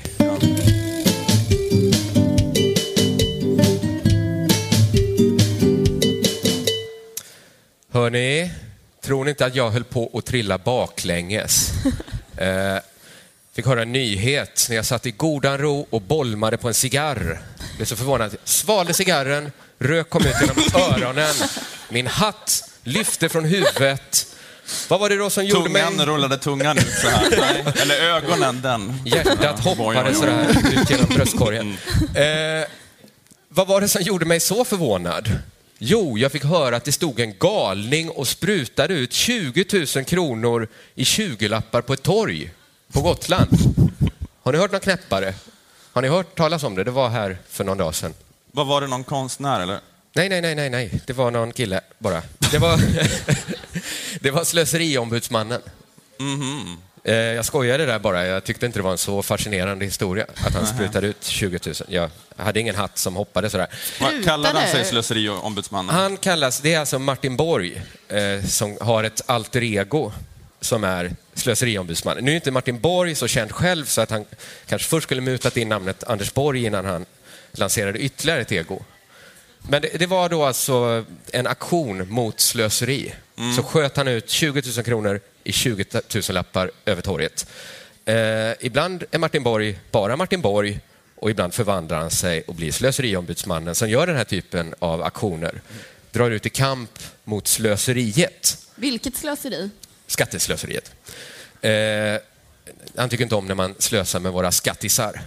Hörni, 7.91 8.51
tror 9.01 9.23
ni 9.23 9.29
inte 9.29 9.45
att 9.45 9.55
jag 9.55 9.69
höll 9.69 9.83
på 9.83 10.11
att 10.13 10.25
trilla 10.25 10.57
baklänges? 10.57 11.71
Eh, 12.39 12.77
fick 13.55 13.65
höra 13.65 13.81
en 13.81 13.91
nyhet 13.91 14.65
när 14.69 14.75
jag 14.75 14.85
satt 14.85 15.05
i 15.05 15.11
godan 15.11 15.57
ro 15.57 15.87
och 15.89 16.01
bolmade 16.01 16.57
på 16.57 16.67
en 16.67 16.73
cigarr. 16.73 17.39
Blev 17.75 17.85
så 17.85 17.95
förvånad. 17.95 18.35
Svalde 18.43 18.93
cigarren, 18.93 19.51
rök 19.79 20.09
kom 20.09 20.21
ut 20.25 20.35
genom 20.41 20.55
öronen. 20.93 21.33
Min 21.89 22.07
hatt 22.07 22.69
lyfte 22.83 23.29
från 23.29 23.45
huvudet. 23.45 24.35
Vad 24.87 24.99
var 24.99 25.09
det 25.09 25.15
då 25.17 25.29
som 25.29 25.45
gjorde 25.45 25.69
mig... 25.69 25.83
Tungan 25.83 26.05
rullade 26.05 26.37
tungan 26.37 26.77
ut 26.77 26.93
så 27.01 27.07
här. 27.07 27.29
Nej. 27.39 27.73
Eller 27.81 27.95
ögonen, 28.01 28.61
den. 28.61 29.01
Hjärtat 29.05 29.59
hoppade 29.59 30.09
oj. 30.09 30.15
sådär 30.15 30.47
ut 30.81 30.89
genom 30.89 31.05
bröstkorgen. 31.15 31.77
Eh, 32.15 32.67
vad 33.49 33.67
var 33.67 33.81
det 33.81 33.87
som 33.87 34.01
gjorde 34.01 34.25
mig 34.25 34.39
så 34.39 34.65
förvånad? 34.65 35.29
Jo, 35.79 36.17
jag 36.17 36.31
fick 36.31 36.43
höra 36.43 36.75
att 36.75 36.83
det 36.83 36.91
stod 36.91 37.19
en 37.19 37.37
galning 37.39 38.09
och 38.09 38.27
sprutade 38.27 38.93
ut 38.93 39.13
20 39.13 39.65
000 39.95 40.05
kronor 40.05 40.67
i 40.95 41.03
20-lappar 41.03 41.81
på 41.81 41.93
ett 41.93 42.03
torg 42.03 42.51
på 42.91 43.01
Gotland. 43.01 43.49
Har 44.41 44.51
ni 44.51 44.57
hört 44.57 44.71
någon 44.71 44.81
knäppare? 44.81 45.33
Har 45.93 46.01
ni 46.01 46.07
hört 46.07 46.35
talas 46.37 46.63
om 46.63 46.75
det? 46.75 46.83
Det 46.83 46.91
var 46.91 47.09
här 47.09 47.37
för 47.49 47.63
någon 47.63 47.77
dag 47.77 47.95
sedan. 47.95 48.13
Vad 48.51 48.67
var 48.67 48.81
det, 48.81 48.87
någon 48.87 49.03
konstnär 49.03 49.59
eller? 49.59 49.79
Nej, 50.13 50.29
nej, 50.29 50.41
nej, 50.41 50.55
nej, 50.55 50.69
nej. 50.69 51.01
Det 51.07 51.13
var 51.13 51.31
någon 51.31 51.51
kille 51.51 51.81
bara. 51.99 52.21
Det 52.51 52.57
var, 52.57 52.79
det 54.19 54.31
var 54.31 54.43
slöseriombudsmannen. 54.43 55.61
Eh, 56.19 56.86
Jag 57.11 57.45
skojade 57.45 57.85
där 57.85 57.99
bara. 57.99 58.25
Jag 58.25 58.43
tyckte 58.43 58.65
inte 58.65 58.79
det 58.79 58.83
var 58.83 58.91
en 58.91 58.97
så 58.97 59.23
fascinerande 59.23 59.85
historia 59.85 60.25
att 60.45 60.53
han 60.53 60.67
sprutade 60.67 61.07
ut 61.07 61.23
20 61.23 61.59
000. 61.65 61.75
Jag 61.87 62.09
hade 62.37 62.59
ingen 62.59 62.75
hatt 62.75 62.97
som 62.97 63.15
hoppade 63.15 63.49
sådär. 63.49 63.67
Vad 64.01 64.23
kallade 64.23 64.59
han 64.59 64.67
sig, 64.67 64.85
slöseriombudsmannen? 64.85 65.95
Han 65.95 66.17
kallas, 66.17 66.61
det 66.61 66.73
är 66.73 66.79
alltså 66.79 66.99
Martin 66.99 67.37
Borg 67.37 67.81
eh, 68.07 68.45
som 68.45 68.77
har 68.81 69.03
ett 69.03 69.21
alter 69.25 69.63
ego 69.63 70.11
som 70.61 70.83
är 70.83 71.11
slöseriombudsmannen. 71.33 72.25
Nu 72.25 72.31
är 72.31 72.35
inte 72.35 72.51
Martin 72.51 72.79
Borg 72.79 73.15
så 73.15 73.27
känd 73.27 73.51
själv 73.51 73.85
så 73.85 74.01
att 74.01 74.11
han 74.11 74.25
kanske 74.65 74.87
först 74.87 75.03
skulle 75.03 75.21
mutat 75.21 75.57
in 75.57 75.69
namnet 75.69 76.03
Anders 76.03 76.33
Borg 76.33 76.65
innan 76.65 76.85
han 76.85 77.05
lanserade 77.51 77.99
ytterligare 77.99 78.41
ett 78.41 78.51
ego. 78.51 78.83
Men 79.69 79.81
det, 79.81 79.99
det 79.99 80.05
var 80.05 80.29
då 80.29 80.45
alltså 80.45 81.05
en 81.33 81.47
aktion 81.47 82.09
mot 82.09 82.39
slöseri. 82.39 83.13
Så 83.55 83.63
sköt 83.63 83.97
han 83.97 84.07
ut 84.07 84.29
20 84.29 84.61
000 84.75 84.85
kronor 84.85 85.19
i 85.43 85.51
20 85.51 85.85
000 86.15 86.23
lappar 86.29 86.71
över 86.85 87.01
torget. 87.01 87.47
Eh, 88.05 88.15
ibland 88.59 89.03
är 89.11 89.17
Martin 89.17 89.43
Borg 89.43 89.79
bara 89.91 90.15
Martin 90.15 90.41
Borg 90.41 90.79
och 91.15 91.31
ibland 91.31 91.53
förvandlar 91.53 91.97
han 91.97 92.11
sig 92.11 92.41
och 92.41 92.55
blir 92.55 92.71
slöseriombudsmannen 92.71 93.75
som 93.75 93.89
gör 93.89 94.07
den 94.07 94.15
här 94.17 94.23
typen 94.23 94.75
av 94.79 95.03
aktioner. 95.03 95.61
Drar 96.11 96.31
ut 96.31 96.45
i 96.45 96.49
kamp 96.49 96.99
mot 97.23 97.47
slöseriet, 97.47 98.57
Vilket 98.75 99.15
slöseri? 99.15 99.69
skatteslöseriet. 100.07 100.91
Eh, 101.61 101.71
han 102.95 103.09
tycker 103.09 103.23
inte 103.23 103.35
om 103.35 103.45
när 103.47 103.55
man 103.55 103.75
slösar 103.79 104.19
med 104.19 104.31
våra 104.31 104.51
skattisar. 104.51 105.21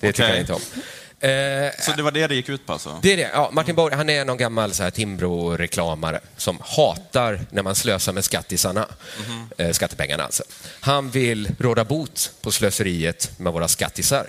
Det 0.00 0.12
tycker 0.12 0.22
Okej. 0.24 0.30
han 0.30 0.40
inte 0.40 0.52
om. 0.52 0.60
Eh, 1.30 1.72
Så 1.80 1.92
det 1.96 2.02
var 2.02 2.10
det 2.10 2.26
det 2.26 2.34
gick 2.34 2.48
ut 2.48 2.66
på 2.66 2.72
alltså? 2.72 2.98
det 3.02 3.12
är 3.12 3.16
det. 3.16 3.30
Ja, 3.32 3.50
Martin 3.52 3.74
Borg 3.74 3.94
han 3.94 4.10
är 4.10 4.24
någon 4.24 4.36
gammal 4.36 4.74
så 4.74 4.82
här 4.82 4.90
Timbro-reklamare 4.90 6.20
som 6.36 6.58
hatar 6.60 7.40
när 7.50 7.62
man 7.62 7.74
slösar 7.74 8.12
med 8.12 8.24
skattisarna, 8.24 8.86
eh, 9.58 9.70
skattepengarna 9.70 10.24
alltså. 10.24 10.42
Han 10.80 11.10
vill 11.10 11.50
råda 11.58 11.84
bot 11.84 12.32
på 12.40 12.52
slöseriet 12.52 13.30
med 13.38 13.52
våra 13.52 13.68
skattisar. 13.68 14.26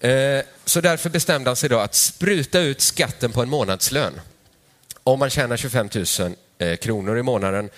Eh, 0.00 0.40
så 0.64 0.80
därför 0.80 1.10
bestämde 1.10 1.50
han 1.50 1.56
sig 1.56 1.68
då 1.68 1.78
att 1.78 1.94
spruta 1.94 2.60
ut 2.60 2.80
skatten 2.80 3.32
på 3.32 3.42
en 3.42 3.48
månadslön. 3.48 4.20
Om 5.04 5.18
man 5.18 5.30
tjänar 5.30 5.56
25 5.56 5.88
000 6.20 6.34
eh, 6.58 6.76
kronor 6.76 7.18
i 7.18 7.22
månaden 7.22 7.70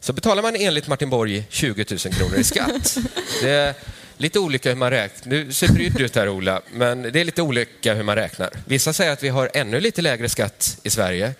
så 0.00 0.12
betalar 0.12 0.42
man 0.42 0.56
enligt 0.56 0.88
Martin 0.88 1.10
Borg 1.10 1.44
20 1.50 1.84
000 1.90 1.98
kronor 1.98 2.36
i 2.36 2.44
skatt. 2.44 2.96
Det 3.42 3.74
lite 4.18 4.38
olika 4.38 4.68
hur 4.68 4.76
man 4.76 4.90
räknar. 4.90 5.30
Du 5.30 5.52
ser 5.52 5.68
brydd 5.68 6.00
ut 6.00 6.16
här 6.16 6.28
Ola, 6.28 6.60
men 6.72 7.02
det 7.02 7.20
är 7.20 7.24
lite 7.24 7.42
olika 7.42 7.94
hur 7.94 8.02
man 8.02 8.16
räknar. 8.16 8.50
Vissa 8.64 8.92
säger 8.92 9.12
att 9.12 9.22
vi 9.22 9.28
har 9.28 9.50
ännu 9.54 9.80
lite 9.80 10.02
lägre 10.02 10.28
skatt 10.28 10.78
i 10.82 10.90
Sverige. 10.90 11.34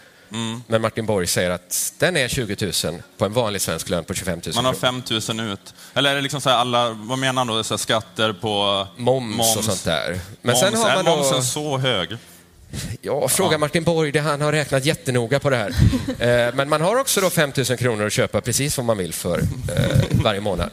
Men 0.66 0.82
Martin 0.82 1.06
Borg 1.06 1.26
säger 1.26 1.50
att 1.50 1.92
den 1.98 2.16
är 2.16 2.28
20 2.28 2.72
000 2.84 3.02
på 3.18 3.24
en 3.24 3.32
vanlig 3.32 3.60
svensk 3.60 3.88
lön 3.88 4.04
på 4.04 4.14
25 4.14 4.40
000 4.46 4.54
Man 4.54 4.64
har 4.64 4.74
kronor. 4.74 5.02
5 5.26 5.36
000 5.38 5.52
ut. 5.52 5.74
Eller 5.94 6.10
är 6.10 6.14
det 6.14 6.20
liksom 6.20 6.40
så 6.40 6.50
här 6.50 6.56
alla, 6.56 6.90
vad 6.90 7.18
menar 7.18 7.40
han 7.40 7.46
då, 7.46 7.64
så 7.64 7.78
skatter 7.78 8.32
på 8.32 8.86
Moms, 8.96 9.56
och 9.56 9.64
sånt 9.64 9.84
där. 9.84 10.20
Men 10.42 10.52
moms. 10.52 10.60
sen 10.60 10.74
har 10.74 10.90
är 10.90 10.94
man 10.96 11.04
då... 11.04 11.16
momsen 11.16 11.42
så 11.44 11.78
hög? 11.78 12.16
Ja, 13.00 13.28
fråga 13.28 13.58
Martin 13.58 13.84
Borg, 13.84 14.12
det 14.12 14.20
han 14.20 14.40
har 14.40 14.52
räknat 14.52 14.84
jättenoga 14.84 15.40
på 15.40 15.50
det 15.50 15.56
här. 15.56 15.72
Eh, 16.18 16.54
men 16.54 16.68
man 16.68 16.80
har 16.80 16.96
också 16.96 17.20
då 17.20 17.30
5 17.30 17.52
000 17.56 17.78
kronor 17.78 18.06
att 18.06 18.12
köpa 18.12 18.40
precis 18.40 18.76
vad 18.76 18.86
man 18.86 18.98
vill 18.98 19.12
för 19.14 19.38
eh, 19.38 20.04
varje 20.10 20.40
månad. 20.40 20.70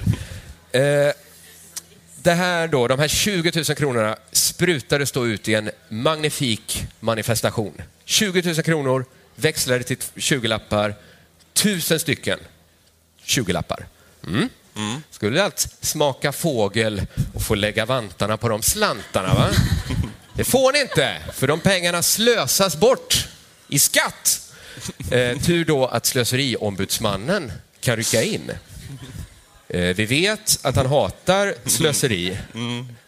Det 2.26 2.34
här 2.34 2.68
då, 2.68 2.88
de 2.88 3.00
här 3.00 3.08
20 3.08 3.52
000 3.56 3.66
kronorna 3.66 4.18
sprutades 4.32 5.12
då 5.12 5.28
ut 5.28 5.48
i 5.48 5.54
en 5.54 5.72
magnifik 5.90 6.86
manifestation. 7.00 7.82
20 8.06 8.42
000 8.42 8.56
kronor 8.56 9.06
växlade 9.36 9.84
till 9.84 9.98
20-lappar, 9.98 10.96
tusen 11.54 12.00
stycken 12.00 12.40
20-lappar. 13.26 13.86
Mm. 14.28 14.50
Skulle 15.12 15.44
allt 15.44 15.68
smaka 15.82 16.32
fågel 16.32 17.06
och 17.34 17.42
få 17.42 17.56
lägga 17.56 17.86
vantarna 17.86 18.38
på 18.38 18.50
de 18.50 18.62
slantarna, 18.62 19.34
va? 19.34 19.50
Det 20.36 20.44
får 20.44 20.74
ni 20.74 20.82
inte, 20.82 21.18
för 21.34 21.48
de 21.48 21.60
pengarna 21.60 22.02
slösas 22.02 22.76
bort 22.76 23.28
i 23.68 23.80
skatt. 23.80 24.52
Eh, 25.12 25.40
tur 25.40 25.66
då 25.66 25.86
att 25.86 26.06
slöseriombudsmannen 26.06 27.52
kan 27.80 27.96
rycka 27.96 28.24
in. 28.24 28.52
Eh, 29.76 29.96
vi 29.96 30.06
vet 30.06 30.60
att 30.62 30.76
han 30.76 30.86
hatar 30.86 31.56
slöseri 31.66 32.38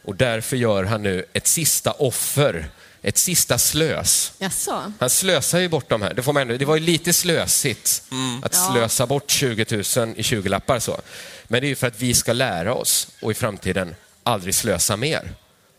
och 0.04 0.16
därför 0.16 0.58
gör 0.58 0.84
han 0.84 1.04
nu 1.04 1.26
ett 1.34 1.48
sista 1.48 1.92
offer, 1.92 2.70
ett 3.02 3.18
sista 3.18 3.58
slös. 3.58 4.34
Jaså? 4.40 4.94
Han 5.00 5.10
slösar 5.10 5.60
ju 5.60 5.70
bort 5.70 5.90
de 5.90 6.02
här. 6.02 6.14
Det, 6.14 6.24
får 6.24 6.34
man 6.34 6.42
ändå, 6.42 6.58
det 6.58 6.66
var 6.66 6.76
ju 6.76 6.82
lite 6.84 7.14
slösigt 7.14 8.04
att 8.44 8.54
Ja. 8.56 8.72
slösa 8.74 9.06
bort 9.08 9.30
20 9.32 9.66
000 9.72 9.80
i 9.82 10.22
20-lappar. 10.22 10.80
Så. 10.80 11.02
Men 11.48 11.62
det 11.62 11.68
är 11.68 11.70
ju 11.70 11.76
för 11.76 11.88
att 11.88 12.02
vi 12.02 12.14
ska 12.14 12.34
lära 12.34 12.74
oss 12.74 13.08
och 13.22 13.32
i 13.32 13.34
framtiden 13.34 13.96
aldrig 14.24 14.56
slösa 14.56 14.98
mer. 14.98 15.30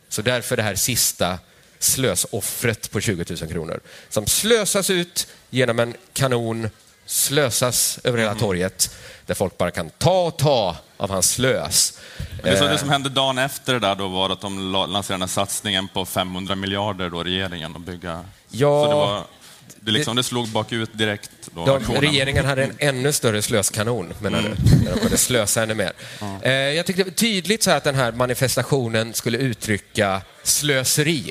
Så 0.08 0.22
därför 0.22 0.56
det 0.56 0.62
här 0.62 0.74
sista 0.74 1.38
slösoffret 1.78 2.90
på 2.90 3.00
20 3.00 3.24
000 3.40 3.50
kronor. 3.50 3.80
Som 4.08 4.26
slösas 4.26 4.90
ut 4.90 5.26
genom 5.50 5.78
en 5.78 5.94
kanon, 6.12 6.70
slösas 7.08 7.98
över 8.04 8.18
hela 8.18 8.34
torget 8.34 8.96
där 9.26 9.34
folk 9.34 9.58
bara 9.58 9.70
kan 9.70 9.90
ta 9.90 10.22
och 10.26 10.36
ta 10.38 10.76
av 10.96 11.10
hans 11.10 11.30
slös. 11.30 11.98
Det, 12.42 12.56
som, 12.56 12.66
Eh, 12.66 12.72
det 12.72 12.78
som 12.78 12.88
hände 12.88 13.08
dagen 13.08 13.38
efter 13.38 13.72
det 13.72 13.78
där 13.78 13.94
då 13.94 14.08
var 14.08 14.30
att 14.30 14.40
de 14.40 14.72
la- 14.72 14.86
lanserade 14.86 15.14
den 15.14 15.22
här 15.28 15.34
satsningen 15.34 15.88
på 15.88 16.04
500 16.06 16.54
miljarder, 16.54 17.10
då, 17.10 17.24
regeringen, 17.24 17.76
att 17.76 17.82
bygga. 17.82 18.24
Ja. 18.50 18.84
Så 18.84 18.88
det, 18.88 18.94
var, 18.94 19.24
det, 19.80 19.90
liksom, 19.90 20.16
det 20.16 20.22
slog 20.22 20.48
bakut 20.48 20.90
direkt. 20.92 21.30
Då, 21.54 21.64
De, 21.64 21.94
regeringen 22.00 22.44
hade 22.44 22.64
en 22.64 22.74
ännu 22.78 23.12
större 23.12 23.42
slöskanon, 23.42 24.12
menar 24.20 24.42
du? 24.42 24.48
Där 24.84 24.94
de 24.94 25.00
kunde 25.00 25.18
slösa 25.18 25.62
ännu 25.62 25.74
mer. 25.74 25.92
Eh, 26.42 26.52
jag 26.52 26.86
tyckte 26.86 27.02
det 27.02 27.10
var 27.10 27.14
tydligt 27.14 27.62
så 27.62 27.70
att 27.70 27.84
den 27.84 27.94
här 27.94 28.12
manifestationen 28.12 29.14
skulle 29.14 29.38
uttrycka 29.38 30.22
slöseri. 30.42 31.30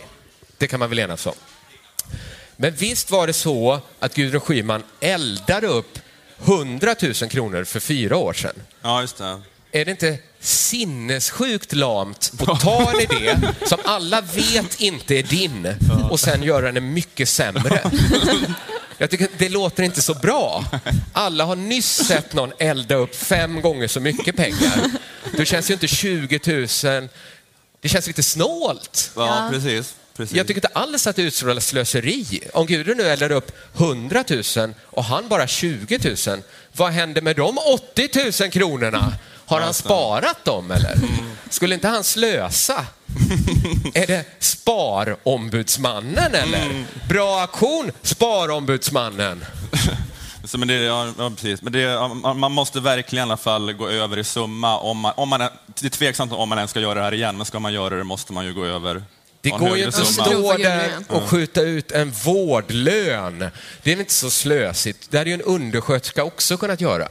Det 0.57 0.67
kan 0.67 0.79
man 0.79 0.89
väl 0.89 0.99
enas 0.99 1.25
om. 1.25 1.33
Men 2.57 2.73
visst 2.73 3.11
var 3.11 3.27
det 3.27 3.33
så 3.33 3.81
att 3.99 4.15
Gudrun 4.15 4.41
Schyman 4.41 4.83
eldade 4.99 5.67
upp 5.67 5.99
100 6.45 6.95
000 7.01 7.13
kronor 7.13 7.63
för 7.63 7.79
fyra 7.79 8.17
år 8.17 8.33
sedan? 8.33 8.55
Ja, 8.81 9.01
just 9.01 9.17
det. 9.17 9.41
Är 9.71 9.85
det 9.85 9.91
inte 9.91 10.17
sinnessjukt 10.39 11.73
lamt 11.73 12.31
att 12.47 12.59
ta 12.61 12.91
en 12.91 12.99
idé 12.99 13.37
som 13.65 13.79
alla 13.85 14.21
vet 14.21 14.81
inte 14.81 15.15
är 15.15 15.23
din 15.23 15.75
och 16.09 16.19
sen 16.19 16.43
göra 16.43 16.71
den 16.71 16.93
mycket 16.93 17.29
sämre? 17.29 17.91
Jag 18.97 19.09
tycker 19.09 19.27
det 19.37 19.49
låter 19.49 19.83
inte 19.83 20.01
så 20.01 20.13
bra. 20.13 20.65
Alla 21.13 21.45
har 21.45 21.55
nyss 21.55 22.07
sett 22.07 22.33
någon 22.33 22.51
elda 22.59 22.95
upp 22.95 23.15
fem 23.15 23.61
gånger 23.61 23.87
så 23.87 23.99
mycket 23.99 24.35
pengar. 24.35 24.91
Då 25.37 25.45
känns 25.45 25.69
ju 25.69 25.73
inte 25.73 25.87
20 25.87 26.39
000... 26.83 27.09
Det 27.81 27.89
känns 27.89 28.07
lite 28.07 28.23
snålt. 28.23 29.11
Ja, 29.15 29.49
precis. 29.51 29.95
Precis. 30.17 30.37
Jag 30.37 30.47
tycker 30.47 30.57
inte 30.57 30.79
alls 30.79 31.07
att 31.07 31.15
det 31.15 31.21
utstrålar 31.21 31.59
slöseri. 31.59 32.39
Om 32.53 32.65
Gudrun 32.65 32.97
nu 32.97 33.03
eldar 33.03 33.31
upp 33.31 33.51
100 33.77 34.23
000 34.57 34.73
och 34.83 35.03
han 35.03 35.27
bara 35.27 35.47
20 35.47 36.15
000, 36.27 36.41
vad 36.73 36.91
händer 36.91 37.21
med 37.21 37.35
de 37.35 37.57
80 37.57 38.43
000 38.43 38.51
kronorna? 38.51 39.13
Har 39.45 39.61
han 39.61 39.73
sparat 39.73 40.45
dem 40.45 40.71
eller? 40.71 40.97
Skulle 41.49 41.75
inte 41.75 41.87
han 41.87 42.03
slösa? 42.03 42.85
Är 43.93 44.07
det 44.07 44.25
Sparombudsmannen 44.39 46.35
eller? 46.35 46.85
Bra 47.09 47.41
aktion, 47.41 47.91
Sparombudsmannen. 48.01 49.45
Så, 50.43 50.57
men 50.57 50.67
det, 50.67 50.73
ja, 50.73 51.13
precis. 51.35 51.61
Men 51.61 51.73
det, 51.73 52.09
man 52.35 52.51
måste 52.51 52.79
verkligen 52.79 53.21
i 53.21 53.27
alla 53.29 53.37
fall 53.37 53.73
gå 53.73 53.89
över 53.89 54.17
i 54.17 54.23
summa. 54.23 54.77
Om 54.77 54.97
man, 54.97 55.13
om 55.15 55.29
man, 55.29 55.39
det 55.39 55.85
är 55.85 55.89
tveksamt 55.89 56.33
om 56.33 56.49
man 56.49 56.57
ens 56.57 56.71
ska 56.71 56.79
göra 56.79 56.93
det 56.93 57.05
här 57.05 57.13
igen, 57.13 57.37
men 57.37 57.45
ska 57.45 57.59
man 57.59 57.73
göra 57.73 57.95
det 57.95 58.03
måste 58.03 58.33
man 58.33 58.45
ju 58.45 58.53
gå 58.53 58.65
över. 58.65 59.03
Det 59.41 59.49
går 59.49 59.77
ju 59.77 59.83
inte 59.85 60.01
att 60.01 60.07
stå 60.07 60.57
där 60.57 60.91
och 61.07 61.23
skjuta 61.29 61.61
ut 61.61 61.91
en 61.91 62.11
vårdlön. 62.11 63.49
Det 63.83 63.91
är 63.93 63.99
inte 63.99 64.13
så 64.13 64.29
slösigt. 64.29 65.07
Det 65.11 65.17
hade 65.17 65.29
ju 65.29 65.33
en 65.33 65.41
undersköterska 65.41 66.23
också 66.23 66.57
kunnat 66.57 66.81
göra. 66.81 67.07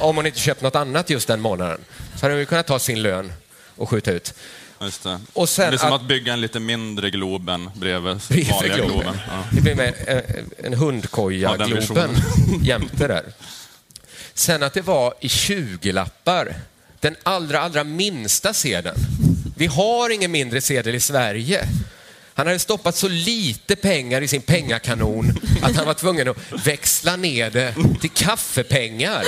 Om 0.00 0.16
hon 0.16 0.26
inte 0.26 0.38
köpt 0.40 0.62
något 0.62 0.76
annat 0.76 1.10
just 1.10 1.28
den 1.28 1.40
månaden. 1.40 1.80
Så 2.14 2.20
hade 2.20 2.34
hon 2.34 2.40
ju 2.40 2.46
kunnat 2.46 2.66
ta 2.66 2.78
sin 2.78 3.02
lön 3.02 3.32
och 3.76 3.88
skjuta 3.90 4.10
ut. 4.12 4.34
Just 4.80 5.02
det. 5.02 5.20
Och 5.32 5.48
sen 5.48 5.70
det 5.70 5.76
är 5.76 5.78
som 5.78 5.92
att- 5.92 6.00
att... 6.00 6.08
bygga 6.08 6.32
en 6.32 6.40
lite 6.40 6.60
mindre 6.60 7.10
Globen 7.10 7.70
bredvid 7.74 8.20
Bredvid 8.28 8.50
vanliga 8.52 8.74
Globen. 8.76 8.92
Globen. 8.92 9.18
Ja. 9.28 9.42
Det 9.52 9.60
blir 9.60 9.74
med 9.74 9.94
eh, 10.06 10.16
en 10.64 10.72
Ja, 10.72 10.78
hundkoja-Globen 10.78 11.74
versionen. 11.74 12.16
jämte 12.62 13.08
där. 13.08 13.24
Sen 14.34 14.62
att 14.62 14.74
det 14.74 14.82
var 14.82 15.14
i 15.20 15.26
20-lappar. 15.28 16.54
Den 17.00 17.16
allra, 17.22 17.60
allra 17.60 17.84
minsta 17.84 18.52
sedeln. 18.54 18.96
Vi 19.58 19.66
har 19.66 20.10
ingen 20.10 20.30
mindre 20.30 20.60
sedel 20.60 20.94
i 20.94 21.00
Sverige. 21.00 21.68
Han 22.34 22.46
hade 22.46 22.58
stoppat 22.58 22.96
så 22.96 23.08
lite 23.08 23.76
pengar 23.76 24.22
i 24.22 24.28
sin 24.28 24.42
pengakanon 24.42 25.38
att 25.62 25.76
han 25.76 25.86
var 25.86 25.94
tvungen 25.94 26.28
att 26.28 26.36
växla 26.66 27.16
ner 27.16 27.50
det 27.50 27.74
till 28.00 28.10
kaffepengar. 28.10 29.24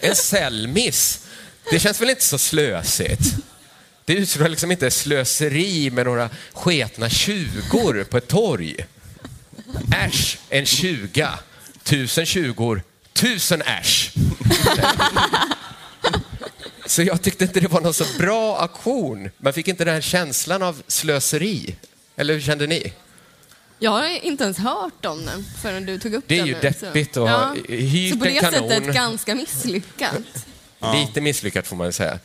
En 0.00 0.16
Selmis. 0.16 1.26
Det 1.70 1.78
känns 1.78 2.00
väl 2.00 2.10
inte 2.10 2.24
så 2.24 2.38
slösigt? 2.38 3.34
Det 4.04 4.12
utstrålar 4.12 4.48
liksom 4.48 4.70
inte 4.70 4.90
slöseri 4.90 5.90
med 5.90 6.06
några 6.06 6.30
sketna 6.52 7.08
tjugor 7.08 8.04
på 8.04 8.16
ett 8.16 8.28
torg. 8.28 8.76
Äsch, 10.06 10.38
en 10.48 10.66
tjuga. 10.66 11.38
Tusen 11.82 12.26
tjugor, 12.26 12.82
tusen 13.12 13.62
äsch. 13.62 14.12
Så 16.86 17.02
jag 17.02 17.22
tyckte 17.22 17.44
inte 17.44 17.60
det 17.60 17.68
var 17.68 17.80
någon 17.80 17.94
så 17.94 18.04
bra 18.18 18.58
aktion. 18.58 19.30
Man 19.38 19.52
fick 19.52 19.68
inte 19.68 19.84
den 19.84 19.94
här 19.94 20.00
känslan 20.00 20.62
av 20.62 20.82
slöseri. 20.86 21.76
Eller 22.16 22.34
hur 22.34 22.40
kände 22.40 22.66
ni? 22.66 22.92
Jag 23.78 23.90
har 23.90 24.24
inte 24.24 24.44
ens 24.44 24.58
hört 24.58 25.04
om 25.06 25.24
den 25.24 25.44
förrän 25.62 25.86
du 25.86 25.98
tog 25.98 26.14
upp 26.14 26.24
Det 26.26 26.34
är 26.34 26.38
den 26.38 26.46
ju 26.46 26.54
nu, 26.54 26.60
deppigt 26.60 27.14
så. 27.14 27.26
att 27.26 27.30
ha 27.30 27.54
hyrt 27.68 28.12
Så 28.12 28.18
på 28.18 28.24
en 28.24 28.34
det 28.34 28.40
kanon. 28.40 28.68
sättet 28.70 28.94
ganska 28.94 29.34
misslyckat. 29.34 30.14
Lite 30.94 31.20
misslyckat 31.20 31.66
får 31.66 31.76
man 31.76 31.92
säga. 31.92 32.18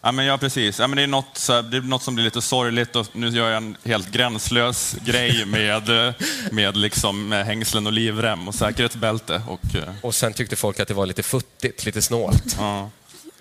Ja, 0.00 0.12
men 0.12 0.24
ja, 0.26 0.38
precis. 0.38 0.78
Ja, 0.78 0.86
men 0.86 0.96
det, 0.96 1.02
är 1.02 1.06
något, 1.06 1.26
så 1.38 1.52
här, 1.52 1.62
det 1.62 1.76
är 1.76 1.80
något 1.80 2.02
som 2.02 2.14
blir 2.14 2.24
lite 2.24 2.42
sorgligt 2.42 2.96
och 2.96 3.06
nu 3.12 3.28
gör 3.28 3.48
jag 3.50 3.56
en 3.56 3.76
helt 3.84 4.10
gränslös 4.10 4.96
grej 5.04 5.44
med, 5.44 6.14
med 6.50 6.76
liksom 6.76 7.32
eh, 7.32 7.44
hängslen 7.44 7.86
och 7.86 7.92
livrem 7.92 8.48
och 8.48 8.54
säkerhetsbälte. 8.54 9.42
Och, 9.48 9.74
eh, 9.76 9.94
Och 10.02 10.14
sen 10.14 10.32
tyckte 10.32 10.56
folk 10.56 10.80
att 10.80 10.88
det 10.88 10.94
var 10.94 11.06
lite 11.06 11.22
futtigt, 11.22 11.84
lite 11.86 12.02
snålt. 12.02 12.56
ja, 12.58 12.90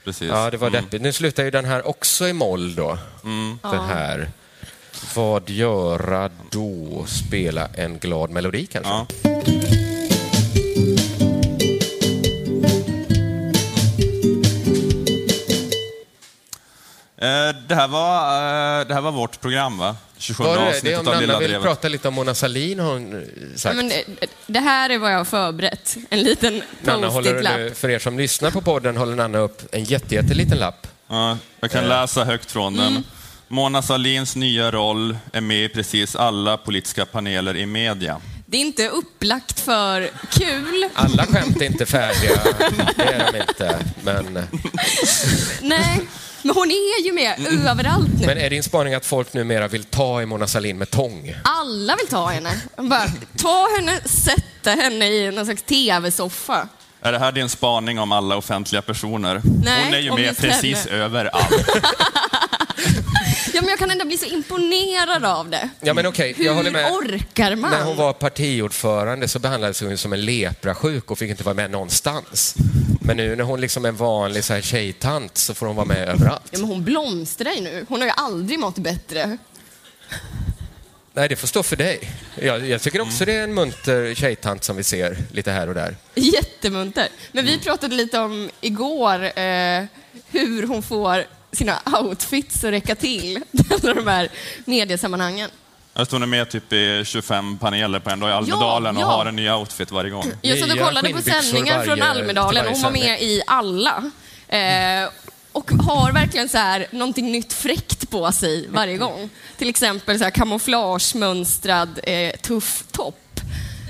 precis. 0.04 0.30
Ja, 0.30 0.50
det 0.52 0.58
var 0.58 0.68
Mm. 0.68 0.84
deppigt. 0.84 1.02
Nu 1.02 1.14
slutar 1.14 1.44
ju 1.44 1.52
den 1.52 1.66
här 1.66 1.88
också 1.88 2.28
i 2.28 2.34
moll 2.34 2.76
då. 2.76 2.98
Den 3.62 3.86
här. 3.88 4.30
Vad 5.16 5.50
göra 5.50 6.30
då? 6.52 7.06
Spela 7.08 7.68
en 7.76 7.98
glad 8.00 8.30
melodi 8.30 8.66
kanske? 8.66 8.92
Ja. 8.92 9.06
Det 17.68 17.76
här, 17.76 17.88
var, 17.88 18.80
eh, 18.82 18.88
det 18.88 18.94
här 18.94 19.02
var 19.02 19.12
vårt 19.12 19.42
program, 19.42 19.78
va? 19.78 19.96
27 20.18 20.44
Var 20.44 20.56
det, 20.56 20.62
det 20.64 20.70
avsnittet 20.70 21.00
om 21.00 21.08
av 21.08 21.22
Lilla 21.22 21.40
vill 21.40 21.48
Drevet. 21.48 21.64
prata 21.66 21.88
lite 21.88 22.08
om 22.08 22.14
Mona 22.14 22.36
Sahlin 22.36 22.80
har 22.80 22.94
hon 22.94 23.14
eh, 23.14 23.20
Ja, 23.52 23.58
sagt. 23.58 23.76
men 23.76 23.90
det, 23.90 24.04
det 24.48 24.60
här 24.60 24.90
är 24.90 24.98
vad 24.98 25.14
jag 25.14 25.18
har 25.18 25.26
förberett. 25.26 25.96
En 26.10 26.20
liten 26.24 26.62
post-it-lapp. 26.86 27.78
för 27.78 27.90
er 27.90 28.00
som 28.00 28.18
lyssnar 28.18 28.52
på 28.52 28.62
podden 28.62 28.98
håller 28.98 29.16
Nanna 29.16 29.38
upp 29.38 29.62
en 29.72 29.84
jätte, 29.84 30.16
jätteliten 30.16 30.58
lapp. 30.58 30.88
Ja, 31.08 31.38
jag 31.60 31.72
kan 31.72 31.86
läsa 31.88 32.24
högt 32.24 32.52
från 32.52 32.76
den. 32.78 33.04
Mona 33.48 33.82
Sahlins 33.82 34.36
nya 34.36 34.72
roll 34.72 35.18
är 35.34 35.42
med 35.42 35.64
i 35.66 35.70
precis 35.70 36.16
alla 36.16 36.58
politiska 36.58 37.06
paneler 37.06 37.58
i 37.58 37.66
media. 37.66 38.22
Det 38.46 38.58
är 38.58 38.62
inte 38.62 38.88
upplagt 38.90 39.60
för 39.60 40.10
kul. 40.32 40.90
Alla 40.94 41.26
skämt 41.26 41.62
är 41.62 41.66
inte 41.66 41.86
färdiga, 41.86 42.32
det 42.96 43.04
är 43.04 43.32
de 43.32 43.38
inte. 43.40 43.80
Men, 44.04 44.40
Nej, 45.62 46.00
men 46.48 46.56
hon 46.56 46.72
är 46.72 47.06
ju 47.06 47.14
med 47.14 47.48
överallt 47.68 48.08
nu. 48.20 48.26
men 48.26 48.38
är 48.38 48.50
din 48.50 48.64
spaning 48.64 48.94
att 48.94 49.06
folk 49.06 49.34
numera 49.34 49.68
vill 49.68 49.84
ta 49.84 50.22
i 50.22 50.26
Mona 50.26 50.48
Sahlin 50.48 50.78
med 50.78 50.90
tång? 50.90 51.36
Alla 51.44 51.96
vill 51.96 52.08
ta 52.08 52.28
henne. 52.28 52.62
Bara, 52.78 53.08
ta 53.38 53.68
henne, 53.78 54.00
sätta 54.06 54.72
henne 54.72 55.06
i 55.08 55.32
någon 55.32 55.46
slags 55.46 55.64
tv-soffa. 55.64 56.68
Är 57.02 57.12
det 57.12 57.20
här 57.20 57.32
din 57.32 57.50
spaning 57.50 58.00
om 58.00 58.12
alla 58.12 58.36
offentliga 58.38 58.82
personer? 58.82 59.42
Nej, 59.64 59.84
Hon 59.86 59.94
är 59.94 60.00
ju 60.00 60.12
med 60.14 60.38
precis 60.38 60.88
henne. 60.88 61.04
överallt. 61.04 61.52
Ja, 63.54 63.62
men 63.62 63.70
jag 63.70 63.80
kan 63.80 63.92
ändå 63.92 64.06
bli 64.06 64.18
så 64.18 64.26
imponerad 64.26 65.26
av 65.26 65.50
det. 65.50 65.70
Ja, 65.82 65.94
men 65.94 66.06
okej, 66.06 66.34
Hur 66.38 66.46
jag 66.46 66.54
håller 66.54 66.72
med. 66.72 66.92
orkar 66.92 67.56
man? 67.56 67.72
När 67.72 67.84
hon 67.84 67.98
var 67.98 68.14
partiordförande 68.14 69.28
så 69.28 69.40
behandlades 69.40 69.82
hon 69.82 69.98
som 69.98 70.14
en 70.14 70.26
leprasjuk 70.26 71.12
och 71.12 71.18
fick 71.20 71.30
inte 71.30 71.44
vara 71.44 71.56
med 71.56 71.72
någonstans. 71.72 72.56
Men 73.02 73.18
nu 73.18 73.36
när 73.36 73.44
hon 73.44 73.62
liksom 73.62 73.86
är 73.86 73.90
en 73.90 73.96
vanlig 73.96 74.44
så 74.44 74.54
här 74.54 74.62
tjejtant 74.62 75.38
så 75.38 75.54
får 75.54 75.66
hon 75.66 75.76
vara 75.76 75.86
med 75.86 76.10
överallt. 76.10 76.44
Ja, 76.52 76.60
men 76.60 76.68
hon 76.68 76.84
blomstrar 76.84 77.52
ju 77.52 77.62
nu. 77.62 77.86
Hon 77.90 78.00
har 78.02 78.08
ju 78.08 78.14
aldrig 78.18 78.60
mått 78.60 78.76
bättre. 78.78 79.38
Nej, 81.16 81.30
det 81.30 81.36
får 81.36 81.48
stå 81.48 81.64
för 81.64 81.76
dig. 81.76 82.00
Jag, 82.42 82.68
jag 82.68 82.82
tycker 82.82 83.02
också 83.02 83.26
det 83.26 83.34
är 83.36 83.44
en 83.44 83.54
munter 83.54 84.14
tjejtant 84.16 84.64
som 84.64 84.76
vi 84.78 84.84
ser 84.84 85.18
lite 85.32 85.52
här 85.52 85.68
och 85.68 85.76
där. 85.76 85.96
Jättemunter. 86.16 87.08
Men 87.32 87.46
vi 87.46 87.60
pratade 87.60 87.96
lite 87.96 88.20
om 88.20 88.50
igår 88.62 89.24
eh, 89.24 89.84
hur 90.32 90.68
hon 90.68 90.84
får 90.84 91.26
sina 91.54 91.80
outfits 92.02 92.64
att 92.64 92.72
räcka 92.72 92.96
till 92.96 93.40
alla 93.70 93.94
de 93.94 94.08
här 94.08 94.30
mediesammanhangen. 94.66 95.50
Jag 95.94 96.08
står 96.08 96.20
med 96.20 96.50
typ 96.50 96.74
i 96.74 97.04
25 97.06 97.58
paneler 97.58 98.00
på 98.00 98.10
en 98.10 98.20
dag 98.20 98.30
i 98.30 98.34
Almedalen 98.34 98.98
ja. 98.98 99.06
och 99.06 99.12
har 99.12 99.26
en 99.26 99.36
ny 99.36 99.50
outfit 99.50 99.92
varje 99.92 100.10
gång. 100.10 100.32
Jag 100.42 100.60
satt 100.60 100.72
och 100.72 100.80
kollade 100.80 101.10
på 101.10 101.22
sändningar 101.22 101.84
från 101.84 102.02
Almedalen 102.02 102.66
och 102.66 102.72
hon 102.72 102.82
var 102.82 102.92
med 102.92 103.22
i 103.22 103.42
alla. 103.48 104.12
Eh, 104.48 105.10
och 105.52 105.72
har 105.72 106.12
verkligen 106.12 106.50
så 106.50 106.58
här, 106.58 106.88
någonting 106.92 107.32
nytt 107.32 107.54
fräckt 107.54 108.10
på 108.10 108.32
sig 108.32 108.68
varje 108.68 108.98
gång. 108.98 109.30
Till 109.58 109.70
exempel 109.70 110.18
så 110.18 110.24
här 110.24 110.32
kamouflagemönstrad 110.32 112.00
eh, 112.04 112.36
tuff 112.36 112.84
topp. 112.92 113.40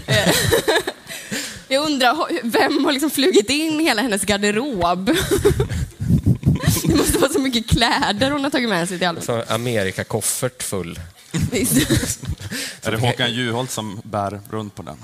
Eh, 0.07 0.33
jag 1.67 1.85
undrar 1.85 2.15
vem 2.43 2.85
har 2.85 2.91
liksom 2.91 3.09
flugit 3.09 3.49
in 3.49 3.79
hela 3.79 4.01
hennes 4.01 4.25
garderob? 4.25 5.17
Det 6.87 6.95
måste 6.95 7.17
vara 7.17 7.31
så 7.31 7.39
mycket 7.39 7.69
kläder 7.69 8.31
hon 8.31 8.43
har 8.43 8.51
tagit 8.51 8.69
med 8.69 8.89
sig 8.89 8.97
till 8.97 9.07
Almedalen. 9.07 9.45
Så 9.47 9.53
Amerika-koffert 9.53 10.63
full. 10.63 10.99
Visst. 11.51 12.21
Är 12.81 12.91
det 12.91 12.97
Håkan 12.97 13.33
Juholt 13.33 13.71
som 13.71 14.01
bär 14.03 14.41
runt 14.49 14.75
på 14.75 14.83
den? 14.83 14.97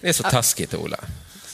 Det 0.00 0.08
är 0.08 0.12
så 0.12 0.22
taskigt, 0.22 0.74
Ola. 0.74 0.96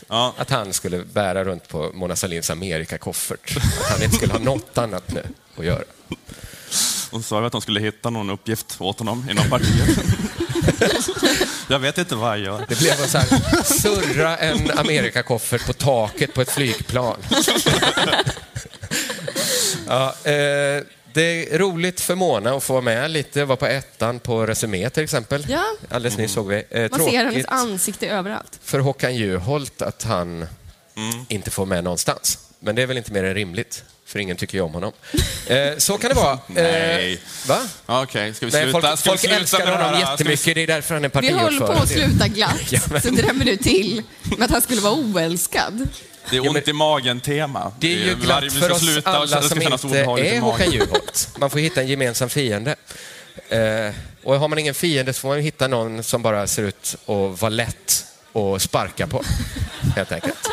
Ja. 0.08 0.34
Att 0.36 0.50
han 0.50 0.72
skulle 0.72 1.04
bära 1.04 1.44
runt 1.44 1.68
på 1.68 1.90
Mona 1.94 2.16
Sahlins 2.16 2.50
Amerika-koffert. 2.50 3.56
Att 3.56 3.90
han 3.90 4.02
inte 4.02 4.16
skulle 4.16 4.32
ha 4.32 4.40
något 4.40 4.78
annat 4.78 5.12
nu 5.12 5.22
att 5.56 5.64
göra. 5.64 5.84
Hon 7.10 7.22
sa 7.22 7.46
att 7.46 7.52
hon 7.52 7.62
skulle 7.62 7.80
hitta 7.80 8.10
någon 8.10 8.30
uppgift 8.30 8.76
åt 8.80 8.98
honom 8.98 9.26
inom 9.30 9.50
partiet. 9.50 9.98
Jag 11.68 11.78
vet 11.78 11.98
inte 11.98 12.14
vad 12.14 12.30
jag 12.30 12.38
gör. 12.38 12.64
Det 12.68 12.78
blev 12.78 12.94
så 13.06 13.18
här, 13.18 13.62
surra 13.62 14.36
en 14.36 14.70
Amerika-koffert 14.78 15.66
på 15.66 15.72
taket 15.72 16.34
på 16.34 16.40
ett 16.40 16.50
flygplan. 16.50 17.16
ja, 19.86 20.14
eh, 20.24 20.82
det 21.12 21.52
är 21.54 21.58
roligt 21.58 22.00
för 22.00 22.14
Mona 22.14 22.56
att 22.56 22.62
få 22.64 22.72
vara 22.72 22.82
med 22.82 23.10
lite, 23.10 23.44
vara 23.44 23.56
på 23.56 23.66
ettan 23.66 24.20
på 24.20 24.46
Resumé 24.46 24.90
till 24.90 25.02
exempel. 25.02 25.46
Ja. 25.48 25.64
Alldeles 25.90 26.18
nyss 26.18 26.32
såg 26.32 26.48
vi. 26.48 26.64
Eh, 26.70 26.90
Man 26.90 27.00
ser 27.00 27.24
hennes 27.24 27.46
ansikte 27.46 28.08
överallt. 28.08 28.58
för 28.64 28.78
Håkan 28.78 29.16
Juholt 29.16 29.82
att 29.82 30.02
han 30.02 30.46
inte 31.28 31.50
får 31.50 31.66
med 31.66 31.84
någonstans. 31.84 32.38
Men 32.60 32.74
det 32.74 32.82
är 32.82 32.86
väl 32.86 32.96
inte 32.98 33.12
mer 33.12 33.24
än 33.24 33.34
rimligt, 33.34 33.84
för 34.08 34.18
ingen 34.18 34.36
tycker 34.36 34.58
ju 34.58 34.62
om 34.64 34.74
honom. 34.74 34.92
Eh, 35.46 35.76
så 35.78 35.98
kan 35.98 36.08
det 36.08 36.14
vara. 36.16 36.38
Nej. 36.46 37.12
Eh, 37.12 37.18
va? 37.48 37.58
Okej, 37.86 38.34
ska 38.34 38.46
vi 38.46 38.52
Nej, 38.52 38.62
sluta? 38.62 38.80
folk 38.80 38.98
ska 38.98 39.10
vi 39.10 39.10
folk 39.10 39.20
sluta 39.20 39.36
älskar 39.36 39.58
med 39.58 39.68
honom 39.68 39.80
här? 39.80 39.94
Ska 39.94 40.06
vi- 40.06 40.10
jättemycket, 40.12 40.54
det 40.54 40.62
är 40.62 40.66
därför 40.66 40.94
han 40.94 41.04
är 41.04 41.20
Vi 41.20 41.28
höll 41.30 41.38
på 41.38 41.66
partiordförande. 41.66 41.82
att 41.82 41.88
sluta 41.88 42.28
glatt, 42.28 42.60
Ja, 42.72 42.80
men- 42.90 43.02
så 43.02 43.10
drämmer 43.10 43.44
du 43.44 43.56
till 43.56 44.02
med 44.22 44.42
att 44.44 44.50
han 44.50 44.62
skulle 44.62 44.80
vara 44.80 44.94
oälskad. 44.94 45.88
Det 46.30 46.36
är 46.36 46.48
ont 46.50 46.68
i 46.68 46.72
magen-tema. 46.72 47.72
Det 47.80 47.92
är 47.94 48.06
ju 48.06 48.14
glatt 48.14 48.52
för 48.52 48.70
oss 48.70 48.78
sluta 48.80 49.10
och 49.10 49.16
alla 49.16 49.24
det 49.40 49.46
ska 49.46 49.48
som 49.48 49.62
inte 49.72 49.98
är 50.00 50.06
magen. 50.06 50.42
Håkan 50.42 50.70
Juholt. 50.70 51.28
Man 51.38 51.50
får 51.50 51.58
hitta 51.58 51.80
en 51.80 51.88
gemensam 51.88 52.28
fiende. 52.30 52.76
Eh, 53.48 53.94
och 54.24 54.34
har 54.38 54.48
man 54.48 54.58
ingen 54.58 54.74
fiende 54.74 55.12
så 55.12 55.20
får 55.20 55.28
man 55.28 55.38
hitta 55.40 55.68
någon 55.68 56.02
som 56.02 56.22
bara 56.22 56.46
ser 56.46 56.62
ut 56.62 56.94
att 57.06 57.40
vara 57.40 57.48
lätt 57.48 58.04
att 58.34 58.62
sparka 58.62 59.06
på, 59.06 59.22
helt 59.96 60.12
enkelt. 60.12 60.48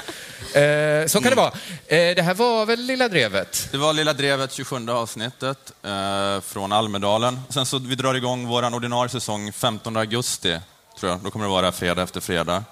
Eh, 0.55 1.07
så 1.07 1.21
kan 1.21 1.29
det 1.29 1.35
vara. 1.35 1.51
Eh, 1.87 2.15
det 2.15 2.21
här 2.21 2.33
var 2.33 2.65
väl 2.65 2.79
Lilla 2.79 3.07
Drevet? 3.07 3.67
Det 3.71 3.77
var 3.77 3.93
Lilla 3.93 4.13
Drevet 4.13 4.51
27 4.51 4.89
avsnittet 4.89 5.57
eh, 5.83 6.41
från 6.41 6.71
Almedalen. 6.71 7.39
Sen 7.49 7.65
så 7.65 7.79
vi 7.79 7.95
drar 7.95 8.13
igång 8.13 8.47
vår 8.47 8.73
ordinarie 8.75 9.09
säsong 9.09 9.53
15 9.53 9.97
augusti, 9.97 10.59
tror 10.99 11.11
jag. 11.11 11.19
Då 11.19 11.31
kommer 11.31 11.45
det 11.45 11.51
vara 11.51 11.71
fredag 11.71 12.01
efter 12.01 12.21
fredag. 12.21 12.63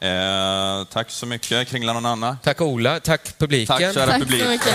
Eh, 0.00 0.84
tack 0.92 1.10
så 1.10 1.26
mycket. 1.26 1.68
Kringla 1.68 1.92
någon 1.92 2.06
annan? 2.06 2.38
Tack 2.42 2.60
Ola, 2.60 3.00
tack 3.00 3.38
publiken. 3.38 3.78
Tack 3.78 3.94
kära 3.94 4.06
Tack 4.06 4.18
publik. 4.20 4.42
så 4.42 4.48
mycket. 4.48 4.74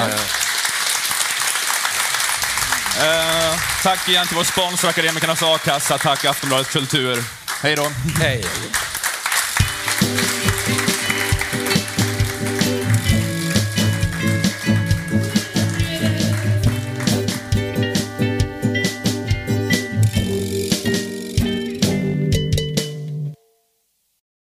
Eh, 3.01 3.60
tack 3.84 4.10
igen 4.10 4.28
till 4.28 4.38
vår 4.38 4.43
sponsor 4.43 4.89
Akademikernas 4.89 5.43
A-kassa. 5.43 5.97
Tack 5.97 6.26
Aftonbladet 6.26 6.68
Kultur. 6.70 7.24
Hej 7.62 7.76
då. 7.76 7.88
Hej. 8.20 8.45